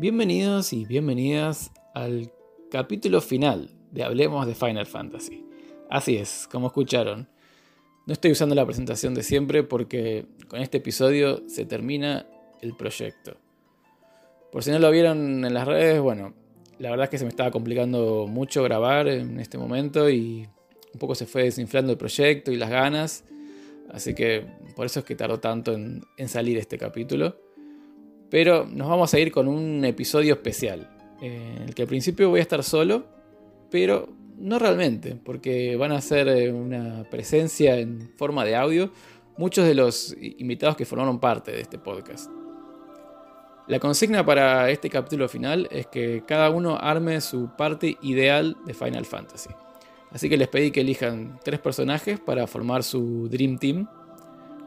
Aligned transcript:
Bienvenidos 0.00 0.72
y 0.72 0.84
bienvenidas 0.84 1.72
al 1.92 2.30
capítulo 2.70 3.20
final 3.20 3.74
de 3.90 4.04
Hablemos 4.04 4.46
de 4.46 4.54
Final 4.54 4.86
Fantasy. 4.86 5.44
Así 5.90 6.16
es, 6.16 6.46
como 6.52 6.68
escucharon. 6.68 7.28
No 8.06 8.12
estoy 8.12 8.30
usando 8.30 8.54
la 8.54 8.64
presentación 8.64 9.12
de 9.14 9.24
siempre 9.24 9.64
porque 9.64 10.26
con 10.46 10.60
este 10.60 10.76
episodio 10.76 11.42
se 11.48 11.64
termina 11.64 12.26
el 12.62 12.76
proyecto. 12.76 13.38
Por 14.52 14.62
si 14.62 14.70
no 14.70 14.78
lo 14.78 14.88
vieron 14.92 15.44
en 15.44 15.52
las 15.52 15.66
redes, 15.66 16.00
bueno, 16.00 16.32
la 16.78 16.90
verdad 16.90 17.06
es 17.06 17.10
que 17.10 17.18
se 17.18 17.24
me 17.24 17.30
estaba 17.30 17.50
complicando 17.50 18.28
mucho 18.28 18.62
grabar 18.62 19.08
en 19.08 19.40
este 19.40 19.58
momento 19.58 20.08
y 20.08 20.46
un 20.94 21.00
poco 21.00 21.16
se 21.16 21.26
fue 21.26 21.42
desinflando 21.42 21.90
el 21.90 21.98
proyecto 21.98 22.52
y 22.52 22.56
las 22.56 22.70
ganas. 22.70 23.24
Así 23.90 24.14
que 24.14 24.46
por 24.76 24.86
eso 24.86 25.00
es 25.00 25.04
que 25.04 25.16
tardó 25.16 25.40
tanto 25.40 25.74
en, 25.74 26.04
salir 26.28 26.56
este 26.56 26.78
capítulo. 26.78 27.47
Pero 28.30 28.66
nos 28.66 28.88
vamos 28.88 29.12
a 29.14 29.18
ir 29.18 29.32
con 29.32 29.48
un 29.48 29.84
episodio 29.84 30.34
especial. 30.34 30.90
En 31.20 31.62
el 31.62 31.74
que 31.74 31.82
al 31.82 31.88
principio 31.88 32.28
voy 32.28 32.40
a 32.40 32.42
estar 32.42 32.62
solo, 32.62 33.06
pero 33.70 34.08
no 34.36 34.58
realmente, 34.58 35.16
porque 35.16 35.76
van 35.76 35.92
a 35.92 36.00
ser 36.00 36.28
eh, 36.28 36.52
una 36.52 37.04
presencia 37.10 37.78
en 37.78 38.12
forma 38.16 38.44
de 38.44 38.54
audio 38.54 38.92
muchos 39.38 39.66
de 39.66 39.74
los 39.74 40.14
invitados 40.20 40.76
que 40.76 40.84
formaron 40.84 41.20
parte 41.20 41.52
de 41.52 41.60
este 41.60 41.78
podcast. 41.78 42.30
La 43.68 43.78
consigna 43.78 44.24
para 44.24 44.70
este 44.70 44.90
capítulo 44.90 45.28
final 45.28 45.68
es 45.70 45.86
que 45.86 46.24
cada 46.26 46.50
uno 46.50 46.76
arme 46.76 47.20
su 47.20 47.50
parte 47.56 47.96
ideal 48.02 48.56
de 48.66 48.74
Final 48.74 49.04
Fantasy. 49.04 49.50
Así 50.10 50.28
que 50.28 50.36
les 50.36 50.48
pedí 50.48 50.70
que 50.70 50.80
elijan 50.80 51.38
tres 51.44 51.60
personajes 51.60 52.18
para 52.18 52.46
formar 52.46 52.82
su 52.82 53.28
Dream 53.28 53.58
Team, 53.58 53.88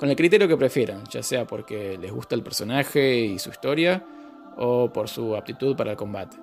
con 0.02 0.10
el 0.10 0.16
criterio 0.16 0.48
que 0.48 0.58
prefieran, 0.58 1.04
ya 1.12 1.22
sea 1.22 1.46
porque 1.46 1.96
les 1.96 2.12
gusta 2.12 2.34
el 2.34 2.42
personaje 2.42 3.20
y 3.20 3.38
su 3.38 3.52
historia, 3.52 4.04
o 4.58 4.92
por 4.92 5.08
su 5.08 5.36
aptitud 5.36 5.76
para 5.76 5.92
el 5.92 5.96
combate. 5.96 6.38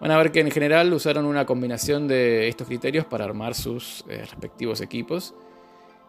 Van 0.00 0.10
a 0.10 0.16
ver 0.16 0.32
que 0.32 0.40
en 0.40 0.50
general 0.50 0.90
usaron 0.94 1.26
una 1.26 1.44
combinación 1.44 2.08
de 2.08 2.48
estos 2.48 2.66
criterios 2.66 3.04
para 3.04 3.26
armar 3.26 3.54
sus 3.54 4.06
eh, 4.08 4.24
respectivos 4.24 4.80
equipos. 4.80 5.34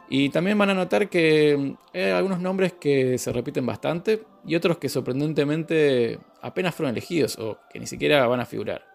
Y 0.07 0.29
también 0.29 0.57
van 0.57 0.69
a 0.69 0.73
notar 0.73 1.09
que 1.09 1.57
mm, 1.57 1.77
hay 1.93 2.11
algunos 2.11 2.39
nombres 2.39 2.71
que 2.79 3.17
se 3.17 3.33
repiten 3.33 3.65
bastante 3.65 4.23
y 4.45 4.55
otros 4.55 4.77
que 4.77 4.87
sorprendentemente 4.87 6.17
apenas 6.41 6.73
fueron 6.73 6.93
elegidos 6.93 7.37
o 7.39 7.59
que 7.69 7.77
ni 7.77 7.87
siquiera 7.87 8.25
van 8.25 8.39
a 8.39 8.45
figurar. 8.45 8.85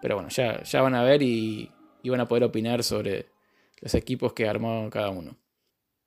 Pero 0.00 0.14
bueno, 0.14 0.30
ya, 0.30 0.62
ya 0.62 0.80
van 0.80 0.94
a 0.94 1.02
ver 1.02 1.20
y, 1.20 1.70
y 2.02 2.08
van 2.08 2.20
a 2.20 2.26
poder 2.26 2.44
opinar 2.44 2.82
sobre 2.82 3.26
los 3.82 3.94
equipos 3.94 4.32
que 4.32 4.48
armó 4.48 4.88
cada 4.90 5.10
uno. 5.10 5.36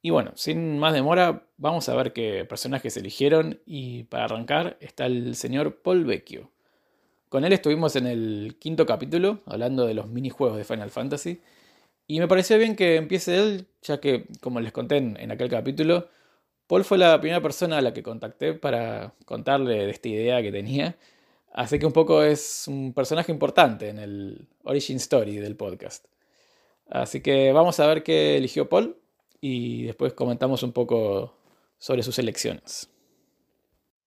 Y 0.01 0.11
bueno, 0.11 0.31
sin 0.35 0.79
más 0.79 0.93
demora, 0.93 1.45
vamos 1.57 1.89
a 1.89 1.95
ver 1.95 2.13
qué 2.13 2.45
personajes 2.45 2.95
eligieron 2.95 3.59
y 3.65 4.03
para 4.03 4.25
arrancar 4.25 4.77
está 4.79 5.05
el 5.05 5.35
señor 5.35 5.81
Paul 5.81 6.05
Vecchio. 6.05 6.51
Con 7.27 7.43
él 7.45 7.53
estuvimos 7.53 7.95
en 7.95 8.07
el 8.07 8.57
quinto 8.59 8.85
capítulo 8.85 9.39
hablando 9.45 9.85
de 9.85 9.93
los 9.93 10.07
minijuegos 10.07 10.57
de 10.57 10.63
Final 10.63 10.89
Fantasy 10.89 11.41
y 12.07 12.19
me 12.19 12.27
pareció 12.27 12.57
bien 12.57 12.75
que 12.75 12.95
empiece 12.95 13.37
él, 13.37 13.67
ya 13.83 13.99
que, 13.99 14.25
como 14.41 14.59
les 14.61 14.71
conté 14.71 14.97
en, 14.97 15.31
aquel 15.31 15.49
capítulo, 15.49 16.09
Paul 16.67 16.83
fue 16.85 16.97
la 16.97 17.19
primera 17.19 17.41
persona 17.41 17.77
a 17.77 17.81
la 17.81 17.93
que 17.93 18.01
contacté 18.03 18.53
para 18.53 19.13
contarle 19.25 19.85
de 19.85 19.91
esta 19.91 20.07
idea 20.07 20.41
que 20.41 20.51
tenía. 20.51 20.97
Así 21.53 21.77
que 21.77 21.85
un 21.85 21.93
poco 21.93 22.23
es 22.23 22.67
un 22.67 22.93
personaje 22.93 23.31
importante 23.31 23.89
en 23.89 23.99
el 23.99 24.47
Origin 24.63 24.97
Story 24.97 25.37
del 25.37 25.55
podcast. 25.55 26.05
Así 26.89 27.21
que 27.21 27.51
vamos 27.53 27.79
a 27.79 27.87
ver 27.87 28.03
qué 28.03 28.37
eligió 28.37 28.69
Paul 28.69 28.97
y 29.41 29.83
después 29.83 30.13
comentamos 30.13 30.63
un 30.63 30.73
poco 30.73 31.37
sobre 31.77 32.03
sus 32.03 32.19
elecciones. 32.19 32.89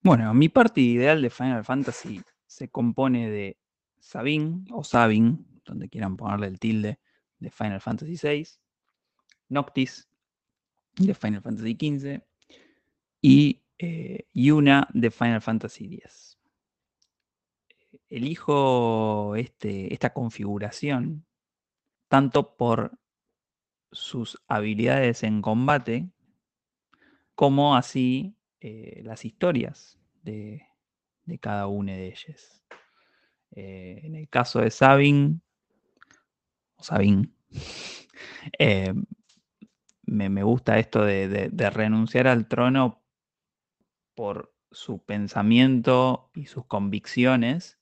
Bueno, 0.02 0.33
mi 0.34 0.48
parte 0.48 0.80
ideal 0.80 1.23
de 1.23 1.30
Final 1.30 1.64
Fantasy 1.64 2.20
se 2.46 2.68
compone 2.68 3.30
de 3.30 3.57
Sabin 4.01 4.67
o 4.70 4.84
Sabin, 4.84 5.46
donde 5.64 5.89
quieran 5.89 6.17
ponerle 6.17 6.48
el 6.48 6.58
tilde, 6.58 6.98
de 7.39 7.51
Final 7.51 7.80
Fantasy 7.80 8.17
VI, 8.20 8.46
Noctis 9.48 10.08
de 10.96 11.14
Final 11.14 11.42
Fantasy 11.42 11.77
XV 11.78 12.20
y 13.20 13.62
eh, 13.78 14.27
Yuna 14.33 14.89
de 14.92 15.11
Final 15.11 15.40
Fantasy 15.40 15.95
X. 15.95 16.39
Elijo 18.08 19.34
este, 19.36 19.92
esta 19.92 20.12
configuración 20.12 21.24
tanto 22.08 22.57
por 22.57 22.98
sus 23.92 24.42
habilidades 24.48 25.23
en 25.23 25.42
combate 25.42 26.08
como 27.35 27.77
así 27.77 28.35
eh, 28.61 29.03
las 29.05 29.25
historias 29.25 29.98
de, 30.23 30.67
cada 31.41 31.67
una 31.67 31.92
de 31.92 32.08
ellas. 32.08 32.63
Eh, 33.52 34.01
en 34.05 34.17
el 34.17 34.29
caso 34.29 34.61
de 34.61 34.70
Sabin, 34.70 35.42
Sabín. 36.79 37.35
Eh, 38.58 38.92
me, 40.05 40.42
gusta 40.42 40.79
esto 40.79 41.05
de, 41.05 41.70
renunciar 41.70 42.27
al 42.27 42.48
trono 42.48 43.01
por 44.14 44.52
su 44.70 45.05
pensamiento 45.05 46.31
y 46.35 46.47
sus 46.47 46.67
convicciones 46.67 47.79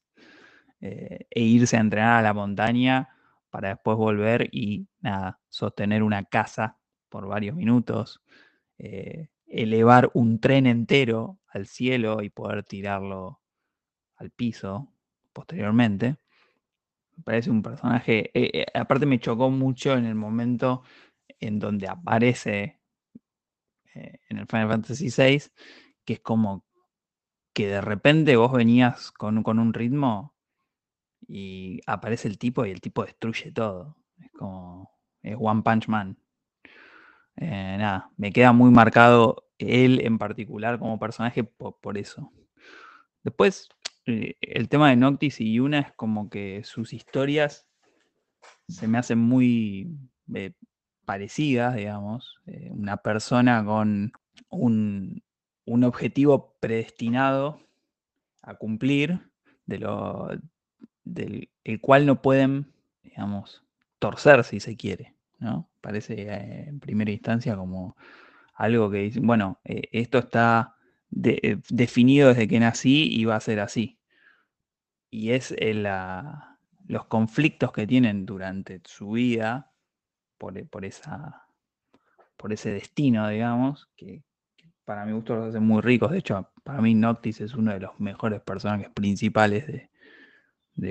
e 0.81 1.27
irse 1.41 1.77
a 1.77 1.81
entrenar 1.81 2.19
a 2.19 2.23
la 2.23 2.35
montaña 2.35 3.09
para 3.51 3.71
después 3.71 3.97
volver 3.97 4.49
y 4.53 4.89
nada, 5.01 5.41
sostener 5.49 6.03
una 6.03 6.25
casa 6.25 6.79
por 7.09 7.27
varios 7.27 7.57
minutos, 7.57 8.23
eh, 8.79 9.29
elevar 9.47 10.11
un 10.15 10.41
tren 10.41 10.67
entero 10.67 11.39
al 11.49 11.67
cielo 11.67 12.23
y 12.23 12.31
poder 12.31 12.65
tirarlo 12.65 13.41
al 14.17 14.31
piso 14.31 14.93
posteriormente 15.33 16.19
parece 17.23 17.51
un 17.51 17.63
personaje. 17.63 18.31
Eh, 18.35 18.51
eh, 18.61 18.67
aparte, 18.75 19.07
me 19.07 19.21
chocó 19.21 19.51
mucho 19.51 19.95
en 19.95 20.07
el 20.07 20.15
momento 20.15 20.83
en 21.39 21.59
donde 21.59 21.89
aparece 21.89 22.81
en 23.93 24.39
el 24.39 24.47
Final 24.47 24.69
Fantasy 24.69 25.09
VI, 25.09 25.51
que 26.05 26.15
es 26.15 26.21
como 26.21 26.65
que 27.53 27.67
de 27.67 27.81
repente 27.81 28.37
vos 28.37 28.53
venías 28.53 29.11
con, 29.11 29.43
con, 29.43 29.59
un 29.59 29.75
ritmo 29.75 30.35
y 31.27 31.81
aparece 31.87 32.29
el 32.29 32.39
tipo 32.39 32.65
y 32.67 32.71
el 32.71 32.81
tipo 32.81 33.05
destruye 33.05 33.53
todo. 33.53 33.97
Es 34.19 34.31
como. 34.33 34.91
Es 35.23 35.37
One 35.39 35.63
Punch 35.63 35.89
Man. 35.89 36.17
nada, 37.37 38.11
me 38.17 38.33
queda 38.33 38.53
muy 38.53 38.71
marcado 38.71 39.51
él 39.59 40.01
en 40.03 40.19
particular 40.19 40.79
como 40.79 40.99
personaje 40.99 41.45
por, 41.45 41.79
por 41.81 41.99
eso. 41.99 42.33
Después, 43.23 43.69
eh, 44.07 44.37
el 44.41 44.69
tema 44.69 44.91
de 44.91 44.97
Noctis 44.97 45.41
y 45.41 45.55
Yuna 45.55 45.81
es 45.81 45.93
como 45.93 46.31
que 46.31 46.63
sus 46.65 46.93
historias 46.93 47.67
se 48.69 48.89
me 48.89 48.99
hacen 48.99 49.19
muy 49.19 49.89
eh, 50.35 50.55
parecidas, 51.05 51.77
digamos. 51.77 52.41
Eh, 52.47 52.71
una 52.73 52.97
persona 52.99 53.65
con 53.65 54.13
un, 54.49 55.23
objetivo 55.85 56.57
predestinado 56.61 57.61
a 58.43 58.55
cumplir, 58.55 59.31
de 59.67 59.79
lo, 59.79 60.29
del 61.15 61.51
el 61.65 61.81
cual 61.81 62.07
no 62.07 62.23
pueden, 62.23 62.73
digamos, 63.03 63.65
torcer 63.99 64.45
si 64.45 64.61
se 64.61 64.77
quiere, 64.77 65.15
¿no? 65.39 65.69
Parece 65.81 66.69
en 66.69 66.81
primera 66.81 67.11
instancia 67.11 67.57
como 67.57 67.97
algo 68.55 68.91
que 68.91 68.99
dice, 68.99 69.21
bueno, 69.21 69.61
esto 69.65 70.19
está 70.19 70.77
definido 71.11 72.29
desde 72.29 72.49
que 72.49 72.61
nací 72.61 73.09
y 73.13 73.25
va 73.25 73.37
a 73.37 73.41
ser 73.41 73.61
así 73.61 74.01
y 75.11 75.33
es 75.33 75.55
los 76.87 77.07
conflictos 77.07 77.73
que 77.73 77.87
tienen 77.87 78.25
durante 78.25 78.81
su 78.85 79.13
vida 79.13 79.73
por, 80.39 80.67
por, 80.69 80.85
esa, 80.85 81.47
por 82.37 82.53
ese 82.53 82.71
destino, 82.71 83.29
digamos, 83.29 83.91
que, 83.97 84.23
para 84.85 85.05
mi 85.05 85.13
gusto 85.13 85.37
los 85.37 85.49
hace 85.49 85.61
muy 85.61 85.83
ricos. 85.83 86.11
De 86.13 86.19
hecho, 86.19 86.51
para 86.65 86.81
mí 86.81 86.95
Noctis 86.95 87.41
es 87.41 87.55
uno 87.55 87.73
de 87.73 87.81
los 87.81 87.99
mejores 88.01 88.41
personajes 88.41 88.89
principales 88.91 89.67
de, 89.67 89.90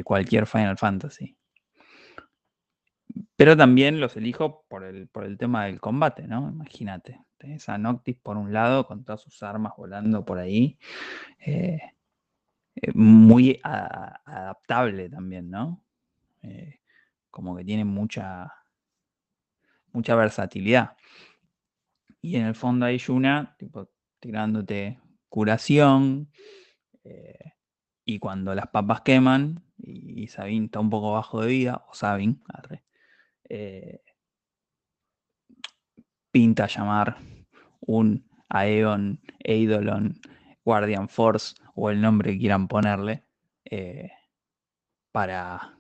cualquier 0.04 0.46
Final 0.46 0.78
Fantasy. 0.78 1.36
Pero 3.36 3.56
también 3.56 4.00
los 4.00 4.16
elijo 4.18 4.66
por 4.68 4.84
el, 4.84 5.08
por 5.08 5.24
el 5.24 5.38
tema 5.38 5.66
del 5.66 5.80
combate, 5.80 6.28
¿no? 6.28 6.50
Imagínate. 6.50 7.22
Tenés 7.38 7.70
a 7.70 7.78
Noctis 7.78 8.18
por 8.18 8.36
un 8.36 8.52
lado 8.52 8.86
con 8.86 9.06
todas 9.06 9.22
sus 9.22 9.42
armas 9.44 9.74
volando 9.78 10.26
por 10.26 10.40
ahí. 10.40 10.78
Eh, 11.40 11.80
eh, 12.76 12.92
muy 12.94 13.60
adaptable 13.64 15.10
también, 15.10 15.50
¿no? 15.50 15.82
Eh, 16.42 16.82
como 17.32 17.56
que 17.56 17.64
tiene 17.64 17.86
mucha, 17.86 18.54
mucha 19.94 20.16
versatilidad. 20.16 20.98
Y 22.22 22.36
en 22.36 22.46
el 22.46 22.56
fondo 22.56 22.86
hay 22.86 22.98
Yuna, 22.98 23.56
tipo, 23.58 23.90
tirándote 24.20 25.00
curación. 25.30 26.30
Y 28.10 28.18
cuando 28.18 28.56
las 28.56 28.68
papas 28.70 29.02
queman 29.02 29.64
y, 29.78 30.26
Sabin 30.30 30.66
está 30.66 30.80
un 30.80 30.90
poco 30.90 31.12
bajo 31.14 31.42
de 31.42 31.48
vida, 31.48 31.86
o 31.88 31.94
Sabin, 31.94 32.42
pinta 36.32 36.66
llamar 36.66 37.18
un 37.82 38.28
Aeon, 38.50 39.22
Eidolon, 39.38 40.20
Guardian 40.66 41.08
Force 41.08 41.54
o 41.76 41.92
el 41.92 42.02
nombre 42.02 42.32
que 42.32 42.40
quieran 42.40 42.68
ponerle, 42.68 43.26
eh, 43.66 44.10
para, 45.12 45.78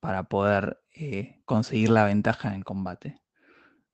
para 0.00 0.24
poder 0.24 0.82
eh, 0.96 1.40
conseguir 1.44 1.90
la 1.90 2.06
ventaja 2.06 2.56
en 2.56 2.62
combate. 2.62 3.20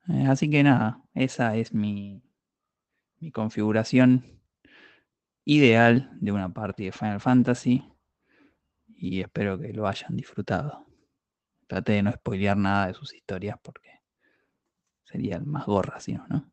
Eh, 0.09 0.27
así 0.27 0.49
que 0.49 0.63
nada, 0.63 1.03
esa 1.13 1.55
es 1.55 1.75
mi, 1.75 2.23
mi 3.19 3.31
configuración 3.31 4.36
ideal 5.47 6.11
de 6.21 6.33
una 6.33 6.53
partida 6.53 6.87
de 6.87 6.93
Final 6.93 7.21
Fantasy 7.21 7.83
y 8.89 9.21
espero 9.21 9.59
que 9.59 9.73
lo 9.73 9.87
hayan 9.87 10.17
disfrutado. 10.17 10.87
Trate 11.67 11.93
de 11.93 12.03
no 12.03 12.13
spoilear 12.13 12.57
nada 12.57 12.89
de 12.89 12.95
sus 12.95 13.15
historias 13.15 13.57
porque 13.63 14.03
sería 15.05 15.37
el 15.37 15.47
más 15.47 15.65
gorra, 15.65 16.01
si 16.01 16.13
no, 16.13 16.27
¿no? 16.29 16.53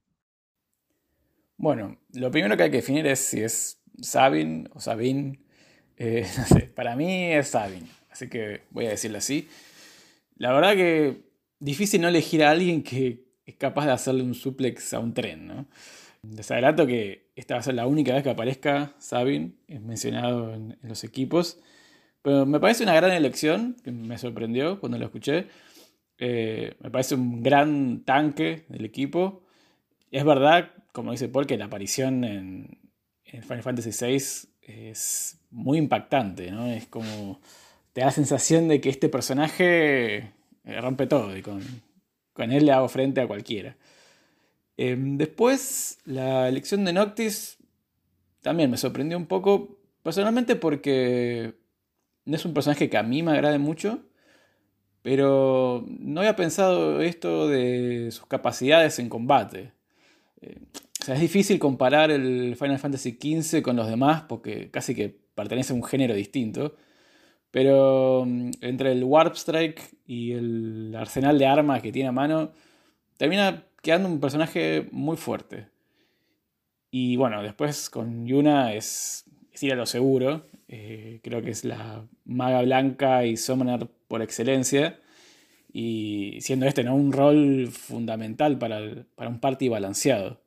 Bueno, 1.58 1.98
lo 2.14 2.32
primero 2.32 2.56
que 2.56 2.64
hay 2.64 2.72
que 2.72 2.78
definir 2.78 3.08
es 3.08 3.20
si 3.20 3.42
es 3.42 3.82
Sabin 4.02 4.70
o 4.74 4.80
Sabin. 4.80 5.44
Eh, 5.98 6.28
no 6.38 6.46
sé, 6.46 6.62
para 6.68 6.96
mí 6.96 7.34
es 7.34 7.50
Sabin, 7.50 7.88
así 8.10 8.30
que 8.30 8.62
voy 8.70 8.86
a 8.86 8.92
decirlo 8.92 9.18
así. 9.18 9.50
La 10.36 10.52
verdad 10.52 10.74
que 10.74 11.32
difícil 11.60 12.02
no 12.02 12.10
elegir 12.10 12.44
a 12.44 12.52
alguien 12.52 12.84
que 12.84 13.26
es 13.46 13.56
capaz 13.56 13.86
de 13.86 13.92
hacerle 13.92 14.24
un 14.24 14.36
suplex 14.36 14.94
a 14.94 15.00
un 15.00 15.14
tren, 15.14 15.48
¿no? 15.48 15.68
Les 16.24 16.50
adelanto 16.52 16.86
que 16.86 17.23
esta 17.36 17.56
va 17.56 17.60
a 17.62 17.64
ser 17.64 17.74
la 17.74 17.88
única 17.88 18.14
vez 18.14 18.24
que 18.24 18.30
aparezca 18.30 18.94
Sabin, 19.00 19.58
es 19.68 19.82
mencionado 19.82 20.54
en, 20.54 20.78
los 20.82 21.04
equipos. 21.04 21.60
Pero 22.22 22.46
me 22.46 22.60
parece 22.60 22.84
una 22.84 22.96
gran 22.96 23.12
elección, 23.12 23.76
que 23.84 23.92
me 23.92 24.18
sorprendió 24.18 24.80
cuando 24.80 24.98
lo 24.98 25.06
escuché. 25.06 25.48
Eh, 26.18 26.76
me 26.80 26.92
parece 26.92 27.16
un 27.16 27.44
gran 27.44 28.04
tanque 28.06 28.66
del 28.70 28.86
equipo. 28.86 29.44
Es 30.12 30.24
verdad, 30.24 30.72
como 30.94 31.12
dice 31.12 31.28
Paul, 31.28 31.48
que 31.48 31.58
la 31.58 31.66
aparición 31.66 32.24
en, 32.24 32.80
Final 33.26 33.64
Fantasy 33.64 33.90
VI 33.90 34.16
es 34.62 35.40
muy 35.50 35.80
impactante, 35.80 36.52
¿no? 36.52 36.68
Es 36.68 36.88
como. 36.88 37.42
Te 37.94 38.02
da 38.02 38.08
la 38.08 38.14
sensación 38.14 38.68
de 38.68 38.80
que 38.80 38.90
este 38.90 39.10
personaje 39.10 40.32
rompe 40.64 41.08
todo 41.08 41.36
y 41.36 41.42
con, 41.42 41.62
con 42.34 42.52
él 42.52 42.66
le 42.66 42.72
hago 42.72 42.88
frente 42.90 43.22
a 43.22 43.28
cualquiera. 43.28 43.76
Em, 44.78 45.18
después, 45.18 46.00
la 46.06 46.50
elección 46.50 46.86
de 46.86 46.94
Noctis 46.94 47.58
también 48.42 48.72
me 48.72 48.78
sorprendió 48.78 49.18
un 49.18 49.28
poco, 49.28 49.78
personalmente 50.04 50.56
porque 50.56 51.56
no 52.26 52.36
es 52.36 52.46
un 52.46 52.54
personaje 52.54 52.90
que 52.90 52.98
a 52.98 53.04
mí 53.04 53.24
me 53.24 53.32
agrade 53.32 53.60
mucho, 53.60 54.04
pero 55.02 55.86
no 55.88 56.22
había 56.22 56.36
pensado 56.36 57.02
esto 57.02 57.48
de 57.48 58.10
sus 58.12 58.26
capacidades 58.26 59.00
en 59.00 59.10
combate. 59.10 59.74
Eh, 60.42 60.60
o 61.02 61.06
sea, 61.06 61.16
es 61.16 61.22
difícil 61.22 61.60
comparar 61.60 62.12
el 62.12 62.56
Final 62.58 62.80
Fantasy 62.80 63.18
XV 63.22 63.62
con 63.62 63.76
los 63.76 63.88
demás 63.88 64.24
porque 64.30 64.72
casi 64.72 64.96
que 64.96 65.10
pertenece 65.36 65.74
a 65.74 65.76
un 65.76 65.84
género 65.84 66.16
distinto. 66.16 66.76
Pero 67.52 68.26
mm, 68.26 68.52
entre 68.62 68.94
el 68.94 69.04
Warp 69.04 69.36
Strike 69.36 69.82
y 70.08 70.32
el 70.34 70.96
arsenal 70.98 71.38
de 71.38 71.46
armas 71.48 71.82
que 71.82 71.92
tiene 71.92 72.10
a 72.10 72.14
mano, 72.14 72.52
termina 73.18 73.66
quedando 73.84 74.08
un 74.08 74.20
personaje 74.20 74.88
muy 74.92 75.18
fuerte. 75.18 75.68
Y 76.90 77.18
bueno, 77.18 77.44
después 77.44 77.90
con 77.90 78.26
Yuna 78.26 78.74
es, 78.74 79.26
ir 79.62 79.74
a 79.74 79.76
lo 79.76 79.86
seguro. 79.86 80.48
Eh, 80.68 81.20
creo 81.22 81.42
que 81.42 81.52
es 81.52 81.66
la 81.66 82.08
maga 82.26 82.62
blanca 82.62 83.26
y 83.26 83.36
summoner 83.36 83.88
por 84.08 84.22
excelencia. 84.22 85.00
Y 85.72 86.38
siendo 86.42 86.66
este 86.66 86.84
¿no? 86.84 86.96
un 86.96 87.12
rol 87.12 87.68
fundamental 87.68 88.58
para, 88.58 88.80
un 89.28 89.40
party 89.40 89.68
balanceado. 89.68 90.42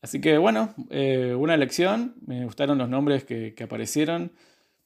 Así 0.00 0.20
que 0.20 0.38
bueno, 0.38 0.72
eh, 0.90 1.34
una 1.36 1.54
elección. 1.54 2.14
Me 2.24 2.44
gustaron 2.44 2.78
los 2.78 2.88
nombres 2.88 3.24
que, 3.24 3.54
que 3.54 3.64
aparecieron. 3.64 4.32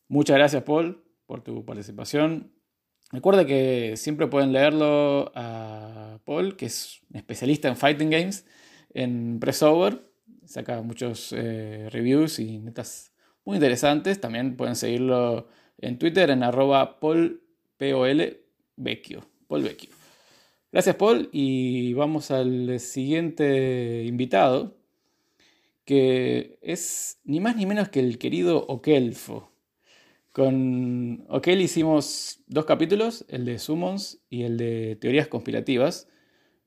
Muchas 0.08 0.36
gracias, 0.36 0.62
Paul, 0.62 1.02
por 1.26 1.42
tu 1.42 1.64
participación. 1.64 2.52
Recuerda 3.10 3.46
que 3.46 3.94
siempre 3.96 4.26
pueden 4.26 4.52
leerlo 4.52 5.32
a 5.34 6.18
Paul, 6.24 6.56
que 6.56 6.66
es 6.66 7.00
especialista 7.14 7.68
en 7.68 7.76
fighting 7.76 8.10
games, 8.10 8.44
en 8.92 9.40
Pressover. 9.40 10.02
Saca 10.44 10.82
muchos 10.82 11.32
eh, 11.36 11.88
reviews 11.90 12.38
y 12.38 12.58
netas 12.58 13.12
muy 13.44 13.56
interesantes. 13.56 14.20
También 14.20 14.56
pueden 14.56 14.76
seguirlo 14.76 15.48
en 15.78 15.98
Twitter 15.98 16.30
en 16.30 16.42
arroba 16.42 17.00
Paul. 17.00 17.42
Paul 17.78 19.62
Vecchio. 19.62 19.92
Gracias, 20.70 20.96
Paul. 20.96 21.30
Y 21.32 21.94
vamos 21.94 22.30
al 22.30 22.78
siguiente 22.78 24.04
invitado, 24.04 24.76
que 25.86 26.58
es 26.60 27.20
ni 27.24 27.40
más 27.40 27.56
ni 27.56 27.64
menos 27.64 27.88
que 27.88 28.00
el 28.00 28.18
querido 28.18 28.66
Okelfo. 28.66 29.50
Con 30.38 31.26
Okel 31.30 31.60
hicimos 31.60 32.44
dos 32.46 32.64
capítulos, 32.64 33.24
el 33.28 33.44
de 33.44 33.58
Summons 33.58 34.20
y 34.30 34.44
el 34.44 34.56
de 34.56 34.94
Teorías 34.94 35.26
Conspirativas. 35.26 36.06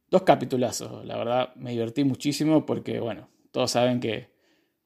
Dos 0.09 0.23
capitulazos, 0.23 1.05
la 1.05 1.15
verdad 1.15 1.55
me 1.55 1.71
divertí 1.71 2.03
muchísimo 2.03 2.65
porque, 2.65 2.99
bueno, 2.99 3.29
todos 3.51 3.71
saben 3.71 4.01
que 4.01 4.27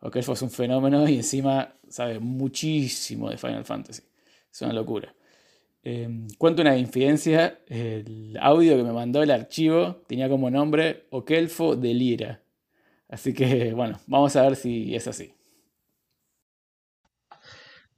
Okel 0.02 0.22
fue 0.22 0.36
un 0.40 0.52
fenómeno 0.52 1.10
y 1.10 1.16
encima 1.16 1.74
sabe 1.90 2.20
muchísimo 2.20 3.32
de 3.32 3.40
Final 3.40 3.66
Fantasy. 3.66 4.04
Es 4.54 4.62
una 4.62 4.74
locura. 4.74 5.16
Eh, 5.82 6.28
cuento 6.38 6.62
una 6.62 6.78
infidencia, 6.78 7.62
el 7.66 8.38
audio 8.40 8.78
que 8.78 8.84
me 8.84 8.94
mandó 8.94 9.24
el 9.24 9.32
archivo 9.32 10.04
tenía 10.08 10.30
como 10.30 10.52
nombre 10.52 11.08
Okelfo 11.10 11.76
de 11.76 11.92
Lira. 11.92 12.44
Así 13.10 13.34
que, 13.34 13.74
bueno, 13.74 14.00
vamos 14.06 14.36
a 14.36 14.44
ver 14.44 14.56
si 14.56 14.94
es 14.94 15.08
así. 15.08 15.34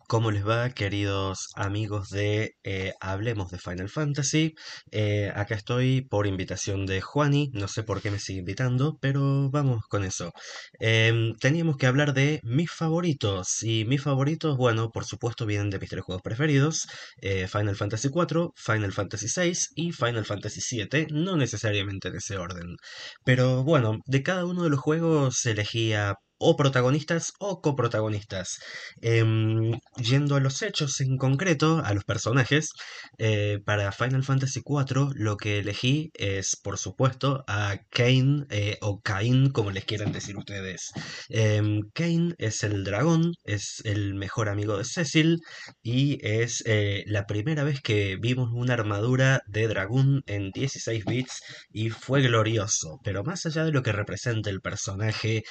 ¿Cómo 0.08 0.32
les 0.32 0.48
va, 0.48 0.70
queridos 0.70 1.50
amigos 1.56 2.10
de 2.10 2.56
eh, 2.64 2.94
Hablemos 3.02 3.52
de 3.52 3.60
Final 3.60 3.90
Fantasy? 3.90 4.54
Eh, 4.92 5.30
acá 5.36 5.56
estoy 5.56 6.02
por 6.02 6.28
invitación 6.28 6.86
de 6.86 7.02
Juani, 7.02 7.50
no 7.54 7.68
sé 7.68 7.84
por 7.84 8.02
qué 8.02 8.10
me 8.10 8.20
sigue 8.20 8.40
invitando, 8.40 8.98
pero 9.02 9.50
vamos 9.52 9.84
con 9.90 10.06
eso. 10.06 10.32
Em, 10.80 11.36
teníamos 11.36 11.76
que 11.76 11.88
hablar 11.88 12.14
de 12.14 12.40
mis 12.44 12.72
favoritos, 12.72 13.62
y 13.64 13.84
mis 13.84 14.02
favoritos, 14.02 14.56
bueno, 14.56 14.92
por 14.92 15.04
supuesto 15.04 15.46
vienen 15.46 15.70
de 15.70 15.80
mis 15.80 15.90
tres 15.90 16.04
juegos 16.06 16.22
preferidos, 16.24 16.88
eh, 17.22 17.48
Final 17.50 17.76
Fantasy 17.76 18.08
IV, 18.08 18.52
Final 18.56 18.94
Fantasy 18.94 19.28
VI 19.36 19.58
y 19.76 19.92
Final 19.92 20.26
Fantasy 20.26 20.62
VII, 20.90 21.08
no 21.12 21.36
necesariamente 21.36 22.08
en 22.08 22.16
ese 22.16 22.38
orden. 22.38 22.78
Pero 23.26 23.64
bueno, 23.66 23.98
de 24.06 24.24
cada 24.24 24.46
uno 24.46 24.64
de 24.64 24.70
los 24.70 24.80
juegos 24.80 25.46
elegía 25.46 26.16
o 26.40 26.56
protagonistas 26.56 27.34
o 27.40 27.62
coprotagonistas. 27.62 28.60
Em, 29.02 29.80
yendo 29.98 30.36
a 30.36 30.40
los 30.40 30.62
hechos 30.62 31.02
en 31.02 31.18
concreto, 31.18 31.82
a 31.84 31.94
los 31.94 32.04
personajes, 32.04 32.72
eh, 33.18 33.60
para 33.66 33.92
Final 33.92 34.24
Fantasy 34.24 34.62
IV 34.66 35.12
lo 35.16 35.38
que 35.38 35.60
elegí 35.60 36.12
es, 36.14 36.56
por 36.62 36.78
supuesto, 36.78 37.44
a 37.48 37.78
Kane 37.90 38.46
eh, 38.50 38.78
o 38.82 39.02
Cain, 39.02 39.50
como 39.52 39.72
les 39.72 39.86
quieran 39.86 40.12
decir 40.12 40.38
ustedes. 40.38 40.92
Eh, 41.30 41.62
Kane 41.94 42.36
es 42.38 42.64
el 42.64 42.84
dragón, 42.84 43.34
es 43.44 43.82
el 43.84 44.16
mejor 44.16 44.50
amigo 44.50 44.78
de 44.78 44.86
Cecil 44.86 45.40
y 45.82 46.20
es 46.26 46.64
eh, 46.66 47.04
la 47.08 47.26
primera 47.26 47.64
vez 47.64 47.82
que 47.82 48.18
vimos 48.20 48.50
una 48.54 48.74
armadura 48.74 49.42
de 49.48 49.68
dragón 49.68 50.22
en 50.28 50.52
16 50.52 51.06
bits 51.06 51.42
y 51.72 51.90
fue 51.90 52.22
glorioso. 52.22 53.00
Pero 53.04 53.24
más 53.24 53.46
allá 53.46 53.66
de 53.66 53.72
lo 53.72 53.84
que 53.84 53.92
representa 53.92 54.50
el 54.50 54.62
personaje, 54.62 55.44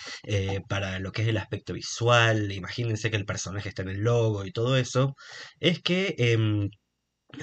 lo 1.00 1.12
que 1.12 1.22
es 1.22 1.28
el 1.28 1.36
aspecto 1.38 1.72
visual, 1.74 2.52
imagínense 2.52 3.10
que 3.10 3.16
el 3.16 3.26
personaje 3.26 3.68
está 3.68 3.82
en 3.82 3.90
el 3.90 4.00
logo 4.02 4.44
y 4.44 4.52
todo 4.52 4.76
eso, 4.76 5.14
es 5.60 5.80
que 5.82 6.14
em, 6.18 6.70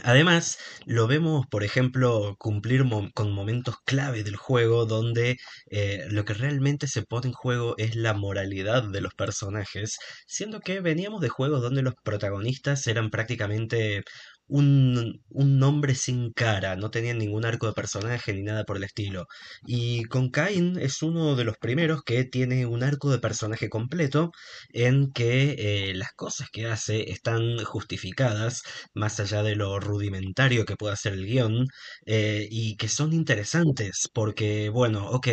Además, 0.03 0.57
lo 0.85 1.07
vemos, 1.07 1.45
por 1.47 1.63
ejemplo, 1.63 2.35
cumplir 2.39 2.83
con 3.13 3.31
momentos 3.31 3.75
clave 3.85 4.23
del 4.23 4.35
juego 4.37 4.85
donde 4.85 5.37
eh, 5.69 6.05
lo 6.09 6.25
que 6.25 6.33
realmente 6.33 6.87
se 6.87 7.03
pone 7.03 7.27
en 7.27 7.33
juego 7.33 7.75
es 7.77 7.95
la 7.95 8.13
moralidad 8.13 8.83
de 8.83 9.01
los 9.01 9.13
personajes, 9.13 9.97
siendo 10.25 10.61
que 10.61 10.79
veníamos 10.81 11.21
de 11.21 11.29
juegos 11.29 11.61
donde 11.61 11.83
los 11.83 11.93
protagonistas 12.03 12.87
eran 12.87 13.09
prácticamente 13.11 14.03
un, 14.53 15.23
un 15.29 15.57
nombre 15.59 15.95
sin 15.95 16.31
cara, 16.31 16.75
no 16.75 16.91
tenían 16.91 17.17
ningún 17.17 17.43
arco 17.43 17.65
de 17.65 17.73
personaje 17.73 18.33
ni 18.33 18.43
nada 18.43 18.65
por 18.65 18.77
el 18.77 18.83
estilo. 18.83 19.25
Y 19.65 20.03
con 20.05 20.29
Cain 20.29 20.77
es 20.79 21.01
uno 21.01 21.35
de 21.35 21.43
los 21.43 21.57
primeros 21.57 22.03
que 22.03 22.23
tiene 22.23 22.67
un 22.67 22.83
arco 22.83 23.09
de 23.11 23.17
personaje 23.19 23.67
completo 23.69 24.31
en 24.71 25.11
que 25.11 25.55
eh, 25.57 25.93
las 25.95 26.11
cosas 26.13 26.49
que 26.51 26.67
hace 26.67 27.09
están 27.11 27.57
justificadas, 27.65 28.61
más 28.93 29.19
allá 29.19 29.41
de 29.41 29.55
lo 29.55 29.79
rudimentario 29.79 30.65
que 30.65 30.75
pueda 30.75 30.95
ser 30.97 31.13
el 31.13 31.25
guion, 31.25 31.65
eh, 32.05 32.47
y 32.51 32.75
que 32.77 32.89
son 32.89 33.11
interesantes, 33.13 34.07
porque, 34.13 34.69
bueno, 34.69 35.07
ok, 35.09 35.29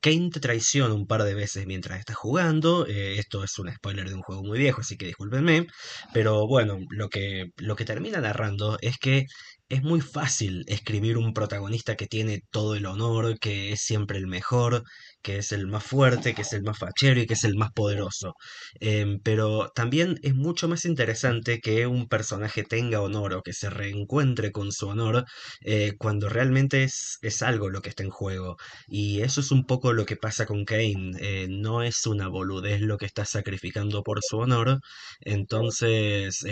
Cain 0.00 0.30
te 0.30 0.40
traiciona 0.40 0.94
un 0.94 1.06
par 1.06 1.24
de 1.24 1.34
veces 1.34 1.66
mientras 1.66 1.98
estás 1.98 2.16
jugando, 2.16 2.86
eh, 2.86 3.18
esto 3.18 3.44
es 3.44 3.58
un 3.58 3.70
spoiler 3.72 4.08
de 4.08 4.14
un 4.14 4.22
juego 4.22 4.42
muy 4.42 4.58
viejo, 4.58 4.80
así 4.80 4.96
que 4.96 5.06
discúlpenme, 5.06 5.66
pero 6.14 6.46
bueno, 6.46 6.78
lo 6.90 7.08
que, 7.10 7.46
lo 7.58 7.76
que 7.76 7.84
termina 7.84 8.20
narrando 8.20 8.61
es 8.80 8.98
que 8.98 9.26
es 9.72 9.82
muy 9.82 10.02
fácil 10.02 10.64
escribir 10.68 11.16
un 11.16 11.32
protagonista 11.32 11.96
que 11.96 12.06
tiene 12.06 12.42
todo 12.50 12.74
el 12.74 12.84
honor, 12.84 13.38
que 13.38 13.72
es 13.72 13.80
siempre 13.80 14.18
el 14.18 14.26
mejor, 14.26 14.82
que 15.22 15.38
es 15.38 15.50
el 15.52 15.66
más 15.66 15.82
fuerte, 15.82 16.34
que 16.34 16.42
es 16.42 16.52
el 16.52 16.62
más 16.62 16.78
fachero 16.78 17.20
y 17.20 17.26
que 17.26 17.32
es 17.34 17.44
el 17.44 17.56
más 17.56 17.72
poderoso. 17.72 18.34
Em, 18.80 19.18
pero 19.22 19.70
también 19.74 20.18
es 20.22 20.34
mucho 20.34 20.68
más 20.68 20.84
interesante 20.84 21.58
que 21.60 21.86
un 21.86 22.06
personaje 22.06 22.64
tenga 22.64 23.00
honor 23.00 23.32
o 23.34 23.42
que 23.42 23.54
se 23.54 23.70
reencuentre 23.70 24.52
con 24.52 24.72
su 24.72 24.88
honor 24.88 25.24
eh, 25.62 25.92
cuando 25.98 26.28
realmente 26.28 26.84
es, 26.84 27.18
es, 27.22 27.40
algo 27.42 27.70
lo 27.70 27.80
que 27.80 27.88
está 27.90 28.02
en 28.02 28.10
juego. 28.10 28.56
Y 28.88 29.22
eso 29.22 29.40
es 29.40 29.50
un 29.52 29.64
poco 29.64 29.94
lo 29.94 30.04
que 30.04 30.16
pasa 30.16 30.44
con 30.44 30.64
Kane. 30.66 31.12
Eh, 31.20 31.46
no 31.48 31.82
es 31.82 32.04
una 32.06 32.28
boludez 32.28 32.82
lo 32.82 32.98
que 32.98 33.06
está 33.06 33.24
sacrificando 33.24 34.02
por 34.02 34.20
su 34.22 34.36
honor. 34.38 34.80
Entonces... 35.20 36.44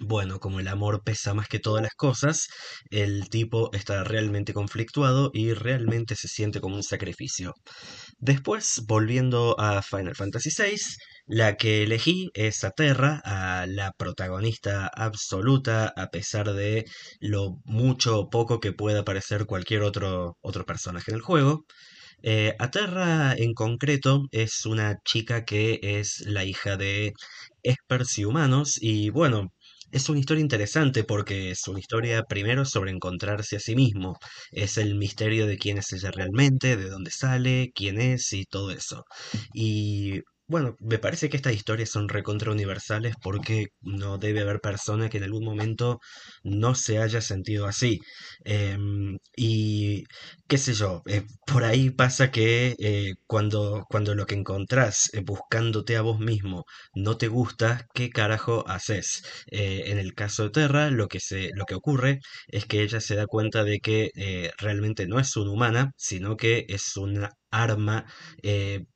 Bueno, 0.00 0.38
como 0.40 0.60
el 0.60 0.68
amor 0.68 1.02
pesa 1.04 1.32
más 1.34 1.48
que 1.48 1.58
todas 1.58 1.82
las 1.82 1.94
cosas, 1.94 2.48
el 2.90 3.28
tipo 3.30 3.70
está 3.72 4.04
realmente 4.04 4.52
conflictuado 4.52 5.30
y 5.32 5.52
realmente 5.54 6.16
se 6.16 6.28
siente 6.28 6.60
como 6.60 6.76
un 6.76 6.82
sacrificio. 6.82 7.54
Después, 8.18 8.82
volviendo 8.86 9.58
a 9.58 9.82
Final 9.82 10.14
Fantasy 10.14 10.50
VI, 10.56 10.76
la 11.26 11.56
que 11.56 11.82
elegí 11.84 12.28
es 12.34 12.62
Aterra, 12.64 13.20
a 13.24 13.66
la 13.66 13.92
protagonista 13.92 14.86
absoluta, 14.88 15.92
a 15.96 16.08
pesar 16.08 16.52
de 16.52 16.84
lo 17.20 17.58
mucho 17.64 18.18
o 18.20 18.30
poco 18.30 18.60
que 18.60 18.72
pueda 18.72 19.04
parecer 19.04 19.46
cualquier 19.46 19.82
otro, 19.82 20.36
otro 20.42 20.66
personaje 20.66 21.10
en 21.10 21.16
el 21.16 21.22
juego. 21.22 21.64
Eh, 22.22 22.54
Aterra 22.58 23.34
en 23.36 23.54
concreto 23.54 24.24
es 24.32 24.66
una 24.66 24.98
chica 25.04 25.44
que 25.44 25.78
es 25.82 26.20
la 26.26 26.44
hija 26.44 26.76
de 26.76 27.12
espers 27.62 28.18
y 28.18 28.24
humanos 28.24 28.78
y 28.80 29.10
bueno, 29.10 29.52
es 29.96 30.08
una 30.08 30.20
historia 30.20 30.42
interesante 30.42 31.04
porque 31.04 31.50
es 31.50 31.66
una 31.68 31.80
historia 31.80 32.22
primero 32.24 32.64
sobre 32.64 32.90
encontrarse 32.90 33.56
a 33.56 33.60
sí 33.60 33.74
mismo. 33.74 34.18
Es 34.50 34.78
el 34.78 34.94
misterio 34.96 35.46
de 35.46 35.58
quién 35.58 35.78
es 35.78 35.92
ella 35.92 36.10
realmente, 36.10 36.76
de 36.76 36.88
dónde 36.90 37.10
sale, 37.10 37.72
quién 37.74 38.00
es 38.00 38.32
y 38.32 38.44
todo 38.44 38.70
eso. 38.70 39.04
Y 39.54 40.20
bueno, 40.48 40.76
me 40.80 40.98
parece 40.98 41.28
que 41.28 41.36
estas 41.36 41.54
historias 41.54 41.90
son 41.90 42.08
recontra 42.08 42.52
universales 42.52 43.14
porque 43.22 43.66
no 43.80 44.18
debe 44.18 44.40
haber 44.42 44.60
persona 44.60 45.08
que 45.08 45.18
en 45.18 45.24
algún 45.24 45.44
momento 45.44 45.98
no 46.44 46.74
se 46.74 46.98
haya 46.98 47.20
sentido 47.20 47.66
así. 47.66 48.00
Em, 48.44 49.18
y 49.36 50.04
qué 50.46 50.58
sé 50.58 50.74
yo, 50.74 51.02
eh, 51.06 51.24
por 51.46 51.64
ahí 51.64 51.90
pasa 51.90 52.30
que 52.30 52.76
eh, 52.78 53.14
cuando, 53.26 53.84
cuando 53.88 54.14
lo 54.14 54.26
que 54.26 54.34
encontrás 54.36 55.10
eh, 55.14 55.20
buscándote 55.24 55.96
a 55.96 56.02
vos 56.02 56.20
mismo 56.20 56.64
no 56.94 57.16
te 57.16 57.28
gusta, 57.28 57.86
¿qué 57.94 58.10
carajo 58.10 58.64
haces? 58.68 59.22
en 59.48 59.98
el 59.98 60.14
caso 60.14 60.44
de 60.44 60.50
Terra, 60.50 60.90
lo 60.90 61.08
que, 61.08 61.20
se, 61.20 61.50
lo 61.54 61.64
que 61.66 61.74
ocurre 61.74 62.20
es 62.48 62.66
que 62.66 62.82
ella 62.82 63.00
se 63.00 63.14
da 63.16 63.26
cuenta 63.26 63.64
de 63.64 63.80
que 63.80 64.10
realmente 64.58 65.06
no 65.06 65.18
es 65.20 65.36
una 65.36 65.50
humana, 65.52 65.92
sino 65.96 66.36
que 66.36 66.64
es 66.68 66.96
una 66.96 67.30
arma 67.62 68.04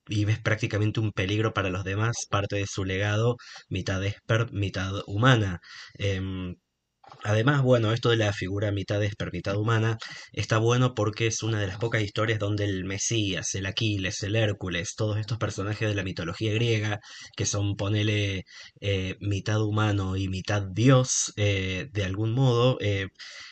y 0.09 0.25
ves 0.25 0.39
prácticamente 0.41 1.01
un 1.01 1.13
peligro 1.13 1.53
para 1.55 1.71
los 1.71 1.85
demás, 1.85 2.27
parte 2.31 2.57
de 2.57 2.67
su 2.67 2.85
legado, 2.85 3.37
mitad 3.69 4.05
esper, 4.05 4.53
mitad 4.53 4.93
humana. 5.07 5.61
Em, 5.95 6.57
Además, 7.25 7.63
bueno, 7.63 7.93
esto 7.93 8.11
de 8.11 8.17
la 8.17 8.33
figura 8.33 8.73
mitad 8.73 9.03
esper, 9.03 9.33
mitad 9.33 9.57
humana 9.57 9.99
está 10.33 10.59
bueno 10.59 10.95
porque 10.95 11.27
es 11.27 11.43
una 11.43 11.61
de 11.61 11.67
las 11.67 11.79
pocas 11.79 12.03
historias 12.03 12.39
donde 12.39 12.65
el 12.65 12.85
Mesías, 12.85 13.55
el 13.55 13.67
Aquiles, 13.67 14.23
el 14.23 14.37
Hércules, 14.37 14.95
todos 14.97 15.19
estos 15.19 15.39
personajes 15.39 15.89
de 15.89 15.95
la 15.95 16.03
mitología 16.03 16.53
griega, 16.53 17.01
que 17.37 17.47
son, 17.47 17.77
ponele, 17.77 18.45
eh, 18.81 19.17
mitad 19.21 19.63
humano 19.63 20.17
y 20.17 20.29
mitad 20.29 20.63
dios, 20.63 21.33
eh, 21.37 21.89
de 21.93 22.05
algún 22.05 22.33
modo, 22.33 22.79
eh, 22.81 23.09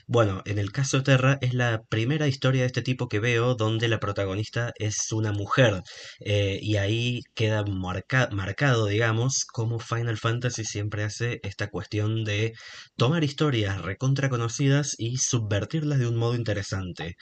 bueno, 0.06 0.42
en 0.46 0.58
el 0.58 0.72
caso 0.72 0.98
de 0.98 1.04
Terra 1.04 1.38
es 1.42 1.52
la 1.54 1.82
primera 1.88 2.26
historia 2.28 2.62
de 2.62 2.66
este 2.68 2.82
tipo 2.82 3.08
que 3.08 3.20
veo 3.20 3.54
donde 3.54 3.88
la 3.88 4.00
protagonista 4.00 4.72
es 4.78 5.12
una 5.12 5.32
mujer 5.32 5.82
y 6.20 6.76
ahí 6.76 7.20
queda 7.34 7.64
marcado, 7.64 8.86
digamos, 8.86 9.44
como 9.44 9.78
Final 9.78 10.16
Fantasy 10.16 10.64
siempre 10.64 11.04
hace 11.04 11.40
esta 11.42 11.68
cuestión 11.68 12.24
de 12.24 12.54
tomar 12.96 13.24
historias 13.24 13.47
recontra 13.50 14.28
conocidas 14.28 14.94
y 14.98 15.18
subvertirlas 15.18 15.98
de 15.98 16.06
un 16.06 16.16
modo 16.16 16.34
interesante. 16.34 17.16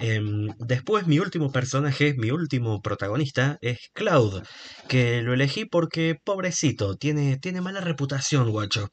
Em, 0.00 0.48
después 0.58 1.06
mi 1.06 1.18
último 1.18 1.50
personaje, 1.52 2.14
mi 2.16 2.30
último 2.30 2.80
protagonista 2.82 3.58
es 3.60 3.78
Cloud, 3.94 4.42
que 4.88 5.22
lo 5.22 5.34
elegí 5.34 5.64
porque 5.64 6.16
pobrecito, 6.24 6.96
tiene, 6.96 7.38
tiene 7.38 7.60
mala 7.60 7.80
reputación, 7.80 8.50
guacho 8.50 8.88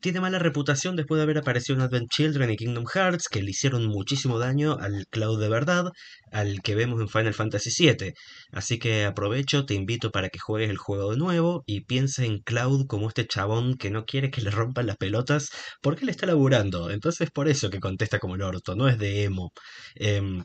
tiene 0.00 0.20
mala 0.20 0.38
reputación 0.38 0.96
después 0.96 1.18
de 1.18 1.24
haber 1.24 1.38
aparecido 1.38 1.76
en 1.76 1.82
Advent 1.82 2.10
Children 2.10 2.50
y 2.50 2.56
Kingdom 2.56 2.86
Hearts, 2.86 3.28
que 3.28 3.42
le 3.42 3.50
hicieron 3.50 3.86
muchísimo 3.86 4.38
daño 4.38 4.76
al 4.78 5.06
Cloud 5.10 5.40
de 5.40 5.48
verdad, 5.48 5.86
al 6.32 6.60
que 6.62 6.74
vemos 6.74 7.00
en 7.00 7.08
Final 7.08 7.34
Fantasy 7.34 7.70
VII. 7.76 8.12
Así 8.52 8.78
que 8.78 9.04
aprovecho, 9.04 9.64
te 9.66 9.74
invito 9.74 10.10
para 10.10 10.28
que 10.28 10.38
juegues 10.38 10.70
el 10.70 10.76
juego 10.78 11.10
de 11.10 11.16
nuevo 11.16 11.62
y 11.66 11.84
piense 11.84 12.24
en 12.26 12.38
Cloud 12.40 12.86
como 12.86 13.08
este 13.08 13.26
chabón 13.26 13.76
que 13.76 13.90
no 13.90 14.04
quiere 14.04 14.30
que 14.30 14.40
le 14.42 14.50
rompan 14.50 14.86
las 14.86 14.96
pelotas 14.96 15.50
porque 15.82 16.04
le 16.04 16.12
está 16.12 16.26
laburando. 16.26 16.90
Entonces 16.90 17.30
por 17.30 17.48
eso 17.48 17.70
que 17.70 17.80
contesta 17.80 18.18
como 18.18 18.36
el 18.36 18.42
orto, 18.42 18.74
no 18.76 18.88
es 18.88 18.98
de 18.98 19.24
emo. 19.24 19.52
Em, 19.94 20.44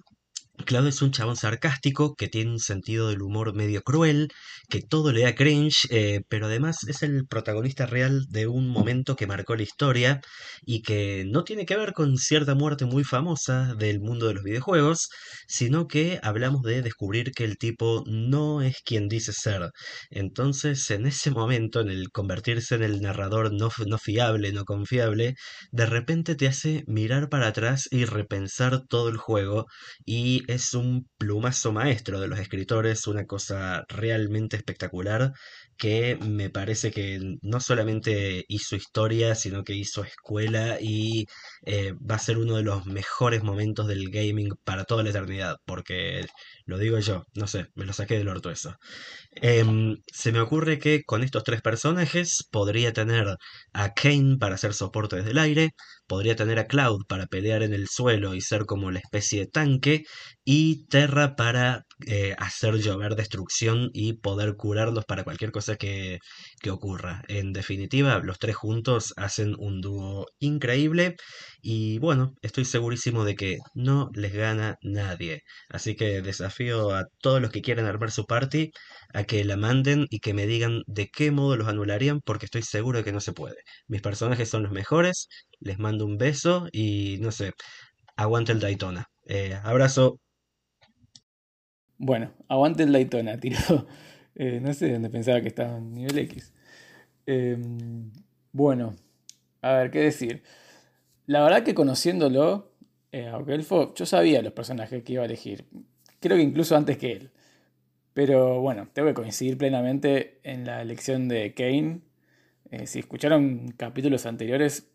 Claudio 0.58 0.90
es 0.90 1.02
un 1.02 1.12
chabón 1.12 1.36
sarcástico 1.36 2.14
que 2.16 2.28
tiene 2.28 2.52
un 2.52 2.60
sentido 2.60 3.10
del 3.10 3.24
humor 3.24 3.56
medio 3.56 3.82
cruel, 3.82 4.30
que 4.70 4.82
todo 4.82 5.12
le 5.12 5.24
da 5.24 5.34
cringe, 5.36 5.88
eh, 5.90 6.22
pero 6.30 6.46
además 6.46 6.78
es 6.88 7.02
el 7.02 7.26
protagonista 7.28 7.88
real 7.88 8.26
de 8.30 8.48
un 8.48 8.70
momento 8.70 9.16
que 9.16 9.26
marcó 9.28 9.56
la 9.56 9.64
historia 9.64 10.22
y 10.62 10.84
que 10.84 11.26
no 11.28 11.44
tiene 11.44 11.66
que 11.66 11.76
ver 11.76 11.94
con 11.94 12.18
cierta 12.18 12.54
muerte 12.54 12.86
muy 12.86 13.04
famosa 13.04 13.74
del 13.76 14.00
mundo 14.00 14.28
de 14.28 14.36
los 14.36 14.44
videojuegos, 14.44 15.10
sino 15.48 15.88
que 15.88 16.20
hablamos 16.22 16.62
de 16.62 16.84
descubrir 16.84 17.32
que 17.32 17.46
el 17.46 17.58
tipo 17.58 18.04
no 18.06 18.62
es 18.62 18.78
quien 18.86 19.10
dice 19.10 19.34
ser. 19.34 19.72
Entonces, 20.12 20.90
en 20.92 21.08
ese 21.08 21.32
momento, 21.32 21.82
en 21.82 21.90
el 21.90 22.12
convertirse 22.12 22.76
en 22.76 22.84
el 22.84 23.02
narrador 23.02 23.52
no, 23.54 23.70
no 23.88 23.98
fiable, 23.98 24.54
no 24.54 24.66
confiable, 24.66 25.36
de 25.72 25.86
repente 25.88 26.36
te 26.36 26.48
hace 26.48 26.84
mirar 26.88 27.28
para 27.30 27.48
atrás 27.48 27.88
y 27.92 28.06
repensar 28.06 28.82
todo 28.88 29.10
el 29.10 29.18
juego 29.18 29.66
y 30.06 30.43
es 30.48 30.74
un 30.74 31.08
plumazo 31.18 31.72
maestro 31.72 32.20
de 32.20 32.28
los 32.28 32.40
escritores, 32.40 33.08
una 33.08 33.26
cosa 33.26 33.86
realmente 33.90 34.58
espectacular 34.58 35.34
que 35.78 36.18
me 36.18 36.50
parece 36.50 36.92
que 36.92 37.20
no 37.42 37.60
solamente 37.60 38.46
hizo 38.48 38.76
historia, 38.76 39.36
sino 39.36 39.64
que 39.64 39.74
hizo 39.76 40.04
escuela 40.04 40.78
y 40.80 41.26
eh, 41.66 41.94
va 41.94 42.16
a 42.16 42.20
ser 42.20 42.38
uno 42.38 42.56
de 42.56 42.64
los 42.64 42.86
mejores 42.86 43.44
momentos 43.44 43.88
del 43.88 44.10
gaming 44.10 44.54
para 44.64 44.86
toda 44.86 45.04
la 45.04 45.10
eternidad, 45.10 45.58
porque 45.66 46.26
lo 46.66 46.78
digo 46.78 47.00
yo, 47.00 47.24
no 47.34 47.48
sé, 47.48 47.68
me 47.76 47.86
lo 47.86 47.94
saqué 47.94 48.18
del 48.18 48.30
orto 48.30 48.50
eso. 48.52 48.76
Em, 49.36 49.98
se 50.08 50.32
me 50.32 50.40
ocurre 50.40 50.80
que 50.80 51.04
con 51.04 51.24
estos 51.24 51.44
tres 51.44 51.62
personajes 51.62 52.48
podría 52.52 52.94
tener 52.94 53.38
a 53.74 53.94
Kane 53.94 54.38
para 54.40 54.56
hacer 54.56 54.74
soporte 54.74 55.18
desde 55.18 55.32
el 55.32 55.40
aire, 55.40 55.72
podría 56.08 56.36
tener 56.36 56.60
a 56.60 56.68
Cloud 56.68 57.06
para 57.08 57.28
pelear 57.28 57.64
en 57.64 57.74
el 57.74 57.88
suelo 57.88 58.36
y 58.36 58.42
ser 58.42 58.66
como 58.66 58.92
la 58.92 59.00
especie 59.00 59.42
de 59.42 59.48
tanque, 59.48 60.04
y 60.46 60.86
Terra 60.88 61.36
para 61.36 61.86
eh, 62.08 62.36
hacer 62.38 62.76
llover 62.78 63.16
destrucción 63.16 63.90
y 63.94 64.14
poder 64.14 64.56
curarlos 64.56 65.06
para 65.06 65.24
cualquier 65.24 65.52
cosa 65.52 65.76
que, 65.78 66.20
que 66.62 66.70
ocurra. 66.72 67.22
En 67.28 67.54
definitiva, 67.54 68.20
los 68.20 68.40
tres 68.40 68.56
juntos 68.56 69.14
hacen 69.18 69.56
un 69.58 69.82
dúo 69.82 70.28
increíble 70.40 71.16
y 71.62 72.00
bueno, 72.00 72.34
estoy 72.42 72.66
segurísimo 72.66 73.24
de 73.26 73.36
que 73.36 73.58
no 73.74 74.10
les 74.14 74.34
gana 74.34 74.78
nadie. 74.82 75.42
Así 75.70 75.96
que 75.96 76.22
desafío 76.22 76.94
a 76.94 77.06
todos 77.22 77.42
los 77.42 77.52
que 77.52 77.62
quieran 77.62 77.86
armar 77.86 78.12
su 78.12 78.26
party 78.26 78.72
a 79.14 79.24
que 79.24 79.44
la 79.46 79.58
manden 79.58 80.08
y 80.10 80.20
que 80.20 80.34
me 80.34 80.46
digan 80.48 80.82
de 80.88 81.08
qué 81.10 81.32
modo 81.32 81.56
los 81.56 81.68
anularían 81.68 82.20
porque 82.22 82.46
estoy 82.46 82.64
seguro 82.64 82.98
de 83.00 83.04
que 83.06 83.12
no 83.14 83.20
se 83.22 83.34
puede. 83.34 83.58
Mis 83.88 84.02
personajes 84.02 84.50
son 84.50 84.64
los 84.64 84.72
mejores, 84.72 85.28
les 85.60 85.80
mando 85.80 86.06
un 86.06 86.18
beso 86.18 86.68
y 86.72 87.18
no 87.22 87.32
sé, 87.32 87.54
aguante 88.18 88.52
el 88.54 88.60
Daytona. 88.60 89.08
Eh, 89.28 89.60
abrazo. 89.64 90.20
Bueno, 91.98 92.32
aguante 92.48 92.84
el 92.84 92.92
Daytona, 92.92 93.38
tiró. 93.40 93.88
Eh, 94.36 94.60
no 94.62 94.74
sé 94.74 94.92
dónde 94.92 95.10
pensaba 95.10 95.42
que 95.42 95.50
estaba 95.50 95.78
en 95.78 95.94
nivel 95.94 96.18
X. 96.20 96.54
Em, 97.26 98.12
bueno, 98.52 98.96
a 99.62 99.74
ver, 99.74 99.92
¿qué 99.92 100.00
decir? 100.00 100.44
La 101.26 101.42
verdad 101.44 101.64
que 101.64 101.74
conociéndolo, 101.74 102.72
eh, 103.12 103.28
a 103.28 103.40
yo 103.96 104.06
sabía 104.06 104.42
los 104.42 104.54
personajes 104.54 105.04
que 105.04 105.14
iba 105.14 105.24
a 105.24 105.26
elegir. 105.26 105.66
Creo 106.20 106.38
que 106.38 106.44
incluso 106.44 106.76
antes 106.76 106.98
que 106.98 107.14
él. 107.14 107.32
Pero 108.14 108.62
bueno, 108.62 108.88
tengo 108.94 109.08
que 109.08 109.14
coincidir 109.14 109.58
plenamente 109.58 110.40
en 110.44 110.66
la 110.66 110.82
elección 110.82 111.28
de 111.28 111.54
Kane. 111.54 112.02
Eh, 112.72 112.88
si 112.88 113.00
escucharon 113.00 113.74
capítulos 113.78 114.26
anteriores, 114.26 114.90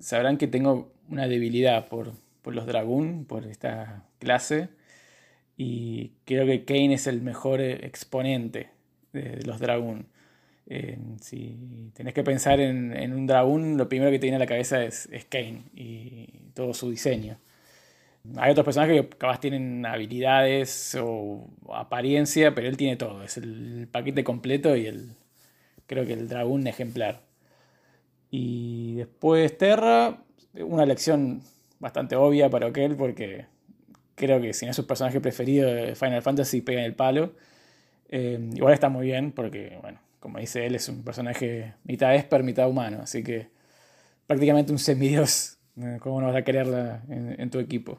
sabrán 0.00 0.38
que 0.38 0.48
tengo 0.48 0.92
una 1.08 1.28
debilidad 1.28 1.88
por, 1.88 2.12
los 2.44 2.66
Dragoon, 2.66 3.24
por 3.26 3.44
esta 3.46 4.04
clase. 4.18 4.68
Y 5.56 6.12
creo 6.24 6.46
que 6.46 6.64
Kane 6.64 6.94
es 6.94 7.06
el 7.06 7.22
mejor 7.22 7.60
exponente 7.60 8.70
de, 9.12 9.42
los 9.44 9.60
Dragoon. 9.60 10.06
Eh, 10.66 10.98
si 11.20 11.90
tenés 11.94 12.14
que 12.14 12.24
pensar 12.24 12.60
en, 12.60 13.12
un 13.12 13.26
dragón, 13.26 13.76
lo 13.76 13.88
primero 13.88 14.10
que 14.10 14.18
te 14.18 14.26
viene 14.26 14.36
a 14.36 14.40
la 14.40 14.46
cabeza 14.46 14.82
es, 14.82 15.08
Kane 15.28 15.64
y 15.74 16.28
todo 16.54 16.74
su 16.74 16.90
diseño. 16.90 17.38
Hay 18.36 18.52
otros 18.52 18.64
personajes 18.64 19.02
que 19.02 19.08
capaz 19.10 19.38
tienen 19.40 19.84
habilidades 19.84 20.96
o 21.00 21.46
apariencia, 21.72 22.54
pero 22.54 22.68
él 22.68 22.76
tiene 22.76 22.96
todo. 22.96 23.22
Es 23.22 23.36
el 23.36 23.86
paquete 23.92 24.24
completo 24.24 24.76
y 24.76 24.86
el, 24.86 25.10
creo 25.86 26.06
que 26.06 26.14
el 26.14 26.28
dragón 26.28 26.66
ejemplar. 26.66 27.20
Y 28.30 28.94
después 28.96 29.56
Terra, 29.58 30.22
una 30.54 30.84
elección 30.84 31.42
bastante 31.78 32.16
obvia 32.16 32.48
para 32.50 32.66
Okel 32.68 32.96
porque 32.96 33.46
creo 34.14 34.40
que 34.40 34.52
si 34.52 34.64
no 34.64 34.70
es 34.70 34.76
su 34.76 34.86
personaje 34.86 35.20
preferido 35.20 35.72
de 35.72 35.94
Final 35.94 36.22
Fantasy 36.22 36.60
pega 36.60 36.80
en 36.80 36.86
el 36.86 36.94
palo. 36.94 37.32
Eh, 38.08 38.38
igual 38.54 38.74
está 38.74 38.88
muy 38.88 39.06
bien 39.06 39.32
porque, 39.32 39.78
bueno, 39.80 40.00
como 40.20 40.38
dice 40.38 40.66
él, 40.66 40.74
es 40.74 40.88
un 40.88 41.02
personaje 41.02 41.74
mitad 41.84 42.14
esper, 42.14 42.42
mitad 42.42 42.68
humano, 42.68 43.00
así 43.02 43.22
que 43.22 43.48
prácticamente 44.26 44.72
un 44.72 44.78
semidios. 44.78 45.58
Eh, 45.80 45.98
¿Cómo 46.00 46.20
no 46.20 46.28
vas 46.28 46.36
a 46.36 46.42
quererla 46.42 47.02
en, 47.08 47.50
tu 47.50 47.58
equipo? 47.58 47.98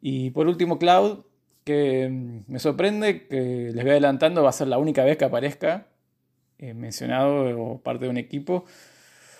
Y 0.00 0.30
por 0.30 0.48
último, 0.48 0.78
Cloud, 0.78 1.20
que 1.64 2.08
mm, 2.08 2.52
me 2.52 2.58
sorprende 2.58 3.28
que 3.28 3.70
les 3.72 3.82
voy 3.84 3.92
adelantando, 3.92 4.42
va 4.42 4.50
a 4.50 4.52
ser 4.52 4.68
la 4.68 4.78
única 4.78 5.04
vez 5.04 5.16
que 5.16 5.24
aparezca 5.24 5.86
eh, 6.58 6.74
mencionado 6.74 7.60
o 7.60 7.80
parte 7.80 8.04
de 8.04 8.10
un 8.10 8.16
equipo. 8.16 8.64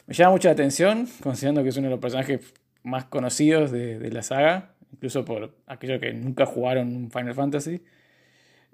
Me 0.06 0.14
llama 0.14 0.32
mucha 0.32 0.50
atención, 0.50 1.08
considerando 1.22 1.62
que 1.62 1.68
es 1.70 1.76
uno 1.76 1.86
de 1.86 1.92
los 1.92 2.00
personajes 2.00 2.40
más 2.82 3.04
conocidos 3.04 3.70
de, 3.70 4.10
la 4.10 4.22
saga, 4.22 4.71
incluso 4.92 5.24
por 5.24 5.54
aquellos 5.66 6.00
que 6.00 6.12
nunca 6.12 6.46
jugaron 6.46 7.10
Final 7.10 7.34
Fantasy. 7.34 7.82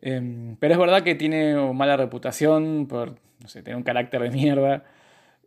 Em, 0.01 0.57
pero 0.57 0.75
es 0.75 0.81
verdad 0.81 1.03
que 1.03 1.15
tiene 1.15 1.55
mala 1.73 1.97
reputación 1.97 2.87
por, 2.87 3.17
no 3.41 3.49
sé, 3.49 3.63
tener 3.63 3.77
un 3.77 3.83
carácter 3.83 4.23
de 4.23 4.31
mierda. 4.31 4.85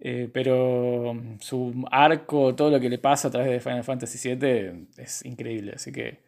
Eh, 0.04 0.30
pero 0.34 1.16
su 1.40 1.86
arco, 1.92 2.56
todo 2.56 2.72
lo 2.72 2.80
que 2.80 2.90
le 2.90 2.98
pasa 2.98 3.28
a 3.28 3.32
través 3.32 3.52
de 3.52 3.60
Final 3.60 3.84
Fantasy 3.84 4.36
VII 4.36 4.88
es 4.98 5.24
increíble. 5.26 5.74
Así 5.76 5.92
que 5.92 6.20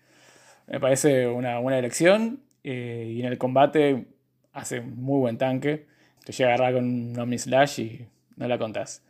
me 0.68 0.80
parece 0.80 1.28
una 1.28 1.60
buena 1.60 1.80
elección. 1.80 2.42
Eh, 2.64 3.14
y 3.16 3.20
en 3.22 3.28
el 3.28 3.38
combate 3.38 4.06
hace 4.54 4.82
muy 4.82 5.20
buen 5.20 5.38
tanque. 5.38 5.88
Te 6.24 6.32
llega 6.32 6.52
a 6.52 6.54
agarrar 6.56 6.76
con 6.76 6.86
un 6.86 7.20
Omni 7.20 7.38
Slash 7.38 7.80
y 7.82 8.08
no 8.38 8.48
la 8.48 8.58
contás. 8.58 9.04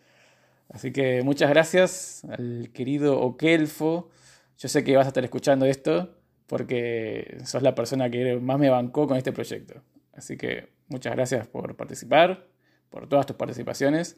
Así 0.70 0.92
que 0.92 1.22
muchas 1.24 1.50
gracias 1.50 2.26
al 2.26 2.70
querido 2.74 3.20
Okelfo. 3.22 4.10
Yo 4.58 4.70
sé 4.70 4.84
que 4.84 4.96
vas 4.96 5.06
a 5.06 5.10
estar 5.10 5.24
escuchando 5.24 5.66
esto 5.66 6.16
porque 6.48 7.38
sos 7.46 7.64
la 7.64 7.76
persona 7.76 8.10
que 8.10 8.38
más 8.38 8.60
me 8.60 8.70
bancó 8.70 9.08
con 9.08 9.18
este 9.18 9.32
proyecto. 9.32 9.82
Así 10.14 10.38
que 10.38 10.70
muchas 10.88 11.14
gracias 11.16 11.48
por 11.48 11.76
participar, 11.76 12.48
por 12.90 13.08
todas 13.08 13.26
tus 13.26 13.36
participaciones. 13.36 14.18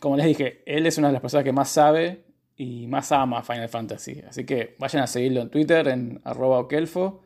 Como 0.00 0.16
les 0.16 0.26
dije, 0.26 0.62
él 0.66 0.86
es 0.86 0.98
una 0.98 1.08
de 1.08 1.14
las 1.14 1.22
personas 1.22 1.44
que 1.44 1.52
más 1.52 1.70
sabe 1.70 2.24
y 2.56 2.86
más 2.86 3.10
ama 3.12 3.42
Final 3.42 3.68
Fantasy. 3.68 4.22
Así 4.28 4.44
que 4.44 4.76
vayan 4.78 5.02
a 5.02 5.06
seguirlo 5.06 5.40
en 5.40 5.50
Twitter, 5.50 5.88
en 5.88 6.20
okelfo. 6.24 7.22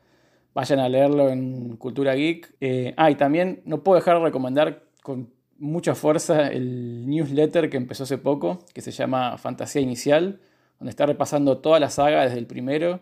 Vayan 0.54 0.80
a 0.80 0.88
leerlo 0.88 1.30
en 1.30 1.76
Cultura 1.76 2.14
Geek. 2.14 2.54
Eh, 2.60 2.94
ah, 2.96 3.10
y 3.10 3.16
también 3.16 3.62
no 3.64 3.82
puedo 3.82 3.96
dejar 3.96 4.18
de 4.18 4.24
recomendar 4.24 4.84
con 5.02 5.32
mucha 5.58 5.94
fuerza 5.94 6.48
el 6.48 7.08
newsletter 7.08 7.70
que 7.70 7.76
empezó 7.76 8.02
hace 8.02 8.18
poco, 8.18 8.64
que 8.74 8.80
se 8.80 8.90
llama 8.90 9.38
Fantasía 9.38 9.80
Inicial, 9.80 10.40
donde 10.82 10.90
está 10.90 11.06
repasando 11.06 11.58
toda 11.58 11.78
la 11.78 11.90
saga 11.90 12.24
desde 12.24 12.38
el 12.38 12.48
primero, 12.48 12.98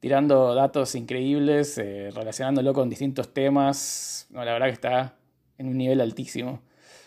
tirando 0.00 0.52
datos 0.52 0.96
increíbles, 0.96 1.78
eh, 1.78 2.10
relacionándolo 2.12 2.74
con 2.74 2.90
distintos 2.90 3.32
temas. 3.32 4.26
No, 4.30 4.44
la 4.44 4.52
verdad 4.52 4.66
que 4.66 4.72
está 4.72 5.16
en 5.56 5.68
un 5.68 5.78
nivel 5.78 6.00
altísimo. 6.00 6.60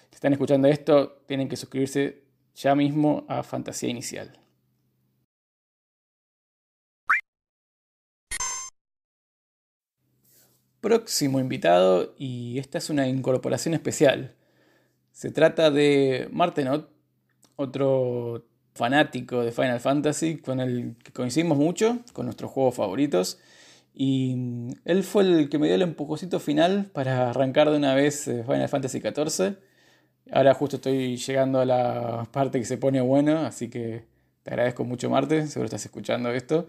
Si 0.10 0.16
están 0.16 0.32
escuchando 0.32 0.70
esto, 0.70 1.24
tienen 1.26 1.50
que 1.50 1.58
suscribirse 1.58 2.24
ya 2.56 2.74
mismo 2.74 3.26
a 3.28 3.44
Fantasía 3.44 3.90
Inicial. 3.90 4.40
Próximo 10.80 11.42
invitado, 11.42 12.14
y 12.18 12.60
esta 12.60 12.78
es 12.78 12.90
una 12.90 13.10
incorporación 13.10 13.74
especial. 13.74 14.36
Se 15.12 15.32
trata 15.32 15.70
de 15.70 16.30
Martenot, 16.32 16.90
otro 17.58 18.47
fanático 18.78 19.44
de 19.44 19.52
Final 19.52 19.80
Fantasy, 19.80 20.38
con 20.38 20.60
el 20.60 20.96
que 21.04 21.12
coincidimos 21.12 21.58
mucho, 21.58 22.00
con 22.14 22.26
nuestros 22.26 22.52
juegos 22.52 22.76
favoritos. 22.76 23.40
Y 23.94 24.36
él 24.86 25.04
fue 25.04 25.24
el 25.24 25.50
que 25.50 25.58
me 25.58 25.68
dio 25.68 25.76
el 25.76 25.82
empujocito 25.82 26.40
final 26.40 26.86
para 26.94 27.32
arrancar 27.32 27.70
de 27.72 27.78
una 27.78 27.96
vez 27.96 28.28
eh, 28.28 28.44
Final 28.44 28.70
Fantasy 28.70 29.02
XIV. 29.02 29.58
Ahora 30.32 30.54
justo 30.54 30.76
estoy 30.76 31.18
llegando 31.18 31.60
a 31.60 31.66
la 31.66 32.28
parte 32.32 32.60
que 32.60 32.66
se 32.66 32.78
pone 32.78 33.02
bueno, 33.02 33.40
así 33.40 33.70
que 33.70 34.04
te 34.44 34.52
agradezco 34.52 34.84
mucho 34.84 35.10
Marte, 35.10 35.48
seguro 35.48 35.66
estás 35.66 35.86
escuchando 35.86 36.32
esto. 36.32 36.68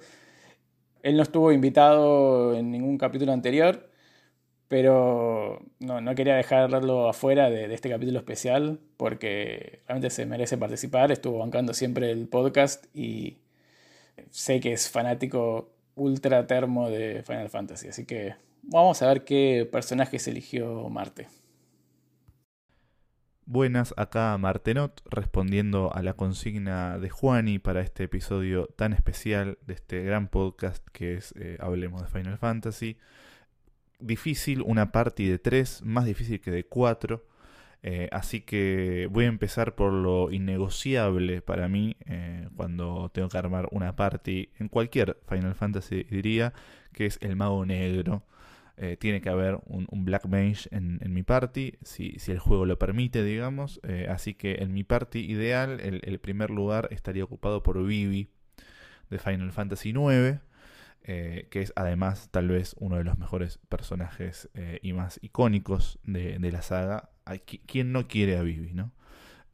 Él 1.03 1.16
no 1.16 1.23
estuvo 1.23 1.53
invitado 1.53 2.55
en 2.55 2.71
ningún 2.71 2.99
capítulo 2.99 3.33
anterior, 3.33 3.90
pero 4.68 5.62
no, 5.81 6.14
quería 6.14 6.37
dejarlo 6.37 7.09
afuera 7.09 7.48
de, 7.48 7.72
este 7.72 7.88
capítulo 7.88 8.18
especial 8.18 8.78
porque 8.98 9.81
realmente 9.87 10.11
se 10.11 10.26
merece 10.26 10.59
participar. 10.59 11.11
Estuvo 11.11 11.38
bancando 11.38 11.72
siempre 11.72 12.11
el 12.11 12.28
podcast 12.28 12.85
y 12.94 13.38
sé 14.31 14.61
que 14.61 14.72
es 14.72 14.90
fanático 14.90 15.70
ultra 15.94 16.46
termo 16.46 16.90
de 16.90 17.22
Final 17.26 17.48
Fantasy. 17.48 17.88
Así 17.88 18.04
que 18.04 18.35
vamos 18.62 19.00
a 19.00 19.09
ver 19.09 19.24
qué 19.24 19.66
personajes 19.70 20.28
eligió 20.28 20.88
Marte. 20.90 21.28
Buenas, 23.46 23.94
acá 23.96 24.37
Martenot 24.37 25.00
respondiendo 25.11 25.90
a 25.94 26.02
la 26.02 26.12
consigna 26.12 26.98
de 26.98 27.09
Juani 27.09 27.59
para 27.59 27.81
este 27.81 28.04
episodio 28.04 28.66
tan 28.66 28.92
especial 28.92 29.57
de 29.66 29.72
este 29.72 30.02
gran 30.02 30.28
podcast 30.28 30.87
que 30.92 31.14
es 31.14 31.33
eh, 31.38 31.57
Hablemos 31.59 32.02
de 32.02 32.09
Final 32.09 32.37
Fantasy 32.37 32.98
difícil 33.98 34.62
una 34.62 34.92
party 34.92 35.28
de 35.28 35.38
3, 35.38 35.82
más 35.84 36.04
difícil 36.04 36.40
que 36.40 36.50
de 36.50 36.64
4. 36.64 37.24
Eh, 37.82 38.08
así 38.11 38.40
que 38.40 39.08
voy 39.11 39.24
a 39.24 39.28
empezar 39.28 39.76
por 39.76 39.92
lo 39.92 40.32
innegociable 40.32 41.42
para 41.42 41.68
mí 41.68 41.96
eh, 42.06 42.48
cuando 42.56 43.08
tengo 43.14 43.28
que 43.28 43.38
armar 43.38 43.68
una 43.70 43.94
party 43.94 44.50
en 44.58 44.68
cualquier 44.68 45.16
Final 45.28 45.54
Fantasy 45.54 46.02
diría 46.02 46.52
que 46.92 47.06
es 47.06 47.18
el 47.22 47.37
mago 47.37 47.64
negro. 47.64 48.24
Eh, 48.76 48.96
tiene 48.96 49.20
que 49.20 49.28
haber 49.28 49.58
un, 49.66 49.87
Black 50.04 50.26
Mage 50.26 50.68
en, 50.70 51.00
mi 51.12 51.24
party, 51.24 51.74
si, 51.82 52.16
el 52.28 52.38
juego 52.38 52.64
lo 52.64 52.78
permite, 52.78 53.24
digamos. 53.24 53.80
así 54.08 54.34
que 54.34 54.56
en 54.61 54.72
mi 54.72 54.84
party 54.84 55.18
ideal, 55.20 55.80
el, 55.80 56.00
el, 56.04 56.20
primer 56.20 56.50
lugar 56.50 56.88
estaría 56.92 57.24
ocupado 57.24 57.64
por 57.64 57.84
Vivi 57.84 58.30
de 59.11 59.18
Final 59.18 59.50
Fantasy 59.52 59.90
IX. 59.90 60.40
Eh, 61.11 61.47
que 61.49 61.62
es 61.62 61.73
además 61.75 62.29
tal 62.31 62.49
vez 62.49 62.77
uno 62.81 62.99
de 62.99 63.05
los 63.05 63.16
mejores 63.16 63.61
personajes 63.71 64.51
eh, 64.53 64.79
y 64.83 64.92
más 64.92 65.18
icónicos 65.23 65.99
de, 66.03 66.38
la 66.38 66.61
saga. 66.61 67.09
¿Quién 67.66 67.92
no 67.92 68.07
quiere 68.09 68.37
a 68.37 68.42
Vivi, 68.42 68.75
no? 68.75 68.92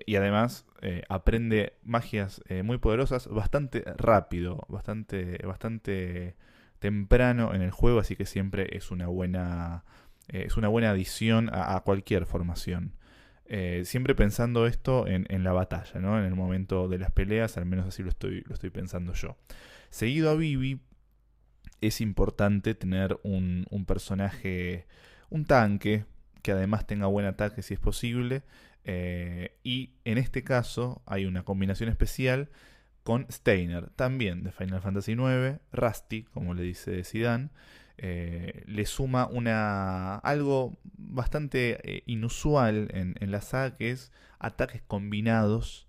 Y 0.04 0.16
además 0.16 0.66
eh, 0.82 1.04
aprende 1.08 1.74
magias 1.84 2.42
muy 2.64 2.78
poderosas 2.78 3.28
bastante 3.28 3.84
rápido, 3.96 4.66
bastante, 4.68 5.38
bastante 5.46 6.34
temprano 6.80 7.54
en 7.54 7.62
el 7.62 7.70
juego, 7.70 8.00
así 8.00 8.16
que 8.16 8.26
siempre 8.26 8.76
es 8.76 8.90
una 8.90 9.06
buena, 9.06 9.84
es 10.26 10.56
una 10.56 10.66
buena 10.66 10.90
adición 10.90 11.50
a, 11.52 11.80
cualquier 11.84 12.26
formación. 12.26 12.96
siempre 13.84 14.16
pensando 14.16 14.66
esto 14.66 15.06
en, 15.06 15.44
la 15.44 15.52
batalla, 15.52 16.00
¿no? 16.00 16.18
En 16.18 16.24
el 16.24 16.34
momento 16.34 16.88
de 16.88 16.98
las 16.98 17.12
peleas, 17.12 17.56
al 17.58 17.66
menos 17.66 17.86
así 17.86 18.02
lo 18.02 18.08
estoy, 18.08 18.42
lo 18.42 18.54
estoy 18.54 18.70
pensando 18.70 19.12
yo. 19.12 19.36
Seguido 19.90 20.30
a 20.30 20.34
Vivi, 20.34 20.80
es 21.86 22.00
importante 22.00 22.74
tener 22.74 23.18
un, 23.22 23.66
personaje, 23.86 24.86
un 25.30 25.44
tanque, 25.44 26.04
que 26.42 26.52
además 26.52 26.86
tenga 26.86 27.06
buen 27.06 27.26
ataque 27.26 27.62
si 27.62 27.74
es 27.74 27.80
posible. 27.80 28.42
Eh, 28.84 29.56
y 29.62 29.94
en 30.04 30.18
este 30.18 30.44
caso 30.44 31.02
hay 31.06 31.24
una 31.24 31.44
combinación 31.44 31.88
especial 31.88 32.50
con 33.02 33.26
Steiner, 33.30 33.90
también 33.90 34.42
de 34.42 34.52
Final 34.52 34.80
Fantasy 34.80 35.12
IX, 35.12 35.60
Rusty, 35.72 36.24
como 36.24 36.54
le 36.54 36.62
dice 36.62 37.04
Zidane. 37.04 37.50
Eh, 37.96 38.64
le 38.66 38.86
suma 38.86 39.26
una 39.26 40.16
algo 40.16 40.76
bastante 40.96 41.78
eh, 41.84 42.02
inusual 42.06 42.88
en, 42.92 43.14
en, 43.20 43.30
la 43.30 43.40
ataques 44.40 44.82
combinados 44.82 45.83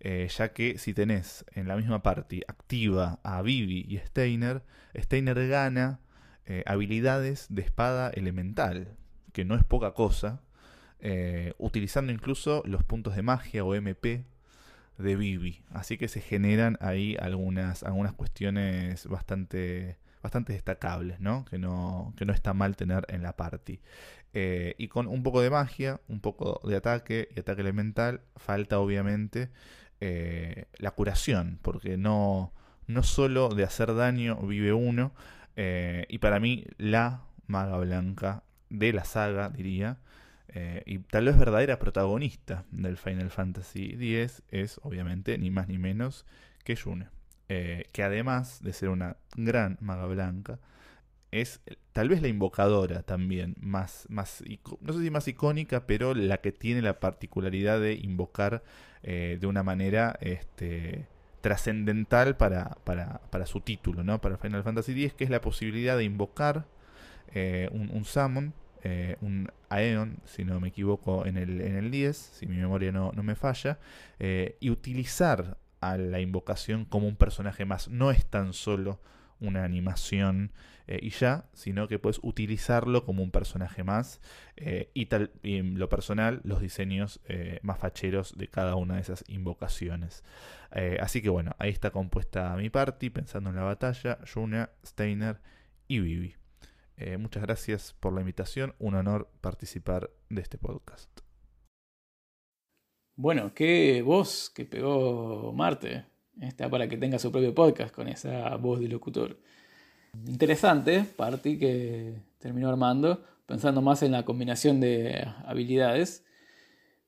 eh, 0.00 0.28
ya 0.34 0.54
que 0.54 0.78
si 0.78 0.94
tenés 0.94 1.44
en 1.52 1.68
la 1.68 1.76
misma 1.76 2.02
party 2.02 2.40
activa 2.48 3.20
a 3.22 3.42
Vivi 3.42 3.84
y 3.86 3.98
Steiner, 3.98 4.62
Steiner 4.96 5.46
gana 5.46 6.00
eh, 6.46 6.62
habilidades 6.66 7.46
de 7.50 7.60
espada 7.60 8.08
elemental, 8.08 8.96
que 9.34 9.44
no 9.44 9.54
es 9.54 9.62
poca 9.62 9.92
cosa, 9.92 10.40
eh, 11.00 11.52
utilizando 11.58 12.12
incluso 12.12 12.62
los 12.64 12.82
puntos 12.82 13.14
de 13.14 13.22
magia 13.22 13.62
o 13.62 13.74
MP 13.74 14.24
de 14.96 15.16
Vivi. 15.16 15.64
Así 15.70 15.98
que 15.98 16.08
se 16.08 16.22
generan 16.22 16.78
ahí 16.80 17.16
algunas, 17.20 17.82
algunas 17.82 18.14
cuestiones 18.14 19.06
bastante, 19.06 19.98
bastante 20.22 20.54
destacables, 20.54 21.20
¿no? 21.20 21.44
Que, 21.44 21.58
¿no? 21.58 22.14
que 22.16 22.24
no 22.24 22.32
está 22.32 22.54
mal 22.54 22.74
tener 22.74 23.04
en 23.08 23.22
la 23.22 23.36
party. 23.36 23.80
Y 24.32 24.88
con 24.88 25.08
un 25.08 25.22
poco 25.22 25.42
de 25.42 25.50
magia, 25.50 26.00
un 26.08 26.20
poco 26.20 26.60
de 26.66 26.76
ataque 26.76 27.28
y 27.34 27.40
ataque 27.40 27.60
elemental, 27.62 28.22
falta 28.36 28.78
obviamente 28.78 29.50
eh, 30.00 30.66
la 30.78 30.90
curación, 30.92 31.58
porque 31.62 31.96
no, 31.96 32.52
no 32.86 33.02
solo 33.02 33.50
de 33.50 33.64
hacer 33.64 33.94
daño 33.94 34.36
vive 34.36 34.72
uno, 34.72 35.12
eh, 35.56 36.06
y 36.08 36.18
para 36.18 36.40
mí 36.40 36.64
la 36.78 37.22
maga 37.46 37.78
blanca 37.78 38.44
de 38.68 38.92
la 38.92 39.04
saga, 39.04 39.50
diría, 39.50 39.98
y 40.84 40.98
tal 40.98 41.26
vez 41.26 41.38
verdadera 41.38 41.78
protagonista 41.78 42.64
del 42.72 42.96
Final 42.96 43.30
Fantasy 43.30 43.92
X 43.92 44.42
es 44.48 44.80
obviamente 44.82 45.38
ni 45.38 45.48
más 45.48 45.68
ni 45.68 45.78
menos 45.78 46.26
que 46.64 46.74
Yune. 46.74 47.06
que 47.46 48.02
además 48.02 48.60
de 48.60 48.72
ser 48.72 48.88
una 48.88 49.16
gran 49.36 49.78
maga 49.80 50.06
blanca, 50.06 50.58
es 51.32 51.60
tal 51.92 52.08
vez 52.08 52.22
la 52.22 52.28
invocadora 52.28 53.02
también, 53.02 53.56
más, 53.60 54.06
más, 54.08 54.42
no 54.80 54.92
sé 54.92 55.02
si 55.02 55.10
más 55.10 55.28
icónica, 55.28 55.86
pero 55.86 56.14
la 56.14 56.38
que 56.38 56.52
tiene 56.52 56.82
la 56.82 57.00
particularidad 57.00 57.80
de 57.80 57.94
invocar 57.94 58.62
eh, 59.02 59.38
de 59.40 59.46
una 59.46 59.62
manera 59.62 60.18
este, 60.20 61.06
trascendental 61.40 62.36
para, 62.36 62.76
para, 62.84 63.20
para, 63.30 63.46
su 63.46 63.60
título, 63.60 64.02
¿no? 64.02 64.20
Para 64.20 64.38
Final 64.38 64.62
Fantasy 64.62 64.92
X, 64.92 65.14
que 65.14 65.24
es 65.24 65.30
la 65.30 65.40
posibilidad 65.40 65.96
de 65.96 66.04
invocar 66.04 66.66
eh, 67.32 67.68
un, 67.72 67.90
un, 67.90 68.52
eh, 68.82 69.16
un 69.20 69.50
Aeon, 69.68 70.18
si 70.24 70.44
no 70.44 70.58
me 70.60 70.68
equivoco, 70.68 71.26
en 71.26 71.36
el, 71.36 71.60
en 71.60 71.76
el 71.76 71.90
10, 71.90 72.16
si 72.16 72.46
mi 72.46 72.56
memoria 72.56 72.92
no, 72.92 73.12
no 73.14 73.22
me 73.22 73.36
falla, 73.36 73.78
y 74.18 74.70
utilizar 74.70 75.56
a 75.80 75.96
la 75.96 76.20
invocación 76.20 76.84
como 76.84 77.08
un 77.08 77.16
personaje 77.16 77.64
más. 77.64 77.88
No 77.88 78.10
es 78.10 78.26
tan 78.26 78.52
solo 78.52 79.00
una 79.40 79.64
animación 79.64 80.52
eh, 80.86 80.98
y 81.02 81.10
ya, 81.10 81.44
sino 81.52 81.86
que 81.86 82.00
puedes 82.00 82.18
utilizarlo 82.22 83.04
como 83.04 83.22
un 83.22 83.30
personaje 83.30 83.84
más 83.84 84.20
eh, 84.56 84.90
y, 84.92 85.06
tal, 85.06 85.30
en 85.42 85.78
lo 85.78 85.88
personal 85.88 86.40
los 86.42 86.60
diseños 86.60 87.20
eh, 87.28 87.60
más 87.62 87.78
facheros 87.78 88.36
de 88.36 88.48
cada 88.48 88.74
una 88.74 88.96
de 88.96 89.02
esas 89.02 89.24
invocaciones. 89.28 90.24
así 91.00 91.22
que 91.22 91.28
bueno, 91.28 91.54
ahí 91.58 91.70
está 91.70 91.90
compuesta 91.90 92.56
mi 92.56 92.70
party 92.70 93.10
pensando 93.10 93.50
en 93.50 93.56
la 93.56 93.62
batalla, 93.62 94.18
Juna, 94.32 94.70
Steiner 94.84 95.40
y 95.88 96.00
Vivi. 96.00 96.34
muchas 97.18 97.42
gracias 97.42 97.94
por 98.00 98.12
la 98.12 98.20
invitación, 98.20 98.74
un 98.78 98.94
honor 98.94 99.30
participar 99.40 100.10
de 100.28 100.42
este 100.42 100.58
podcast. 100.58 101.20
Bueno, 103.16 103.52
qué 103.54 104.02
voz 104.02 104.50
que 104.50 104.64
pegó 104.64 105.52
Marte. 105.52 106.09
Está 106.40 106.70
para 106.70 106.88
que 106.88 106.96
tenga 106.96 107.18
su 107.18 107.30
propio 107.30 107.54
podcast 107.54 107.94
con 107.94 108.08
esa 108.08 108.56
voz 108.56 108.80
de 108.80 108.88
locutor. 108.88 109.36
Interesante, 110.26 111.04
Party 111.04 111.58
que 111.58 112.14
terminó 112.38 112.70
armando, 112.70 113.22
pensando 113.44 113.82
más 113.82 114.02
en 114.02 114.12
la 114.12 114.24
combinación 114.24 114.80
de 114.80 115.26
habilidades. 115.44 116.24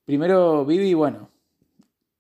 Primero, 0.05 0.67
Vivi, 0.67 0.93
bueno, 0.93 1.31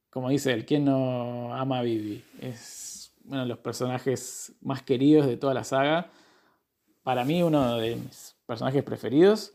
como 0.09 0.31
dice 0.31 0.53
él, 0.53 0.65
¿quién 0.65 0.87
no 0.87 1.55
ama 1.55 1.81
a 1.81 1.83
Vivi? 1.83 2.25
Es 2.41 3.13
uno 3.27 3.41
de 3.41 3.47
los 3.47 3.59
personajes 3.59 4.55
más 4.63 4.83
queridos 4.83 5.27
de 5.27 5.37
toda 5.37 5.53
la 5.53 5.65
saga. 5.65 6.11
Para 7.03 7.25
mí, 7.25 7.43
uno 7.43 7.77
de 7.77 7.97
mis 7.97 8.37
personajes 8.47 8.83
preferidos. 8.83 9.53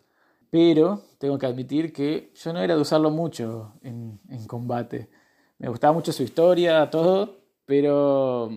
Pero 0.50 1.02
tengo 1.17 1.38
que 1.38 1.46
admitir 1.46 1.91
que 1.91 2.32
yo 2.36 2.54
no 2.54 2.62
era 2.62 2.76
de 2.76 2.82
usarlo 2.82 3.10
mucho 3.10 3.74
en, 3.82 4.20
en 4.30 4.46
combate. 4.48 5.10
Me 5.58 5.67
gustaba 5.67 5.91
mucho 5.91 6.13
su 6.13 6.24
historia, 6.24 6.89
todo, 6.89 7.46
pero 7.67 8.49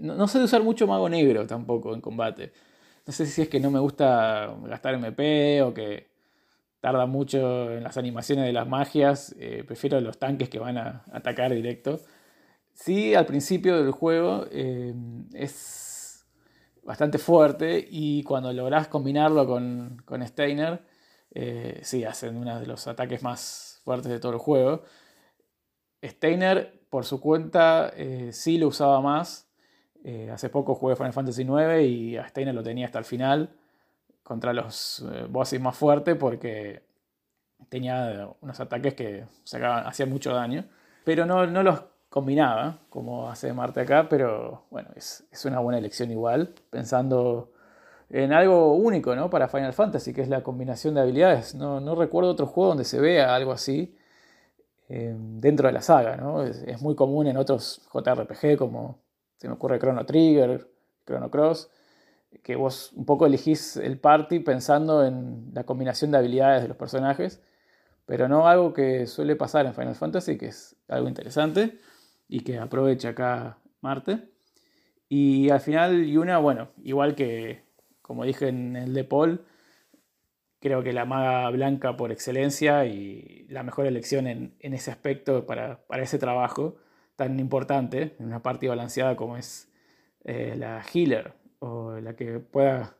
no, 0.00 0.26
sé 0.28 0.38
de 0.38 0.44
usar 0.44 0.62
mucho 0.64 0.86
mago 0.88 1.08
negro 1.08 1.46
tampoco 1.46 1.94
en 1.94 2.00
combate. 2.00 2.52
No 3.06 3.12
sé 3.12 3.26
si 3.26 3.42
es 3.42 3.48
que 3.48 3.60
no 3.60 3.70
me 3.70 3.78
gusta 3.78 4.56
gastar 4.64 4.94
MP 4.94 5.62
o 5.62 5.74
que 5.74 6.08
tarda 6.80 7.06
mucho 7.06 7.72
en 7.72 7.84
las 7.84 7.96
animaciones 7.98 8.46
de 8.46 8.52
las 8.52 8.66
magias. 8.66 9.34
Eh, 9.38 9.64
prefiero 9.66 10.00
los 10.00 10.18
tanques 10.18 10.48
que 10.48 10.58
van 10.58 10.78
a 10.78 11.04
atacar 11.12 11.52
directo. 11.52 12.00
Sí, 12.74 13.14
al 13.14 13.26
principio 13.26 13.82
del 13.82 13.92
juego 13.92 14.46
eh, 14.50 14.94
es 15.34 16.26
bastante 16.82 17.18
fuerte 17.18 17.86
y 17.88 18.22
cuando 18.24 18.52
logras 18.52 18.88
combinarlo 18.88 19.46
con, 19.46 20.02
con 20.04 20.26
Steiner, 20.26 20.82
eh, 21.34 21.80
sí, 21.82 22.04
hacen 22.04 22.36
uno 22.36 22.58
de 22.60 22.66
los 22.66 22.86
ataques 22.86 23.22
más 23.22 23.80
fuertes 23.84 24.10
de 24.10 24.20
todo 24.20 24.32
el 24.32 24.38
juego. 24.38 24.82
Steiner 26.02 26.81
por 26.92 27.06
su 27.06 27.22
cuenta 27.22 27.90
eh, 27.96 28.28
sí 28.32 28.58
lo 28.58 28.68
usaba 28.68 29.00
más. 29.00 29.48
Eh, 30.04 30.30
hace 30.30 30.50
poco 30.50 30.74
jugué 30.74 30.94
Final 30.94 31.14
Fantasy 31.14 31.40
IX 31.40 31.80
y 31.88 32.18
a 32.18 32.28
Steiner 32.28 32.54
lo 32.54 32.62
tenía 32.62 32.84
hasta 32.84 32.98
el 32.98 33.06
final 33.06 33.48
contra 34.22 34.52
los 34.52 35.02
eh, 35.10 35.24
bosses 35.26 35.58
más 35.58 35.74
fuertes 35.74 36.16
porque 36.16 36.82
tenía 37.70 38.28
unos 38.42 38.60
ataques 38.60 38.92
que 38.92 39.24
hacían 39.86 40.10
mucho 40.10 40.34
daño. 40.34 40.66
Pero 41.02 41.24
no, 41.24 41.46
no 41.46 41.62
los 41.62 41.82
combinaba 42.10 42.80
como 42.90 43.30
hace 43.30 43.54
Marte 43.54 43.80
acá, 43.80 44.06
pero 44.10 44.66
bueno, 44.68 44.90
es, 44.94 45.24
es, 45.32 45.46
una 45.46 45.60
buena 45.60 45.78
elección 45.78 46.10
igual, 46.10 46.54
pensando 46.68 47.52
en 48.10 48.34
algo 48.34 48.74
único 48.74 49.16
¿no? 49.16 49.30
para 49.30 49.48
Final 49.48 49.72
Fantasy, 49.72 50.12
que 50.12 50.20
es 50.20 50.28
la 50.28 50.42
combinación 50.42 50.92
de 50.92 51.00
habilidades. 51.00 51.54
No, 51.54 51.80
no 51.80 51.94
recuerdo 51.94 52.28
otro 52.28 52.44
juego 52.44 52.68
donde 52.68 52.84
se 52.84 53.00
vea 53.00 53.34
algo 53.34 53.52
así 53.52 53.96
eh, 54.94 55.16
dentro 55.16 55.68
de 55.68 55.72
la 55.72 55.80
saga. 55.80 56.16
¿no? 56.18 56.42
Es, 56.42 56.82
muy 56.82 56.94
común 56.94 57.26
en 57.26 57.38
otros 57.38 57.80
JRPG 57.94 58.58
como 58.58 59.02
se 59.38 59.48
me 59.48 59.54
ocurre 59.54 59.78
Chrono 59.78 60.04
Trigger, 60.04 60.70
Chrono 61.06 61.30
Cross, 61.30 61.70
que 62.42 62.56
vos 62.56 62.92
un 62.92 63.06
poco 63.06 63.24
elegís 63.24 63.78
el 63.78 63.98
party 63.98 64.40
pensando 64.40 65.02
en 65.02 65.50
la 65.54 65.64
combinación 65.64 66.10
de 66.10 66.18
habilidades 66.18 66.60
de 66.60 66.68
los 66.68 66.76
personajes, 66.76 67.42
pero 68.04 68.28
no 68.28 68.46
algo 68.46 68.74
que 68.74 69.06
suele 69.06 69.34
pasar 69.34 69.64
en 69.64 69.72
Final 69.72 69.94
Fantasy, 69.94 70.36
que 70.36 70.48
es 70.48 70.76
algo 70.88 71.08
interesante 71.08 71.80
y 72.28 72.40
que 72.40 72.58
aprovecha 72.58 73.10
acá 73.10 73.56
Marte. 73.80 74.28
Y 75.08 75.48
al 75.48 75.60
final 75.60 76.04
Yuna, 76.04 76.36
bueno, 76.36 76.68
igual 76.82 77.14
que 77.14 77.64
como 78.02 78.24
dije 78.24 78.48
en 78.48 78.76
el 78.76 78.92
de 78.92 79.04
Paul, 79.04 79.46
creo 80.62 80.84
que 80.84 80.92
la 80.92 81.04
maga 81.04 81.50
blanca 81.50 81.96
por 81.96 82.12
excelencia 82.12 82.86
y 82.86 83.46
la 83.48 83.64
mejor 83.64 83.86
elección 83.86 84.28
en, 84.28 84.54
ese 84.60 84.92
aspecto 84.92 85.44
para, 85.44 85.80
ese 85.98 86.18
trabajo 86.18 86.76
tan 87.16 87.38
importante, 87.40 88.14
en 88.18 88.26
una 88.26 88.42
parte 88.42 88.68
balanceada 88.68 89.16
como 89.16 89.36
es 89.36 89.68
eh, 90.24 90.54
la 90.56 90.82
healer 90.82 91.34
o 91.58 91.98
la 91.98 92.14
que 92.14 92.38
pueda 92.38 92.96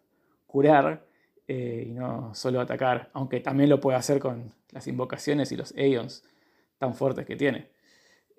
curar 0.47 1.07
eh, 1.47 1.85
y 1.89 1.93
no 1.93 2.35
solo 2.35 2.61
atacar, 2.61 3.11
aunque 3.13 3.39
también 3.41 3.71
lo 3.71 3.81
puede 3.81 3.97
hacer 3.97 4.19
con 4.19 4.53
las 4.71 4.89
invocaciones 4.89 5.53
y 5.53 5.57
los 5.57 5.73
Aeons 5.77 6.25
tan 6.79 6.95
fuertes 6.95 7.25
que 7.27 7.37
tiene. 7.37 7.71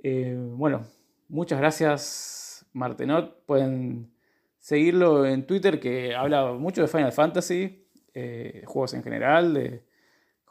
Eh, 0.04 0.36
bueno, 0.38 0.86
muchas 1.30 1.60
gracias 1.60 2.66
Martenot, 2.74 3.46
pueden 3.46 4.12
seguirlo 4.60 5.26
en 5.26 5.48
Twitter 5.48 5.80
que 5.80 6.14
habla 6.14 6.52
mucho 6.52 6.82
de 6.82 6.90
Final 6.90 7.14
Fantasy, 7.14 7.83
eh, 8.14 8.64
juegos 8.66 8.94
en 8.94 9.04
general, 9.04 9.54
de 9.54 9.84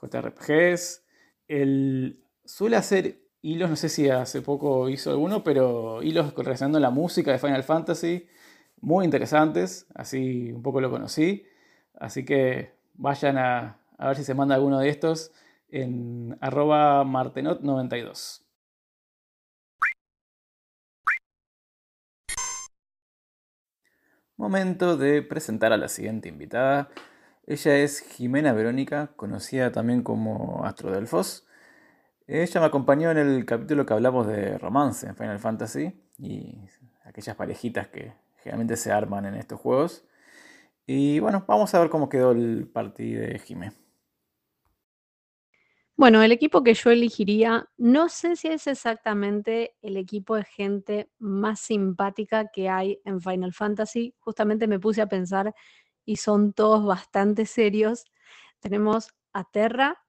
JRPGs. 0.01 1.05
Él 1.49 2.25
suele 2.45 2.77
hacer 2.77 3.21
hilos, 3.43 3.71
no 3.71 3.77
sé 3.77 3.89
si 3.89 4.09
hace 4.09 4.43
poco 4.43 4.89
hizo 4.89 5.11
alguno, 5.11 5.45
pero 5.45 6.03
hilos 6.03 6.35
relacionando 6.35 6.81
la 6.81 6.91
música 6.91 7.33
de 7.33 7.39
Final 7.39 7.65
Fantasy, 7.65 8.29
muy 8.81 9.05
interesantes, 9.05 9.87
así 9.95 10.53
un 10.53 10.63
poco 10.63 10.81
lo 10.81 10.91
conocí. 10.91 11.47
Así 11.95 12.25
que 12.25 12.75
vayan 12.95 13.39
a, 13.39 13.79
a 13.99 14.09
ver 14.09 14.17
si 14.17 14.25
se 14.25 14.35
manda 14.35 14.55
alguno 14.55 14.81
de 14.81 14.89
estos 14.89 15.33
en 15.69 16.37
arroba 16.41 17.05
martenot92. 17.05 18.43
Momento 24.37 24.97
de 24.97 25.23
presentar 25.23 25.73
a 25.73 25.77
la 25.77 25.89
siguiente 25.89 26.29
invitada. 26.29 26.91
Ella 27.47 27.77
es 27.77 28.01
Jimena 28.01 28.53
Verónica, 28.53 29.13
conocida 29.17 29.73
también 29.73 30.03
como 30.03 30.65
Astrodelfos. 30.65 31.47
Ella 32.27 32.61
me 32.61 32.67
acompañó 32.67 33.11
en 33.11 33.19
el 33.19 33.45
capítulo 33.45 33.85
que 33.85 33.93
hablamos 33.95 34.27
de 34.29 34.59
romance 34.59 35.07
en 35.09 35.17
Final 35.17 35.41
Fantasy 35.41 35.93
y 36.19 36.57
aquellas 37.05 37.35
parejitas 37.37 37.89
que 37.89 38.13
generalmente 38.39 38.77
se 38.77 38.93
arman 38.93 39.27
en 39.27 39.35
estos 39.35 39.61
juegos. 39.61 40.05
Y 40.87 41.19
bueno, 41.21 41.45
vamos 41.49 41.75
a 41.75 41.81
ver 41.81 41.91
cómo 41.91 42.09
quedó 42.09 42.31
el 42.33 42.69
partido 42.69 43.23
de 43.23 43.39
Jimé. 43.41 43.73
Bueno, 45.97 46.23
el 46.23 46.33
equipo 46.33 46.65
que 46.65 46.75
yo 46.75 46.91
elegiría, 46.91 47.69
no 47.77 48.09
sé 48.09 48.35
si 48.35 48.49
es 48.49 48.67
exactamente 48.67 49.77
el 49.83 49.97
equipo 49.97 50.37
de 50.37 50.45
gente 50.45 51.11
más 51.19 51.61
simpática 51.61 52.51
que 52.53 52.69
hay 52.69 53.01
en 53.05 53.21
Final 53.21 53.53
Fantasy. 53.53 54.15
Justamente 54.19 54.67
me 54.67 54.81
puse 54.81 55.03
a 55.03 55.07
pensar 55.07 55.55
y 56.05 56.17
son 56.17 56.53
todos 56.53 56.85
bastante 56.85 57.47
serios. 57.47 58.05
Tenemos 58.61 59.13
a 59.33 59.45
Terra, 59.45 60.05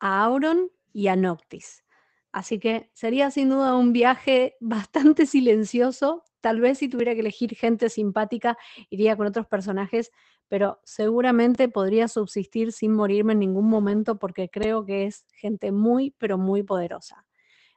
a 0.00 0.24
Auron 0.24 0.70
y 0.92 1.08
a 1.08 1.16
Noctis. 1.16 1.84
Así 2.32 2.58
que 2.58 2.90
sería 2.92 3.30
sin 3.30 3.50
duda 3.50 3.76
un 3.76 3.92
viaje 3.92 4.56
bastante 4.60 5.26
silencioso 5.26 6.24
tal 6.46 6.60
vez 6.60 6.78
si 6.78 6.88
tuviera 6.88 7.12
que 7.14 7.22
elegir 7.22 7.56
gente 7.56 7.88
simpática, 7.88 8.56
iría 8.88 9.16
con 9.16 9.26
otros 9.26 9.48
personajes, 9.48 10.12
pero 10.46 10.78
seguramente 10.84 11.68
podría 11.68 12.06
subsistir 12.06 12.70
sin 12.70 12.92
morirme 12.92 13.32
en 13.32 13.40
ningún 13.40 13.68
momento 13.68 14.16
porque 14.16 14.48
creo 14.48 14.84
que 14.84 15.06
es 15.06 15.26
gente 15.32 15.72
muy, 15.72 16.14
pero 16.18 16.38
muy 16.38 16.62
poderosa. 16.62 17.26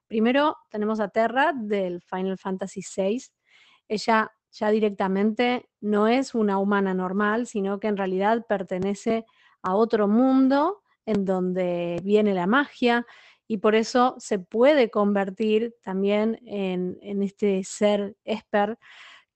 Primero 0.05 0.55
tenemos 0.69 0.99
a 0.99 1.09
Terra 1.09 1.51
del 1.51 2.03
Final 2.03 2.38
Fantasy 2.38 2.81
VI. 2.95 3.23
Ella 3.88 4.31
ya 4.51 4.71
directamente 4.71 5.69
no 5.81 6.07
es 6.07 6.33
una 6.35 6.57
humana 6.57 6.93
normal, 6.93 7.47
sino 7.47 7.79
que 7.79 7.88
en 7.88 7.97
realidad 7.97 8.45
pertenece 8.47 9.25
a 9.62 9.75
otro 9.75 10.07
mundo 10.07 10.81
en 11.05 11.25
donde 11.25 11.99
viene 12.03 12.33
la 12.33 12.47
magia 12.47 13.05
y 13.47 13.57
por 13.57 13.73
eso 13.75 14.15
se 14.19 14.38
puede 14.38 14.91
convertir 14.91 15.75
también 15.81 16.39
en, 16.45 17.23
este 17.23 17.63
ser 17.63 18.15
Esper 18.23 18.77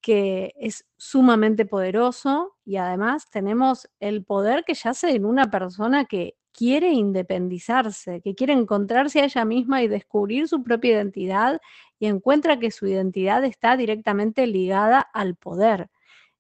que 0.01 0.53
es 0.57 0.85
sumamente 0.97 1.65
poderoso 1.65 2.55
y 2.63 2.75
además 2.75 3.29
tenemos 3.29 3.89
el 3.99 4.23
poder 4.23 4.65
que 4.65 4.75
yace 4.75 5.11
en 5.15 5.25
una 5.25 5.49
persona 5.49 6.05
que 6.05 6.35
quiere 6.51 6.91
independizarse, 6.91 8.21
que 8.21 8.35
quiere 8.35 8.53
encontrarse 8.53 9.21
a 9.21 9.25
ella 9.25 9.45
misma 9.45 9.81
y 9.81 9.87
descubrir 9.87 10.47
su 10.47 10.61
propia 10.61 10.91
identidad 10.91 11.59
y 12.03 12.07
encuentra 12.07 12.59
que 12.59 12.69
su 12.69 12.85
identidad 12.85 13.45
está 13.45 13.77
directamente 13.77 14.45
ligada 14.45 14.99
al 14.99 15.37
poder. 15.37 15.89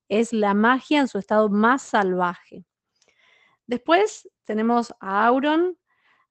Es 0.09 0.33
la 0.33 0.53
magia 0.53 0.99
en 0.99 1.07
su 1.07 1.19
estado 1.19 1.47
más 1.47 1.81
salvaje. 1.81 2.65
Después 3.65 4.29
tenemos 4.43 4.93
a 4.99 5.25
Auron. 5.25 5.77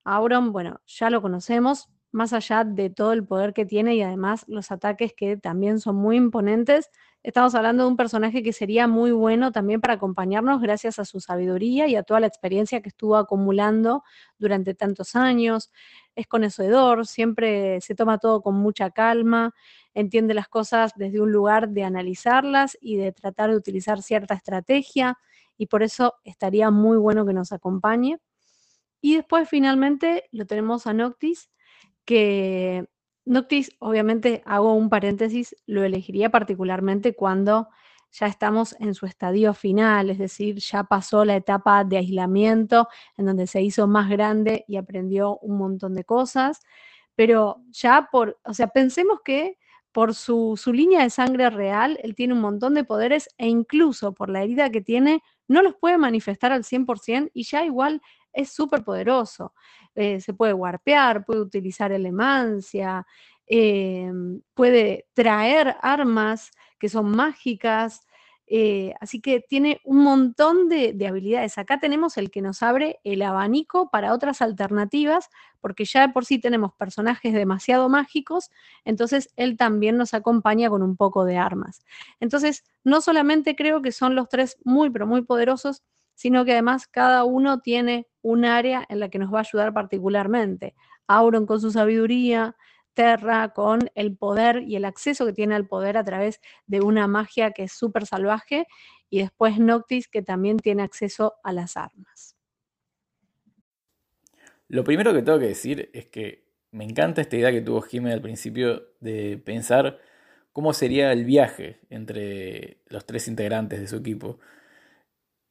Auron, 0.05 0.53
bueno, 0.53 0.83
ya 0.85 1.09
lo 1.09 1.23
conocemos, 1.23 1.88
más 2.11 2.35
allá 2.35 2.64
de 2.64 2.90
todo 2.90 3.14
el 3.14 3.25
poder 3.25 3.55
que 3.55 3.64
tiene 3.64 3.95
y 3.95 4.03
además 4.03 4.45
los 4.49 4.71
ataques 4.71 5.14
que 5.14 5.38
también 5.38 5.81
son 5.81 5.97
muy 5.97 6.18
imponentes, 6.18 6.90
estamos 7.23 7.55
hablando 7.55 7.85
de 7.85 7.91
un 7.91 7.97
personaje 7.97 8.43
que 8.43 8.53
sería 8.53 8.89
muy 8.89 9.13
bueno 9.13 9.53
también 9.53 9.81
para 9.81 9.95
acompañarnos 9.95 10.61
gracias 10.61 10.99
a 10.99 11.05
su 11.05 11.21
sabiduría 11.21 11.87
y 11.87 11.97
a 11.97 12.03
toda 12.03 12.21
la 12.21 12.27
experiencia 12.27 12.81
que 12.81 12.89
estuvo 12.89 13.17
acumulando 13.17 14.03
durante 14.39 14.75
tantos 14.75 15.15
años. 15.15 15.71
Es 16.17 16.27
conocedor, 16.27 17.07
siempre 17.07 17.81
se 17.81 17.95
toma 17.95 18.19
todo 18.19 18.43
con 18.43 18.57
mucha 18.57 18.91
calma, 18.91 19.55
entiende 19.95 20.35
las 20.35 20.49
cosas 20.49 20.93
desde 20.97 21.21
un 21.21 21.31
lugar 21.33 21.69
de 21.69 21.85
analizarlas 21.85 22.77
y 22.81 22.97
de 22.97 23.13
tratar 23.13 23.51
de 23.51 23.57
utilizar 23.57 24.03
cierta 24.03 24.35
estrategia 24.35 25.17
y 25.57 25.67
por 25.67 25.83
eso 25.83 26.15
estaría 26.25 26.71
muy 26.71 26.97
bueno 26.97 27.25
que 27.25 27.35
nos 27.35 27.53
acompañe. 27.53 28.19
Y 29.01 29.17
después 29.17 29.49
finalmente 29.49 30.25
lo 30.33 30.47
tenemos 30.47 30.87
a 30.87 30.93
Noctis, 30.93 31.51
que 32.05 32.87
Noctis, 33.25 33.71
obviamente 33.79 34.43
hago 34.45 34.75
un 34.75 34.89
paréntesis, 34.91 35.57
lo 35.67 35.85
elegiría 35.85 36.31
particularmente 36.31 37.15
cuando 37.15 37.69
ya 38.11 38.27
estamos 38.27 38.77
en 38.79 38.95
su 38.95 39.07
estadio 39.07 39.55
final, 39.55 40.11
es 40.11 40.19
decir, 40.19 40.57
ya 40.57 40.85
pasó 40.85 41.25
la 41.25 41.37
etapa 41.37 41.85
de 41.85 41.97
aislamiento 41.97 42.89
en 43.17 43.27
donde 43.27 43.47
se 43.47 43.63
hizo 43.63 43.87
más 43.87 44.11
grande 44.11 44.65
y 44.69 44.77
aprendió 44.77 45.39
un 45.39 45.57
montón 45.57 45.95
de 45.95 46.05
cosas, 46.05 46.61
pero 47.15 47.63
ya 47.71 48.09
por, 48.11 48.39
o 48.45 48.53
sea, 48.55 48.69
pensemos 48.69 49.21
que 49.25 49.59
por 49.93 50.15
su, 50.15 50.59
su, 50.61 50.73
línea 50.73 51.03
de 51.03 51.11
sangre 51.11 51.51
real, 51.51 51.99
él 52.03 52.15
tiene 52.15 52.33
un 52.35 52.41
montón 52.41 52.75
de 52.75 52.85
poderes 52.85 53.29
e 53.37 53.47
incluso 53.49 54.15
por 54.15 54.31
la 54.31 54.43
herida 54.43 54.71
que 54.71 54.81
tiene, 54.81 55.23
no 55.49 55.63
los 55.63 55.75
puede 55.75 55.99
manifestar 55.99 56.51
al 56.53 56.65
100% 56.65 57.31
y 57.35 57.45
ya 57.45 57.65
igual 57.65 58.01
es 58.33 58.51
súper 58.51 58.85
poderoso. 58.85 59.55
Eh, 59.94 60.20
se 60.20 60.33
puede 60.35 60.55
warpear, 60.55 61.24
puede 61.24 61.40
utilizar 61.40 61.92
elemancia, 61.92 63.07
em, 63.46 64.40
puede 64.55 65.07
traer 65.12 65.76
armas 65.83 66.50
que 66.78 66.88
son 66.88 67.11
mágicas. 67.11 68.07
Eh, 68.55 68.92
así 69.00 69.20
que 69.20 69.40
tiene 69.40 69.81
un 69.85 70.02
montón 70.02 70.68
de, 70.68 70.92
de, 70.92 71.07
habilidades. 71.07 71.57
Acá 71.57 71.78
tenemos 71.81 72.18
el 72.18 72.31
que 72.31 72.42
nos 72.42 72.62
abre 72.62 73.00
el 73.05 73.22
abanico 73.22 73.88
para 73.90 74.12
otras 74.12 74.42
alternativas, 74.42 75.31
porque 75.61 75.85
ya 75.87 76.12
por 76.12 76.26
sí 76.26 76.38
tenemos 76.38 76.74
personajes 76.74 77.33
demasiado 77.33 77.88
mágicos, 77.88 78.50
entonces 78.85 79.31
él 79.37 79.57
también 79.57 79.96
nos 79.96 80.12
acompaña 80.12 80.68
con 80.68 80.83
un 80.83 80.96
poco 80.96 81.24
de 81.24 81.38
armas. 81.38 81.85
Entonces, 82.20 82.64
no 82.85 83.00
solamente 83.00 83.57
creo 83.57 83.81
que 83.81 83.92
son 83.92 84.14
los 84.14 84.28
tres 84.28 84.59
muy, 84.64 84.90
pero 84.90 85.07
muy 85.07 85.22
poderosos, 85.22 85.83
sino 86.14 86.44
que 86.44 86.53
además 86.53 86.87
cada 86.87 87.25
uno 87.25 87.61
tiene 87.61 88.07
un 88.22 88.44
área 88.44 88.85
en 88.88 89.01
la 89.01 89.09
que 89.09 89.18
nos 89.18 89.33
va 89.33 89.38
a 89.38 89.42
ayudar 89.42 89.72
particularmente. 89.72 90.75
Auron 91.07 91.46
con 91.46 91.61
su 91.61 91.70
sabiduría, 91.70 92.57
Terra 92.94 93.48
con 93.55 93.90
el 93.94 94.16
poder 94.16 94.62
y 94.66 94.77
el 94.77 94.85
acceso 94.85 95.25
que 95.25 95.33
tiene 95.33 95.55
al 95.55 95.66
poder 95.66 95.96
a 95.96 96.05
través 96.05 96.40
de 96.66 96.81
una 96.81 97.07
magia 97.07 97.53
que 97.53 97.64
es 97.64 97.72
súper 97.72 98.07
salvaje, 98.07 98.66
y 99.09 99.20
después 99.20 99.59
Noctis 99.59 100.09
que 100.09 100.22
también 100.22 100.59
tiene 100.59 100.83
acceso 100.83 101.35
a 101.42 101.53
las 101.53 101.77
armas. 101.77 102.37
Lo 104.68 104.85
primero 104.85 105.12
que 105.12 105.22
tengo 105.22 105.38
que 105.38 105.48
decir 105.48 105.90
es 105.92 106.07
que 106.07 106.46
me 106.70 106.85
encanta 106.85 107.20
esta 107.20 107.37
idea 107.37 107.53
que 107.53 107.61
tuvo 107.61 107.83
Jiménez 107.83 108.14
al 108.14 108.22
principio 108.22 108.83
de 109.01 109.37
pensar 109.37 109.98
cómo 110.53 110.72
sería 110.72 111.12
el 111.12 111.25
viaje 111.25 111.81
entre 111.90 112.79
los 112.87 113.05
tres 113.05 113.29
integrantes 113.29 113.81
de 113.81 113.88
su 113.88 113.96
equipo. 113.96 114.38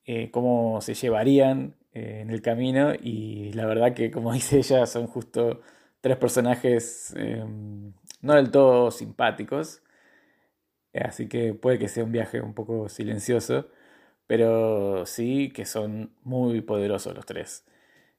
Eh, 0.05 0.31
cómo 0.31 0.81
se 0.81 0.95
llevarían 0.95 1.75
eh, 1.93 2.21
en 2.21 2.31
el 2.31 2.41
camino 2.41 2.93
y 2.99 3.53
la 3.53 3.65
verdad 3.67 3.93
que 3.93 4.09
como 4.11 4.33
dice 4.33 4.57
ella 4.59 4.85
son 4.87 5.07
justo 5.07 5.61
tres 6.01 6.17
personajes 6.17 7.13
em, 7.15 7.93
no 8.21 8.33
del 8.35 8.51
todo 8.51 8.91
simpáticos, 8.91 9.83
así 10.93 11.27
que 11.27 11.53
puede 11.53 11.79
que 11.79 11.87
sea 11.87 12.03
un 12.03 12.11
viaje 12.11 12.41
un 12.41 12.53
poco 12.53 12.89
silencioso, 12.89 13.67
pero 14.27 15.05
sí 15.05 15.51
que 15.53 15.65
son 15.65 16.13
muy 16.23 16.61
poderosos 16.61 17.15
los 17.15 17.25
tres. 17.25 17.65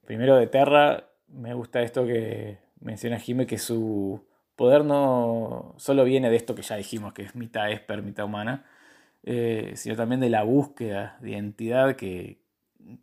Primero 0.05 0.37
de 0.37 0.47
Terra, 0.49 1.09
me 1.29 1.55
gusta 1.55 1.83
esto 1.83 2.07
que 2.07 2.59
menciona 2.81 3.18
Jime, 3.18 3.47
que 3.47 3.59
su 3.59 4.25
poder 4.57 4.85
no 4.85 5.75
solo 5.79 6.05
viene 6.05 6.31
de 6.31 6.37
esto 6.37 6.55
que 6.55 6.62
ya 6.62 6.77
dijimos, 6.77 7.12
que 7.14 7.23
es 7.23 7.35
mitad 7.37 7.71
esper, 7.73 8.03
mitad 8.03 8.27
humana, 8.27 8.64
eh, 9.24 9.72
sino 9.76 9.94
también 9.94 10.20
de 10.20 10.30
la 10.30 10.42
búsqueda 10.42 11.16
de 11.20 11.30
identidad 11.30 11.96
que, 11.96 12.40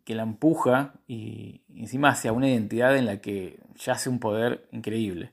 la 0.07 0.23
empuja 0.23 0.95
y 1.07 1.61
encima 1.73 2.09
hacia 2.09 2.33
una 2.33 2.49
identidad 2.49 2.97
en 2.97 3.05
la 3.05 3.21
que 3.21 3.59
yace 3.75 4.09
un 4.09 4.19
poder 4.19 4.67
increíble. 4.71 5.31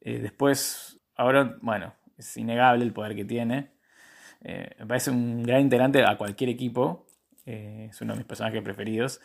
Eh, 0.00 0.18
después, 0.18 0.98
ahora, 1.14 1.56
bueno, 1.60 1.94
es 2.18 2.36
innegable 2.36 2.84
el 2.84 2.92
poder 2.92 3.14
que 3.14 3.24
tiene. 3.24 3.70
Eh, 4.42 4.70
me 4.80 4.86
parece 4.86 5.10
un 5.10 5.42
gran 5.42 5.60
integrante 5.60 6.04
a 6.04 6.16
cualquier 6.18 6.50
equipo. 6.50 7.06
es 7.44 8.00
uno 8.00 8.14
de 8.14 8.18
mis 8.18 8.26
personajes 8.26 8.62
preferidos. 8.62 9.20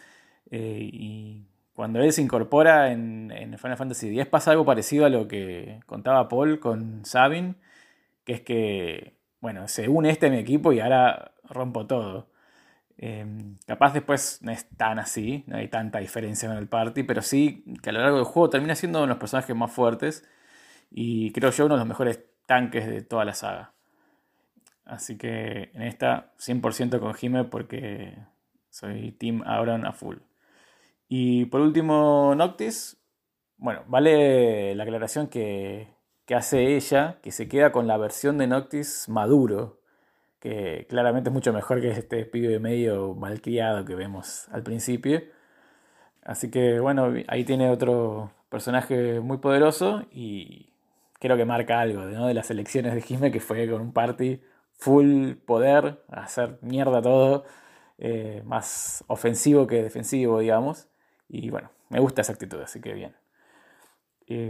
y 0.51 1.45
cuando 1.73 2.01
él 2.01 2.11
se 2.11 2.21
incorpora 2.21 2.91
en, 2.91 3.31
en, 3.31 3.57
Final 3.57 3.77
Fantasy 3.77 4.09
X 4.09 4.27
pasa 4.27 4.51
algo 4.51 4.65
parecido 4.65 5.05
a 5.05 5.09
lo 5.09 5.27
que 5.27 5.79
contaba 5.87 6.27
Paul 6.27 6.59
con 6.59 7.05
Sabin, 7.05 7.55
que 8.25 8.33
es 8.33 8.41
que 8.41 9.20
bueno, 9.41 9.67
se 9.67 9.89
une 9.89 10.09
este 10.11 10.27
a 10.27 10.29
mi 10.29 10.37
equipo 10.37 10.71
y 10.71 10.79
ahora 10.79 11.33
rompo 11.43 11.87
todo. 11.87 12.29
Em, 12.97 13.57
capaz 13.67 13.93
después 13.93 14.39
no 14.43 14.51
es 14.51 14.69
tan 14.77 14.99
así, 14.99 15.43
no 15.47 15.57
hay 15.57 15.67
tanta 15.67 15.99
diferencia 15.99 16.47
con 16.47 16.57
el 16.57 16.67
party, 16.67 17.03
pero 17.03 17.21
sí 17.23 17.63
que 17.81 17.89
a 17.89 17.93
lo 17.93 18.01
largo 18.01 18.17
del 18.17 18.25
juego 18.25 18.49
termina 18.49 18.75
siendo 18.75 18.99
uno 18.99 19.07
de 19.07 19.09
los 19.09 19.17
personajes 19.17 19.55
más 19.55 19.71
fuertes 19.71 20.27
y 20.91 21.31
creo 21.33 21.51
yo 21.51 21.65
uno 21.65 21.75
de 21.75 21.79
los 21.79 21.87
mejores 21.87 22.23
tanques 22.45 22.87
de 22.87 23.01
toda 23.01 23.25
la 23.25 23.33
saga. 23.33 23.73
Así 24.85 25.17
que 25.17 25.71
en 25.73 25.83
esta 25.83 26.33
100% 26.37 26.99
con 26.99 27.13
Jime 27.13 27.45
porque 27.45 28.17
soy 28.69 29.11
Team 29.13 29.43
Auron 29.45 29.85
a 29.85 29.93
full. 29.93 30.17
Y 31.07 31.45
por 31.45 31.61
último, 31.61 32.33
Noctis. 32.35 32.97
Bueno, 33.57 33.83
vale 33.87 34.75
la 34.75 34.83
aclaración 34.83 35.27
que 35.27 35.87
que 36.25 36.35
hace 36.35 36.75
ella, 36.75 37.19
que 37.21 37.31
se 37.31 37.47
queda 37.47 37.71
con 37.71 37.87
la 37.87 37.97
versión 37.97 38.37
de 38.37 38.47
Noctis 38.47 39.09
maduro, 39.09 39.79
que 40.39 40.87
claramente 40.89 41.29
es 41.29 41.33
mucho 41.33 41.53
mejor 41.53 41.81
que 41.81 41.89
este 41.91 42.25
pibe 42.25 42.59
medio 42.59 43.15
malcriado 43.15 43.85
que 43.85 43.95
vemos 43.95 44.47
al 44.49 44.63
principio. 44.63 45.21
Así 46.23 46.51
que 46.51 46.79
bueno, 46.79 47.13
ahí 47.27 47.43
tiene 47.45 47.69
otro 47.69 48.31
personaje 48.49 49.19
muy 49.21 49.37
poderoso 49.37 50.03
y 50.11 50.73
creo 51.19 51.37
que 51.37 51.45
marca 51.45 51.79
algo 51.79 52.01
¿no? 52.05 52.27
de 52.27 52.33
las 52.33 52.51
elecciones 52.51 52.93
de 52.95 53.01
Jime, 53.01 53.31
que 53.31 53.39
fue 53.39 53.69
con 53.69 53.81
un 53.81 53.93
party 53.93 54.41
full 54.77 55.33
poder, 55.45 56.03
hacer 56.09 56.59
mierda 56.61 57.01
todo, 57.01 57.45
eh, 57.99 58.41
más 58.45 59.03
ofensivo 59.07 59.67
que 59.67 59.83
defensivo, 59.83 60.39
digamos. 60.39 60.87
Y 61.29 61.49
bueno, 61.51 61.71
me 61.89 61.99
gusta 61.99 62.21
esa 62.21 62.33
actitud, 62.33 62.61
así 62.61 62.81
que 62.81 62.93
bien 62.93 63.20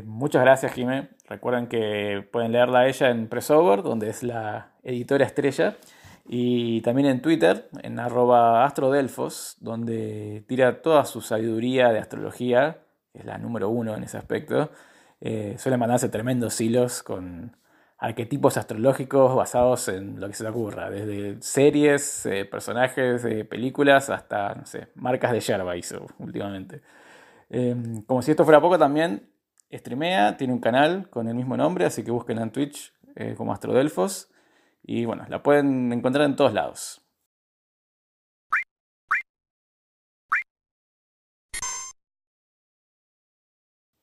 muchas 0.06 0.42
gracias, 0.44 0.74
Jimé. 0.74 1.10
Recuerden 1.28 1.68
que 1.68 2.28
pueden 2.32 2.52
leerla 2.52 2.80
a 2.80 2.88
ella 2.88 3.10
en 3.10 3.28
Pressover, 3.28 3.84
donde 3.84 4.10
es 4.10 4.24
la 4.24 4.72
editora 4.84 5.26
estrella. 5.26 5.78
Y 6.26 6.82
también 6.82 7.08
en 7.08 7.22
Twitter, 7.22 7.70
en 7.82 8.00
astrodelfos, 8.00 9.58
donde 9.60 10.44
tira 10.48 10.82
toda 10.82 11.06
su 11.06 11.22
sabiduría 11.22 11.90
de 11.90 12.00
astrología, 12.00 12.80
que 13.12 13.20
es 13.20 13.26
la 13.26 13.38
número 13.38 13.70
uno 13.70 13.96
en 13.96 14.04
ese 14.04 14.18
aspecto. 14.18 14.72
Eh, 15.20 15.56
suele 15.58 15.78
mandarse 15.78 16.10
tremendos 16.10 16.60
hilos 16.62 17.04
con 17.04 17.56
arquetipos 17.98 18.58
astrológicos 18.58 19.36
basados 19.36 19.88
en 19.88 20.20
lo 20.20 20.28
que 20.28 20.34
se 20.34 20.44
te 20.44 20.50
ocurra, 20.50 20.90
desde 20.90 21.40
series, 21.42 22.26
eh, 22.26 22.46
personajes, 22.46 23.22
de 23.22 23.46
películas, 23.46 24.10
hasta, 24.10 24.56
no 24.56 24.66
sé, 24.66 24.88
marcas 24.96 25.32
de 25.32 25.40
yerba 25.40 25.78
hizo 25.78 26.08
últimamente. 26.18 26.82
Em, 27.50 28.02
como 28.04 28.22
si 28.22 28.32
esto 28.32 28.44
fuera 28.44 28.60
poco, 28.62 28.80
también 28.80 29.31
streamea, 29.78 30.38
tiene 30.38 30.54
un 30.54 30.60
canal 30.60 31.10
con 31.10 31.28
el 31.28 31.36
mismo 31.36 31.58
nombre, 31.58 31.86
así 31.86 32.04
que 32.04 32.12
búsquenla 32.12 32.44
en 32.44 32.52
Twitch 32.52 32.94
eh, 33.16 33.36
como 33.38 33.54
Astrodelfos. 33.54 34.30
Y 34.84 35.06
bueno, 35.06 35.26
la 35.30 35.44
pueden 35.44 35.92
encontrar 35.94 36.26
en 36.26 36.36
todos 36.36 36.54
lados. 36.54 37.02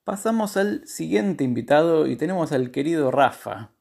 Pasamos 0.04 0.56
al 0.56 0.86
siguiente 0.86 1.44
invitado 1.44 2.06
y 2.06 2.16
tenemos 2.16 2.52
al 2.52 2.70
querido 2.70 3.10
Rafa. 3.10 3.72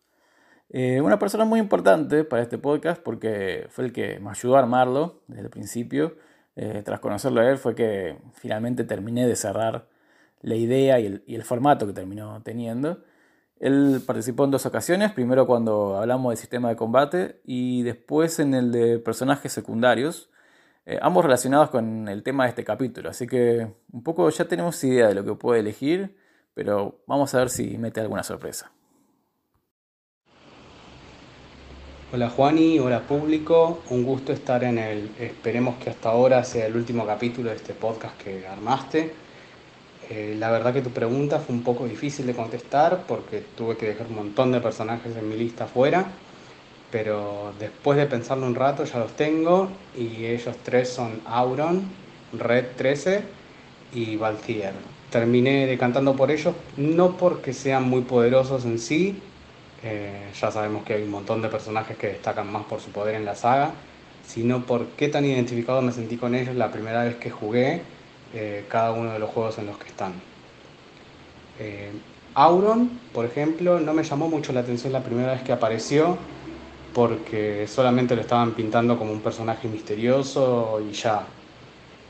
Eh, 0.69 0.99
una 0.99 1.17
persona 1.17 1.45
muy 1.45 1.61
importante 1.61 2.25
para 2.25 2.43
este 2.43 2.57
podcast 2.57 3.01
porque 3.01 3.67
fue 3.69 3.85
el 3.85 3.93
que 3.93 4.19
me 4.19 4.31
ayudó 4.31 4.57
a 4.57 4.59
armarlo 4.59 5.21
desde 5.27 5.43
el 5.43 5.49
principio. 5.49 6.17
Eh, 6.57 6.81
tras 6.83 6.99
conocerlo 6.99 7.39
a 7.39 7.49
él 7.49 7.57
fue 7.57 7.75
que 7.75 8.17
finalmente 8.33 8.83
terminé 8.83 9.25
de 9.25 9.37
cerrar 9.37 9.87
la 10.41 10.55
idea 10.55 10.99
y 10.99 11.05
el, 11.05 11.23
y 11.25 11.35
el, 11.35 11.43
formato 11.43 11.87
que 11.87 11.93
terminó 11.93 12.41
teniendo. 12.43 13.03
Él 13.59 14.01
participó 14.05 14.45
en 14.45 14.51
dos 14.51 14.65
ocasiones, 14.65 15.11
primero 15.11 15.47
cuando 15.47 15.97
hablamos 15.97 16.31
del 16.31 16.37
sistema 16.37 16.69
de 16.69 16.75
combate 16.75 17.41
y 17.43 17.83
después 17.83 18.39
en 18.39 18.53
el 18.53 18.71
de 18.71 18.99
personajes 18.99 19.51
secundarios, 19.51 20.29
eh, 20.85 20.99
ambos 21.01 21.25
relacionados 21.25 21.69
con 21.69 22.07
el 22.07 22.23
tema 22.23 22.43
de 22.43 22.49
este 22.51 22.63
capítulo. 22.63 23.09
Así 23.09 23.27
que 23.27 23.67
un 23.91 24.03
poco 24.03 24.29
ya 24.29 24.45
tenemos 24.45 24.81
idea 24.83 25.07
de 25.07 25.15
lo 25.15 25.25
que 25.25 25.33
puede 25.33 25.59
elegir, 25.59 26.15
pero 26.53 27.01
vamos 27.07 27.33
a 27.33 27.39
ver 27.39 27.49
si 27.49 27.77
mete 27.77 27.99
alguna 27.99 28.23
sorpresa. 28.23 28.71
Hola 32.13 32.29
Juani, 32.29 32.79
hola 32.79 33.01
público, 33.01 33.81
un 33.89 34.05
gusto 34.05 34.31
estar 34.31 34.63
en 34.63 34.77
el, 34.77 35.11
esperemos 35.19 35.75
que 35.75 35.89
hasta 35.89 36.09
ahora 36.09 36.41
sea 36.45 36.65
el 36.65 36.77
último 36.77 37.05
capítulo 37.05 37.49
de 37.49 37.57
este 37.57 37.73
podcast 37.73 38.17
que 38.21 38.47
armaste. 38.47 39.26
Eh, 40.09 40.35
la 40.37 40.51
verdad 40.51 40.73
que 40.73 40.81
tu 40.81 40.93
pregunta 40.93 41.39
fue 41.39 41.53
un 41.53 41.63
poco 41.63 41.85
difícil 41.85 42.25
de 42.27 42.35
contestar 42.35 43.05
porque 43.07 43.41
tuve 43.41 43.75
que 43.77 43.87
dejar 43.87 44.07
un 44.07 44.15
montón 44.15 44.51
de 44.53 44.61
personajes 44.61 45.15
en 45.17 45.27
mi 45.27 45.35
lista 45.35 45.67
fuera, 45.67 46.23
pero 46.89 47.53
después 47.59 47.97
de 47.97 48.07
pensarlo 48.07 48.47
un 48.47 48.55
rato 48.55 48.85
ya 48.85 48.99
los 48.99 49.15
tengo 49.17 49.89
y 49.93 50.25
ellos 50.25 50.63
tres 50.63 50.93
son 50.93 51.21
Auron, 51.25 51.97
Red 52.31 52.75
13 52.77 53.35
y 53.91 54.15
Valtier. 54.17 54.75
Terminé 55.09 55.67
decantando 55.67 56.15
por 56.15 56.31
ellos 56.31 56.55
no 56.77 57.17
porque 57.17 57.53
sean 57.53 57.83
muy 57.89 58.03
poderosos 58.03 58.65
en 58.65 58.79
sí, 58.79 59.33
eh, 59.77 60.31
ya 60.33 60.51
sabemos 60.51 60.83
que 60.85 60.93
hay 60.93 61.03
un 61.03 61.11
montón 61.11 61.41
de 61.41 61.49
personajes 61.49 61.97
que 61.97 62.07
destacan 62.07 62.51
más 62.51 62.65
por 62.65 62.81
su 62.81 62.91
poder 62.91 63.15
en 63.15 63.25
la 63.25 63.35
saga, 63.35 63.85
sino 64.21 64.65
por 64.65 64.95
qué 64.95 65.09
tan 65.09 65.25
identificado 65.25 65.81
me 65.81 65.91
sentí 65.91 66.17
con 66.17 66.35
ellos 66.35 66.55
la 66.55 66.71
primera 66.71 67.03
vez 67.03 67.17
que 67.17 67.29
jugué 67.31 67.96
eh, 68.33 68.65
cada 68.69 68.91
uno 68.91 69.13
de 69.13 69.19
los 69.19 69.29
juegos 69.29 69.57
en 69.57 69.67
los 69.67 69.77
que 69.77 69.87
están. 69.87 70.13
Eh, 71.59 71.91
Auron, 72.33 73.01
por 73.13 73.25
ejemplo, 73.25 73.79
no 73.79 73.93
me 73.93 74.03
llamó 74.03 74.29
mucho 74.29 74.53
la 74.53 74.59
atención 74.61 74.93
la 74.93 75.03
primera 75.03 75.33
vez 75.33 75.41
que 75.43 75.51
apareció 75.51 76.17
porque 76.93 77.67
solamente 77.67 78.15
lo 78.15 78.21
estaban 78.21 78.53
pintando 78.53 78.97
como 78.97 79.11
un 79.11 79.21
personaje 79.21 79.67
misterioso 79.67 80.79
y 80.81 80.93
ya. 80.93 81.33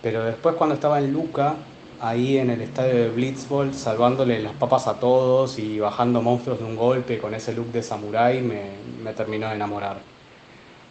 Pero 0.02 0.24
después 0.26 0.56
cuando 0.56 0.76
estaba 0.76 1.00
en 1.00 1.14
Luca 1.14 1.70
ahí 2.00 2.38
en 2.38 2.50
el 2.52 2.62
estadio 2.62 2.96
de 2.96 3.10
Blitzball 3.10 3.74
salvándole 3.74 4.42
las 4.42 4.54
papas 4.54 4.88
a 4.88 5.00
todos 5.00 5.60
y 5.60 5.80
bajando 5.80 6.22
monstruos 6.22 6.60
de 6.60 6.66
un 6.66 6.76
golpe 6.76 7.20
con 7.20 7.34
ese 7.34 7.54
look 7.54 7.72
de 7.72 7.84
samurái 7.84 8.42
me, 8.42 8.84
me 8.98 9.14
terminó 9.14 9.50
de 9.50 9.56
enamorar. 9.56 10.17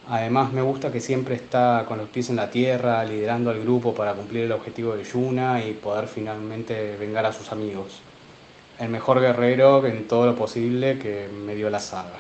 Además 0.09 0.53
me 0.53 0.63
gusta 0.63 0.93
que 0.93 1.01
siempre 1.01 1.35
está 1.35 1.85
con 1.89 1.99
los 1.99 2.09
pies 2.09 2.31
en 2.31 2.37
la 2.37 2.49
tierra, 2.49 3.05
liderando 3.05 3.51
al 3.51 3.61
grupo 3.61 3.93
para 3.93 4.15
cumplir 4.15 4.45
el 4.45 4.53
objetivo 4.53 4.95
de 4.95 5.03
Yuna 5.03 5.65
y 5.65 5.73
poder 5.73 6.07
finalmente 6.07 6.97
vengar 6.97 7.27
a 7.27 7.33
sus 7.33 7.51
amigos. 7.51 8.03
El 8.79 8.91
mejor 8.91 9.21
guerrero 9.21 9.85
en 9.85 10.07
todo 10.07 10.27
lo 10.27 10.37
posible 10.37 11.01
que 11.01 11.29
me 11.29 11.57
dio 11.57 11.71
la 11.71 11.81
saga. 11.81 12.19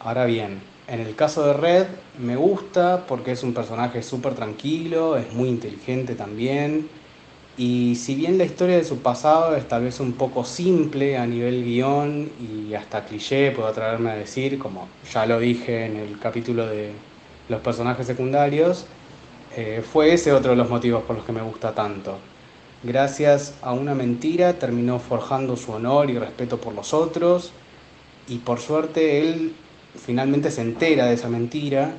Ahora 0.00 0.24
bien, 0.24 0.60
en 0.88 1.00
el 1.00 1.14
caso 1.14 1.46
de 1.46 1.52
Red 1.52 1.86
me 2.18 2.34
gusta 2.34 3.06
porque 3.06 3.30
es 3.30 3.44
un 3.44 3.54
personaje 3.54 4.02
súper 4.02 4.34
tranquilo, 4.34 5.16
es 5.16 5.32
muy 5.32 5.48
inteligente 5.48 6.16
también, 6.16 6.88
y 7.60 7.94
si 7.94 8.14
bien 8.14 8.38
la 8.38 8.44
historia 8.44 8.76
de 8.78 8.84
su 8.84 9.00
pasado 9.02 9.54
es 9.54 9.68
tal 9.68 9.82
vez 9.82 10.00
un 10.00 10.14
poco 10.14 10.46
simple 10.46 11.18
a 11.18 11.26
nivel 11.26 11.62
guion 11.62 12.30
y 12.40 12.72
hasta 12.72 13.04
cliché, 13.04 13.50
puedo 13.50 13.68
atreverme 13.68 14.12
a 14.12 14.14
decir, 14.14 14.58
como 14.58 14.88
ya 15.12 15.26
lo 15.26 15.38
dije 15.38 15.84
en 15.84 15.98
el 15.98 16.18
capítulo 16.18 16.66
de 16.66 16.92
los 17.50 17.60
personajes 17.60 18.06
secundarios, 18.06 18.86
eh, 19.54 19.82
fue 19.84 20.14
ese 20.14 20.32
otro 20.32 20.52
de 20.52 20.56
los 20.56 20.70
motivos 20.70 21.02
por 21.02 21.16
los 21.16 21.26
que 21.26 21.32
me 21.32 21.42
gusta 21.42 21.74
tanto. 21.74 22.16
Gracias 22.82 23.52
a 23.60 23.74
una 23.74 23.94
mentira 23.94 24.54
terminó 24.54 24.98
forjando 24.98 25.54
su 25.58 25.72
honor 25.72 26.08
y 26.08 26.18
respeto 26.18 26.58
por 26.62 26.72
los 26.74 26.94
otros 26.94 27.52
y 28.26 28.38
por 28.38 28.58
suerte 28.60 29.20
él 29.20 29.54
finalmente 29.96 30.50
se 30.50 30.62
entera 30.62 31.04
de 31.04 31.14
esa 31.14 31.28
mentira, 31.28 31.92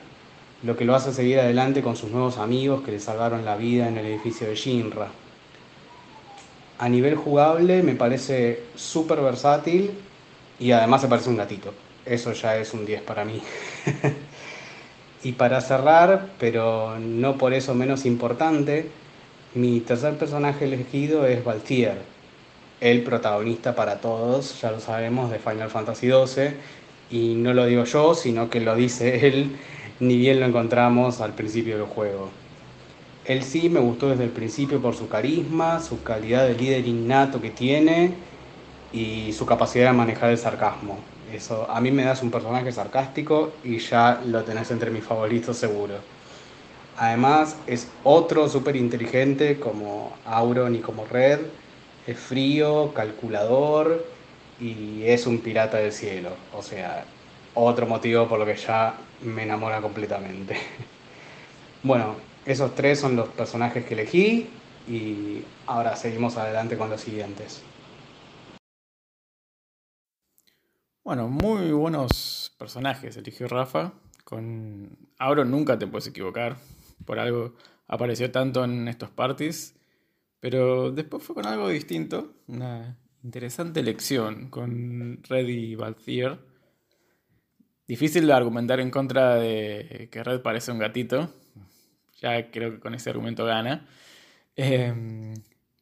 lo 0.63 0.75
que 0.75 0.85
lo 0.85 0.95
hace 0.95 1.13
seguir 1.13 1.39
adelante 1.39 1.83
con 1.83 1.95
sus 1.95 2.09
nuevos 2.09 2.39
amigos 2.39 2.81
que 2.81 2.91
le 2.93 2.99
salvaron 2.99 3.45
la 3.45 3.57
vida 3.57 3.87
en 3.87 3.99
el 3.99 4.07
edificio 4.07 4.47
de 4.47 4.55
Shinra 4.55 5.20
a 6.81 6.89
nivel 6.89 7.15
jugable 7.15 7.83
me 7.83 7.93
parece 7.93 8.63
súper 8.75 9.21
versátil 9.21 9.91
y 10.59 10.71
además 10.71 11.01
se 11.01 11.07
parece 11.07 11.29
un 11.29 11.37
gatito. 11.37 11.75
Eso 12.03 12.33
ya 12.33 12.57
es 12.57 12.73
un 12.73 12.87
10 12.87 13.03
para 13.03 13.23
mí. 13.23 13.39
y 15.23 15.33
para 15.33 15.61
cerrar, 15.61 16.29
pero 16.39 16.97
no 16.97 17.37
por 17.37 17.53
eso 17.53 17.75
menos 17.75 18.03
importante, 18.07 18.89
mi 19.53 19.81
tercer 19.81 20.17
personaje 20.17 20.65
elegido 20.65 21.27
es 21.27 21.43
Valtier, 21.43 22.01
el 22.79 23.03
protagonista 23.03 23.75
para 23.75 24.01
todos, 24.01 24.59
ya 24.59 24.71
lo 24.71 24.79
sabemos, 24.79 25.29
de 25.29 25.37
Final 25.37 25.69
Fantasy 25.69 26.09
XII. 26.09 26.55
Y 27.11 27.35
no 27.35 27.53
lo 27.53 27.67
digo 27.67 27.83
yo, 27.83 28.15
sino 28.15 28.49
que 28.49 28.59
lo 28.59 28.75
dice 28.75 29.27
él, 29.27 29.55
ni 29.99 30.17
bien 30.17 30.39
lo 30.39 30.47
encontramos 30.47 31.21
al 31.21 31.35
principio 31.35 31.77
del 31.77 31.85
juego. 31.85 32.40
Él 33.31 33.43
sí 33.43 33.69
me 33.69 33.79
gustó 33.79 34.09
desde 34.09 34.23
el 34.25 34.33
principio 34.33 34.81
por 34.81 34.95
su 34.95 35.07
carisma, 35.09 35.79
su 35.79 36.03
calidad 36.03 36.45
de 36.47 36.55
líder 36.55 36.85
innato 36.87 37.39
que 37.41 37.51
tiene 37.51 38.27
y 38.91 39.33
su 39.33 39.45
capacidad 39.45 39.87
de 39.91 39.97
manejar 39.97 40.31
el 40.31 40.37
sarcasmo. 40.37 41.15
Eso, 41.23 41.69
a 41.69 41.81
mí 41.81 41.91
me 41.91 42.03
das 42.05 42.23
un 42.23 42.31
personaje 42.31 42.71
sarcástico 42.71 43.59
y 43.63 43.79
ya 43.79 44.21
lo 44.25 44.43
tenés 44.45 44.71
entre 44.71 44.91
mis 44.91 45.05
favoritos 45.05 45.57
seguro. 45.57 46.09
Además 46.93 47.63
es 47.67 47.99
otro 48.03 48.49
súper 48.49 48.75
inteligente 48.75 49.59
como 49.59 50.21
Auron 50.25 50.75
y 50.75 50.81
como 50.81 51.05
Red. 51.05 51.53
Es 52.01 52.19
frío, 52.19 52.93
calculador 52.93 54.17
y 54.57 55.03
es 55.05 55.27
un 55.27 55.41
pirata 55.43 55.77
del 55.77 55.91
cielo. 55.93 56.47
O 56.51 56.61
sea, 56.63 57.17
otro 57.53 57.87
motivo 57.87 58.27
por 58.27 58.39
lo 58.39 58.45
que 58.45 58.55
ya 58.57 59.15
me 59.19 59.43
enamora 59.43 59.81
completamente. 59.81 60.57
Bueno, 61.83 62.30
esos 62.45 62.75
tres 62.75 62.99
son 62.99 63.15
los 63.15 63.29
personajes 63.29 63.85
que 63.85 63.93
elegí 63.93 64.49
y 64.87 65.43
ahora 65.67 65.95
seguimos 65.95 66.37
adelante 66.37 66.77
con 66.77 66.89
los 66.89 67.01
siguientes. 67.01 67.63
Bueno, 71.03 71.27
muy 71.27 71.71
buenos 71.71 72.55
personajes 72.57 73.17
eligió 73.17 73.47
Rafa. 73.47 73.93
Con 74.23 74.97
Auro 75.17 75.45
nunca 75.45 75.77
te 75.77 75.87
puedes 75.87 76.07
equivocar. 76.07 76.57
Por 77.05 77.19
algo 77.19 77.55
apareció 77.87 78.31
tanto 78.31 78.63
en 78.63 78.87
estos 78.87 79.09
parties. 79.09 79.75
Pero 80.39 80.91
después 80.91 81.23
fue 81.23 81.35
con 81.35 81.45
algo 81.45 81.69
distinto. 81.69 82.33
Una 82.47 82.97
interesante 83.23 83.79
elección 83.79 84.49
con 84.49 85.21
Red 85.23 85.47
y 85.47 85.75
Balthier. 85.75 86.39
Difícil 87.87 88.25
de 88.25 88.33
argumentar 88.33 88.79
en 88.79 88.89
contra 88.89 89.35
de 89.35 90.07
que 90.11 90.23
Red 90.23 90.41
parece 90.41 90.71
un 90.71 90.79
gatito. 90.79 91.33
Ya 92.21 92.51
creo 92.51 92.71
que 92.71 92.79
con 92.79 92.93
ese 92.93 93.09
argumento 93.09 93.45
gana. 93.45 93.87
Em, 94.55 95.33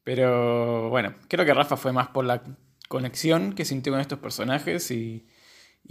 pero 0.04 0.89
bueno, 0.89 1.13
creo 1.28 1.45
que 1.45 1.54
Rafa 1.54 1.78
fue 1.78 1.92
más 1.94 2.08
por 2.10 2.25
la 2.25 2.42
conexión 2.87 3.54
que 3.54 3.65
sintió 3.65 3.94
con 3.94 4.02
estos 4.02 4.19
personajes 4.19 4.90
y, 4.92 5.25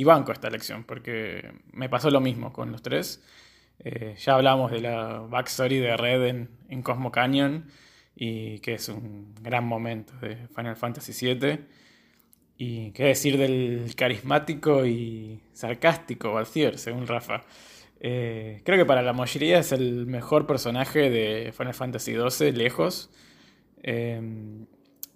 banco 0.05 0.33
esta 0.33 0.49
elección, 0.49 0.85
porque 0.85 1.53
me 1.73 1.89
pasó 1.89 2.11
lo 2.11 2.21
mismo 2.21 2.53
con 2.53 2.73
los 2.73 2.83
tres. 2.83 3.23
Eh, 3.81 4.17
ya 4.19 4.35
hablamos 4.35 4.71
de 4.73 4.81
la 4.81 5.21
backstory 5.21 5.79
de 5.79 5.97
Red 5.97 6.49
en, 6.69 6.83
Cosmo 6.83 7.13
Canyon 7.13 7.67
y 8.17 8.59
que 8.61 8.75
es 8.75 8.89
un 8.89 9.35
gran 9.41 9.65
momento 9.67 10.15
de 10.21 10.49
Final 10.49 10.77
Fantasy 10.77 11.13
VII. 11.35 11.61
Y 12.57 12.91
qué 12.93 13.05
decir 13.05 13.39
del 13.39 13.95
carismático 13.97 14.85
y 14.87 15.41
sarcástico 15.53 16.33
Balcier, 16.33 16.79
según 16.79 17.07
Rafa. 17.07 17.45
Eh, 18.01 18.63
creo 18.65 18.79
que 18.79 18.85
para 18.85 19.03
la 19.03 19.13
mayoría 19.13 19.59
es 19.59 19.73
el 19.73 20.07
mejor 20.07 20.47
personaje 20.47 21.11
de 21.11 21.53
Final 21.53 21.75
Fantasy 21.75 22.15
XII, 22.15 22.53
lejos. 22.53 23.11
Eh, 23.83 24.21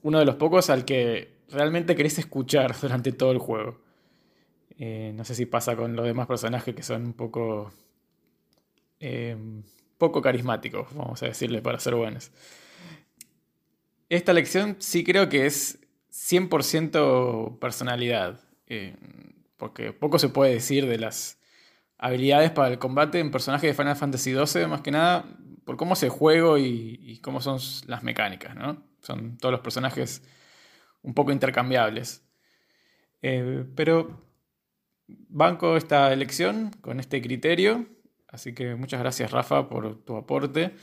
uno 0.02 0.18
de 0.18 0.24
los 0.24 0.36
pocos 0.36 0.70
al 0.70 0.84
que 0.84 1.32
realmente 1.50 1.94
querés 1.94 2.18
escuchar 2.18 2.74
durante 2.80 3.12
todo 3.12 3.32
el 3.32 3.38
juego. 3.38 3.80
Eh, 4.78 5.12
no 5.14 5.24
sé 5.24 5.34
si 5.34 5.46
pasa 5.46 5.76
con 5.76 5.94
los 5.94 6.06
demás 6.06 6.26
personajes 6.26 6.74
que 6.74 6.82
son 6.82 7.06
un 7.06 7.12
poco. 7.12 7.72
Eh, 9.00 9.36
poco 9.98 10.20
carismáticos, 10.20 10.88
vamos 10.94 11.22
a 11.22 11.26
decirle, 11.26 11.62
para 11.62 11.78
ser 11.78 11.94
buenos. 11.94 12.32
Esta 14.08 14.32
lección 14.32 14.76
sí 14.80 15.04
creo 15.04 15.28
que 15.28 15.46
es 15.46 15.78
100% 16.12 17.58
personalidad. 17.58 18.40
Eh, 18.66 18.96
porque 19.56 19.92
poco 19.92 20.18
se 20.18 20.28
puede 20.28 20.54
decir 20.54 20.86
de 20.86 20.98
las 20.98 21.38
habilidades 22.02 22.50
para 22.50 22.68
el 22.68 22.78
combate 22.78 23.20
en 23.20 23.30
personajes 23.30 23.70
de 23.70 23.74
Final 23.74 23.96
Fantasy 23.96 24.34
XII, 24.34 24.66
más 24.66 24.80
que 24.80 24.90
nada 24.90 25.24
por 25.64 25.76
cómo 25.76 25.94
se 25.94 26.08
juego 26.08 26.58
y, 26.58 26.98
y 27.00 27.20
cómo 27.20 27.40
son 27.40 27.58
las 27.86 28.02
mecánicas, 28.02 28.56
¿no? 28.56 28.82
Son 29.00 29.38
todos 29.38 29.52
los 29.52 29.60
personajes 29.60 30.22
un 31.02 31.14
poco 31.14 31.30
intercambiables. 31.30 32.26
Eh, 33.22 33.64
pero 33.76 34.26
banco 35.06 35.76
esta 35.76 36.12
elección 36.12 36.72
con 36.80 36.98
este 36.98 37.22
criterio, 37.22 37.86
así 38.28 38.52
que 38.52 38.74
muchas 38.74 39.00
gracias 39.00 39.30
Rafa 39.30 39.68
por 39.68 40.04
tu 40.04 40.16
aporte. 40.16 40.74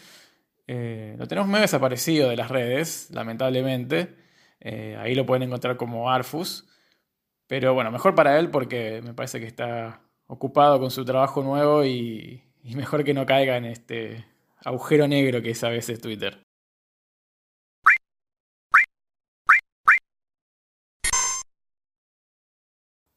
Eh, 0.68 1.16
lo 1.18 1.28
tenemos 1.28 1.50
medio 1.50 1.64
desaparecido 1.64 2.30
de 2.30 2.38
las 2.38 2.50
redes, 2.50 3.10
lamentablemente. 3.12 4.16
Eh, 4.62 4.96
ahí 5.00 5.16
lo 5.16 5.26
pueden 5.26 5.44
encontrar 5.44 5.76
como 5.76 6.10
Arfus. 6.10 6.66
Pero 7.48 7.74
bueno, 7.74 7.92
mejor 7.92 8.16
para 8.16 8.40
él 8.40 8.50
porque 8.52 9.02
me 9.04 9.14
parece 9.14 9.40
que 9.40 9.48
está 9.48 10.02
ocupado 10.30 10.80
con 10.80 10.92
su 10.92 11.04
trabajo 11.04 11.42
nuevo 11.42 11.84
y, 11.84 12.44
mejor 12.76 13.04
que 13.04 13.16
no 13.16 13.26
caiga 13.26 13.58
en 13.58 13.66
este 13.66 14.26
agujero 14.64 15.08
negro 15.08 15.42
que 15.42 15.52
es 15.52 15.64
a 15.64 15.70
veces 15.70 16.00
Twitter. 16.00 16.46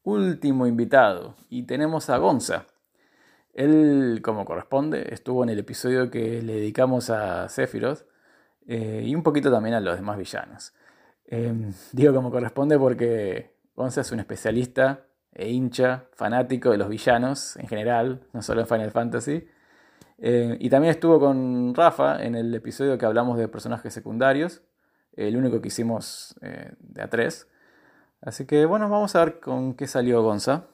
Último 0.03 0.67
invitado 0.67 1.35
y 1.49 1.63
tenemos 1.63 2.09
a 2.09 2.17
Gonza. 2.17 2.65
Él, 3.53 4.21
como 4.23 4.43
corresponde, 4.43 5.13
estuvo 5.13 5.43
en 5.43 5.49
el 5.49 5.59
episodio 5.59 6.09
que 6.09 6.41
le 6.41 6.55
dedicamos 6.55 7.11
a 7.11 7.47
Sephiroth 7.47 8.05
eh, 8.65 9.03
y 9.05 9.13
un 9.13 9.21
poquito 9.21 9.51
también 9.51 9.75
a 9.75 9.79
los 9.79 9.95
demás 9.95 10.17
villanos. 10.17 10.73
Eh, 11.25 11.53
digo 11.91 12.13
como 12.13 12.31
corresponde 12.31 12.77
porque 12.79 13.55
Gonza 13.75 14.01
es 14.01 14.11
un 14.11 14.19
especialista 14.19 15.05
e 15.35 15.51
hincha, 15.51 16.05
fanático 16.13 16.71
de 16.71 16.77
los 16.77 16.89
villanos 16.89 17.57
en 17.57 17.67
general, 17.67 18.27
no 18.33 18.41
solo 18.41 18.61
en 18.61 18.67
Final 18.67 18.91
Fantasy. 18.91 19.47
Eh, 20.19 20.57
y 20.59 20.69
también 20.69 20.91
estuvo 20.91 21.19
con 21.19 21.73
Rafa 21.75 22.23
en 22.23 22.35
el 22.35 22.53
episodio 22.53 22.97
que 22.97 23.05
hablamos 23.05 23.37
de 23.37 23.47
personajes 23.47 23.93
secundarios, 23.93 24.61
el 25.13 25.35
único 25.35 25.61
que 25.61 25.67
hicimos 25.67 26.35
eh, 26.41 26.71
de 26.79 27.03
A3. 27.03 27.47
Así 28.21 28.45
que 28.45 28.65
bueno, 28.65 28.89
vamos 28.89 29.15
a 29.15 29.25
ver 29.25 29.39
con 29.39 29.73
qué 29.73 29.87
salió 29.87 30.21
Gonza. 30.21 30.67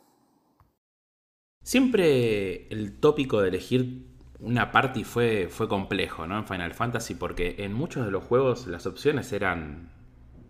Siempre 1.63 2.67
el 2.67 2.99
tópico 2.99 3.41
de 3.41 3.49
elegir 3.49 4.07
una 4.39 4.71
party 4.71 5.03
fue, 5.03 5.47
fue 5.49 5.67
complejo, 5.67 6.25
¿no? 6.25 6.37
En 6.37 6.47
Final 6.47 6.73
Fantasy, 6.73 7.15
porque 7.15 7.55
en 7.59 7.73
muchos 7.73 8.05
de 8.05 8.11
los 8.11 8.23
juegos 8.23 8.67
las 8.67 8.85
opciones 8.85 9.33
eran 9.33 9.91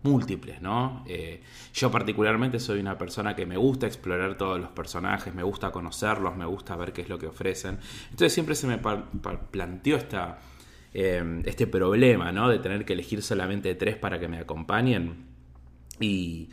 múltiples, 0.02 0.62
¿no? 0.62 1.04
Eh, 1.06 1.42
yo 1.74 1.90
particularmente 1.90 2.58
soy 2.58 2.80
una 2.80 2.96
persona 2.96 3.36
que 3.36 3.46
me 3.46 3.56
gusta 3.56 3.86
explorar 3.86 4.36
todos 4.36 4.60
los 4.60 4.70
personajes, 4.70 5.34
me 5.34 5.42
gusta 5.42 5.70
conocerlos, 5.70 6.36
me 6.36 6.46
gusta 6.46 6.76
ver 6.76 6.92
qué 6.92 7.02
es 7.02 7.08
lo 7.08 7.18
que 7.18 7.26
ofrecen. 7.26 7.78
Entonces 8.04 8.32
siempre 8.32 8.54
se 8.54 8.66
me 8.66 8.78
planteó 9.50 9.96
esta, 9.96 10.38
eh, 10.94 11.42
este 11.44 11.66
problema, 11.66 12.32
¿no? 12.32 12.48
De 12.48 12.58
tener 12.58 12.84
que 12.84 12.94
elegir 12.94 13.22
solamente 13.22 13.74
tres 13.74 13.96
para 13.96 14.18
que 14.18 14.28
me 14.28 14.38
acompañen. 14.38 15.26
Y, 16.00 16.48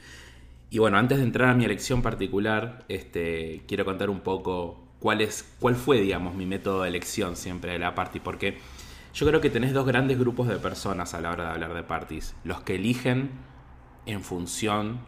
y 0.69 0.79
bueno, 0.79 0.97
antes 0.97 1.17
de 1.19 1.23
entrar 1.23 1.49
a 1.49 1.53
mi 1.53 1.63
elección 1.63 2.01
particular, 2.01 2.83
este, 2.89 3.63
quiero 3.67 3.85
contar 3.85 4.09
un 4.09 4.19
poco 4.19 4.87
cuál, 4.99 5.21
es, 5.21 5.55
cuál 5.59 5.75
fue, 5.75 6.01
digamos, 6.01 6.35
mi 6.35 6.45
método 6.45 6.83
de 6.83 6.89
elección 6.89 7.35
siempre 7.35 7.73
de 7.73 7.79
la 7.79 7.95
party, 7.95 8.19
porque 8.19 8.57
yo 9.17 9.25
creo 9.25 9.41
que 9.41 9.49
tenés 9.49 9.73
dos 9.73 9.87
grandes 9.87 10.19
grupos 10.19 10.47
de 10.47 10.57
personas 10.57 11.15
a 11.15 11.21
la 11.21 11.31
hora 11.31 11.45
de 11.45 11.49
hablar 11.49 11.73
de 11.73 11.81
parties. 11.81 12.35
Los 12.43 12.61
que 12.61 12.75
eligen 12.75 13.31
en 14.05 14.21
función, 14.21 14.99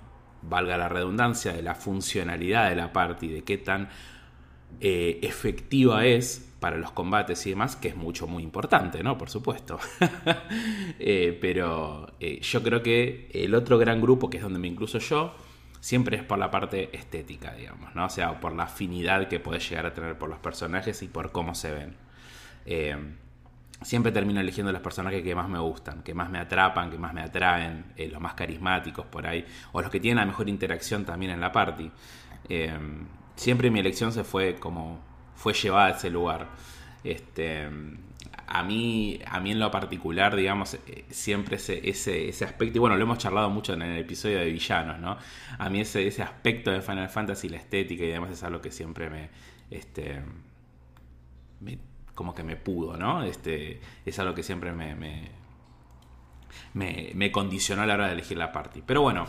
valga 0.41 0.78
la 0.78 0.89
redundancia, 0.89 1.53
de 1.53 1.62
la 1.62 1.76
funcionalidad 1.76 2.72
de 2.72 2.76
la 2.76 2.91
party, 2.91 3.28
de 3.28 3.43
qué 3.43 3.60
tan 3.60 3.89
eh, 4.82 5.20
efectiva 5.22 6.07
es 6.07 6.51
para 6.60 6.78
los 6.78 6.89
combates 6.91 7.45
y 7.45 7.51
demás, 7.51 7.76
que 7.76 7.89
es 7.89 7.95
mucho, 7.95 8.26
muy 8.26 8.41
importante, 8.41 9.03
¿no? 9.03 9.16
Por 9.16 9.30
supuesto. 9.30 9.78
eh, 10.99 11.38
pero 11.39 12.12
eh, 12.20 12.41
yo 12.41 12.64
creo 12.64 12.82
que 12.82 13.30
el 13.32 13.53
otro 13.53 13.78
gran 13.78 14.01
grupo, 14.01 14.28
que 14.28 14.38
es 14.38 14.43
donde 14.43 14.57
me 14.57 14.68
incluso 14.68 14.97
yo, 14.97 15.36
siempre 15.82 16.18
es 16.18 16.24
por 16.24 16.39
la 16.39 16.49
parte 16.49 16.89
estética, 16.97 17.53
digamos, 17.53 17.93
¿no? 17.93 18.05
O 18.05 18.10
sea, 18.10 18.39
por 18.39 18.55
la 18.55 18.64
afinidad 18.64 19.28
que 19.28 19.39
puedes 19.39 19.70
llegar 19.70 19.86
a 19.86 19.93
tener 19.93 20.18
por 20.18 20.30
los 20.30 20.39
personajes 20.39 21.03
y 21.03 21.07
por 21.07 21.32
cómo 21.32 21.53
se 21.53 21.72
ven. 21.72 21.95
Siempre 23.82 24.12
termino 24.12 24.42
eligiendo 24.42 24.72
los 24.72 24.82
personajes 24.82 25.24
que 25.24 25.34
más 25.34 25.48
me 25.48 25.60
gustan, 25.60 26.04
que 26.04 26.14
más 26.14 26.30
me 26.30 26.40
atrapan, 26.40 26.92
que 26.92 26.98
más 26.98 27.14
me 27.14 27.22
atraen, 27.22 27.86
eh, 27.96 28.10
los 28.10 28.20
más 28.20 28.34
carismáticos 28.34 29.06
por 29.06 29.26
ahí, 29.26 29.46
o 29.72 29.82
los 29.82 29.90
que 29.90 30.00
tienen 30.00 30.18
la 30.18 30.26
mejor 30.26 30.50
interacción 30.50 31.06
también 31.06 31.32
en 31.32 31.40
la 31.40 31.52
party. 31.52 31.90
Eh, 32.50 32.78
siempre 33.36 33.72
mi 33.72 33.80
elección 33.80 34.12
se 34.12 34.24
fue 34.24 34.56
como 34.56 35.00
fue 35.36 35.54
llevada 35.54 35.88
a 35.88 35.90
ese 35.92 36.10
lugar. 36.10 36.50
Este, 37.04 37.70
a 38.48 38.64
mí, 38.64 39.20
a 39.26 39.40
mí 39.40 39.52
en 39.52 39.60
lo 39.60 39.72
particular, 39.72 40.36
digamos, 40.36 40.74
eh, 40.74 41.06
siempre 41.10 41.56
ese, 41.58 41.88
ese, 41.88 42.28
ese, 42.30 42.46
aspecto, 42.46 42.78
y 42.78 42.80
bueno, 42.80 42.98
lo 42.98 43.04
hemos 43.04 43.18
charlado 43.18 43.50
mucho 43.50 43.74
en 43.74 43.84
el 43.84 43.98
episodio 44.00 44.40
de 44.40 44.46
villanos, 44.46 45.00
¿no? 45.00 45.18
A 45.58 45.70
mí 45.70 45.82
ese, 45.82 46.06
ese 46.06 46.24
aspecto 46.24 46.72
de 46.72 46.82
Final 46.82 47.10
Fantasy, 47.10 47.48
la 47.48 47.58
estética 47.58 48.04
y 48.04 48.08
demás 48.08 48.32
es 48.32 48.44
algo 48.44 48.60
que 48.60 48.72
siempre 48.72 49.10
me, 49.10 49.30
este, 49.70 50.22
me 51.62 51.78
como 52.20 52.36
que 52.36 52.44
me 52.44 52.58
pudo, 52.58 52.98
¿no? 52.98 53.24
Este, 53.24 53.80
es 54.06 54.20
algo 54.20 54.36
que 54.36 54.44
siempre 54.44 54.74
me, 54.74 54.94
me, 54.94 55.30
me, 56.74 57.12
me 57.16 57.32
condicionó 57.32 57.84
a 57.84 57.86
la 57.86 57.94
hora 57.94 58.08
de 58.08 58.12
elegir 58.12 58.38
la 58.38 58.52
party. 58.52 58.84
Pero 58.86 59.02
bueno, 59.02 59.26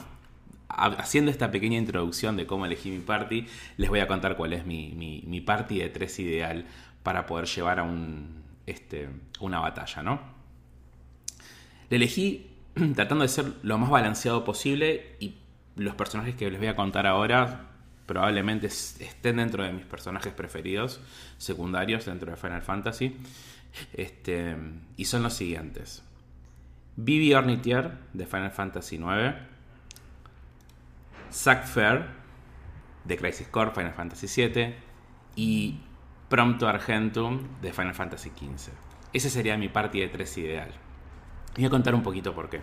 haciendo 0.66 1.30
esta 1.30 1.52
pequeña 1.52 1.78
introducción 1.78 2.36
de 2.36 2.48
cómo 2.48 2.66
elegí 2.66 2.90
mi 2.90 2.98
party, 2.98 3.46
les 3.76 3.88
voy 3.88 4.00
a 4.00 4.08
contar 4.08 4.36
cuál 4.36 4.54
es 4.54 4.66
mi, 4.66 4.88
mi, 4.96 5.22
mi 5.24 5.40
party 5.40 5.78
de 5.78 5.88
tres 5.88 6.18
ideal 6.18 6.66
para 7.04 7.26
poder 7.26 7.46
llevar 7.46 7.78
a 7.78 7.84
un, 7.84 8.42
este, 8.66 9.08
una 9.38 9.60
batalla, 9.60 10.02
¿no? 10.02 10.20
Le 11.90 11.96
elegí 11.96 12.50
tratando 12.96 13.22
de 13.22 13.28
ser 13.28 13.52
lo 13.62 13.78
más 13.78 13.90
balanceado 13.90 14.42
posible 14.42 15.14
y 15.20 15.36
los 15.76 15.94
personajes 15.94 16.34
que 16.34 16.50
les 16.50 16.58
voy 16.58 16.66
a 16.66 16.74
contar 16.74 17.06
ahora 17.06 17.69
probablemente 18.10 18.66
estén 18.66 19.36
dentro 19.36 19.62
de 19.62 19.72
mis 19.72 19.84
personajes 19.84 20.32
preferidos 20.32 21.00
secundarios 21.38 22.06
dentro 22.06 22.28
de 22.28 22.36
Final 22.36 22.60
Fantasy. 22.60 23.16
Este, 23.92 24.56
y 24.96 25.04
son 25.04 25.22
los 25.22 25.32
siguientes. 25.32 26.02
Vivi 26.96 27.32
Ornitier 27.34 27.92
de 28.12 28.26
Final 28.26 28.50
Fantasy 28.50 28.96
IX. 28.96 29.36
Zack 31.32 31.64
Fair 31.66 32.06
de 33.04 33.16
Crisis 33.16 33.46
Core 33.46 33.70
Final 33.70 33.92
Fantasy 33.92 34.26
VII. 34.26 34.74
Y 35.36 35.78
Prompto 36.28 36.66
Argentum 36.66 37.60
de 37.62 37.72
Final 37.72 37.94
Fantasy 37.94 38.30
XV. 38.30 38.72
Ese 39.12 39.30
sería 39.30 39.56
mi 39.56 39.68
party 39.68 40.00
de 40.00 40.08
tres 40.08 40.36
ideal. 40.36 40.72
Y 41.54 41.60
voy 41.60 41.66
a 41.66 41.70
contar 41.70 41.94
un 41.94 42.02
poquito 42.02 42.34
por 42.34 42.50
qué. 42.50 42.60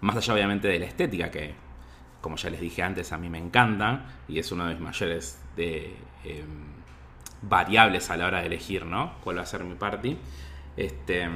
Más 0.00 0.16
allá 0.16 0.34
obviamente 0.34 0.66
de 0.66 0.80
la 0.80 0.86
estética 0.86 1.30
que, 1.30 1.54
como 2.22 2.36
ya 2.36 2.48
les 2.48 2.60
dije 2.60 2.82
antes, 2.82 3.12
a 3.12 3.18
mí 3.18 3.28
me 3.28 3.38
encanta 3.38 4.06
y 4.28 4.38
es 4.38 4.50
uno 4.50 4.66
de 4.66 4.74
mis 4.74 4.82
mayores 4.82 5.38
de, 5.56 5.94
eh, 6.24 6.44
variables 7.42 8.08
a 8.10 8.16
la 8.16 8.26
hora 8.26 8.40
de 8.40 8.46
elegir, 8.46 8.86
¿no? 8.86 9.14
Cuál 9.22 9.38
va 9.38 9.42
a 9.42 9.46
ser 9.46 9.64
mi 9.64 9.74
party. 9.74 10.16
Este, 10.76 11.28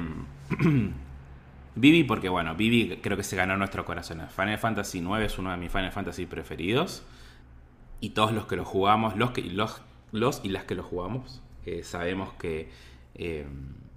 Vivi, 1.75 2.03
porque 2.05 2.29
bueno, 2.29 2.55
Vivi 2.55 2.97
creo 3.01 3.17
que 3.17 3.23
se 3.23 3.35
ganó 3.35 3.55
nuestro 3.57 3.85
corazón. 3.85 4.23
Final 4.35 4.57
Fantasy 4.57 4.99
IX 4.99 5.19
es 5.19 5.37
uno 5.37 5.51
de 5.51 5.57
mis 5.57 5.71
Final 5.71 5.91
Fantasy 5.91 6.25
preferidos. 6.25 7.05
Y 7.99 8.11
todos 8.11 8.31
los 8.31 8.47
que 8.47 8.55
lo 8.55 8.65
jugamos, 8.65 9.15
los, 9.15 9.31
que, 9.31 9.41
los, 9.41 9.81
los 10.11 10.41
y 10.43 10.49
las 10.49 10.63
que 10.63 10.75
lo 10.75 10.83
jugamos, 10.83 11.41
eh, 11.65 11.83
sabemos 11.83 12.33
que 12.33 12.69
eh, 13.15 13.45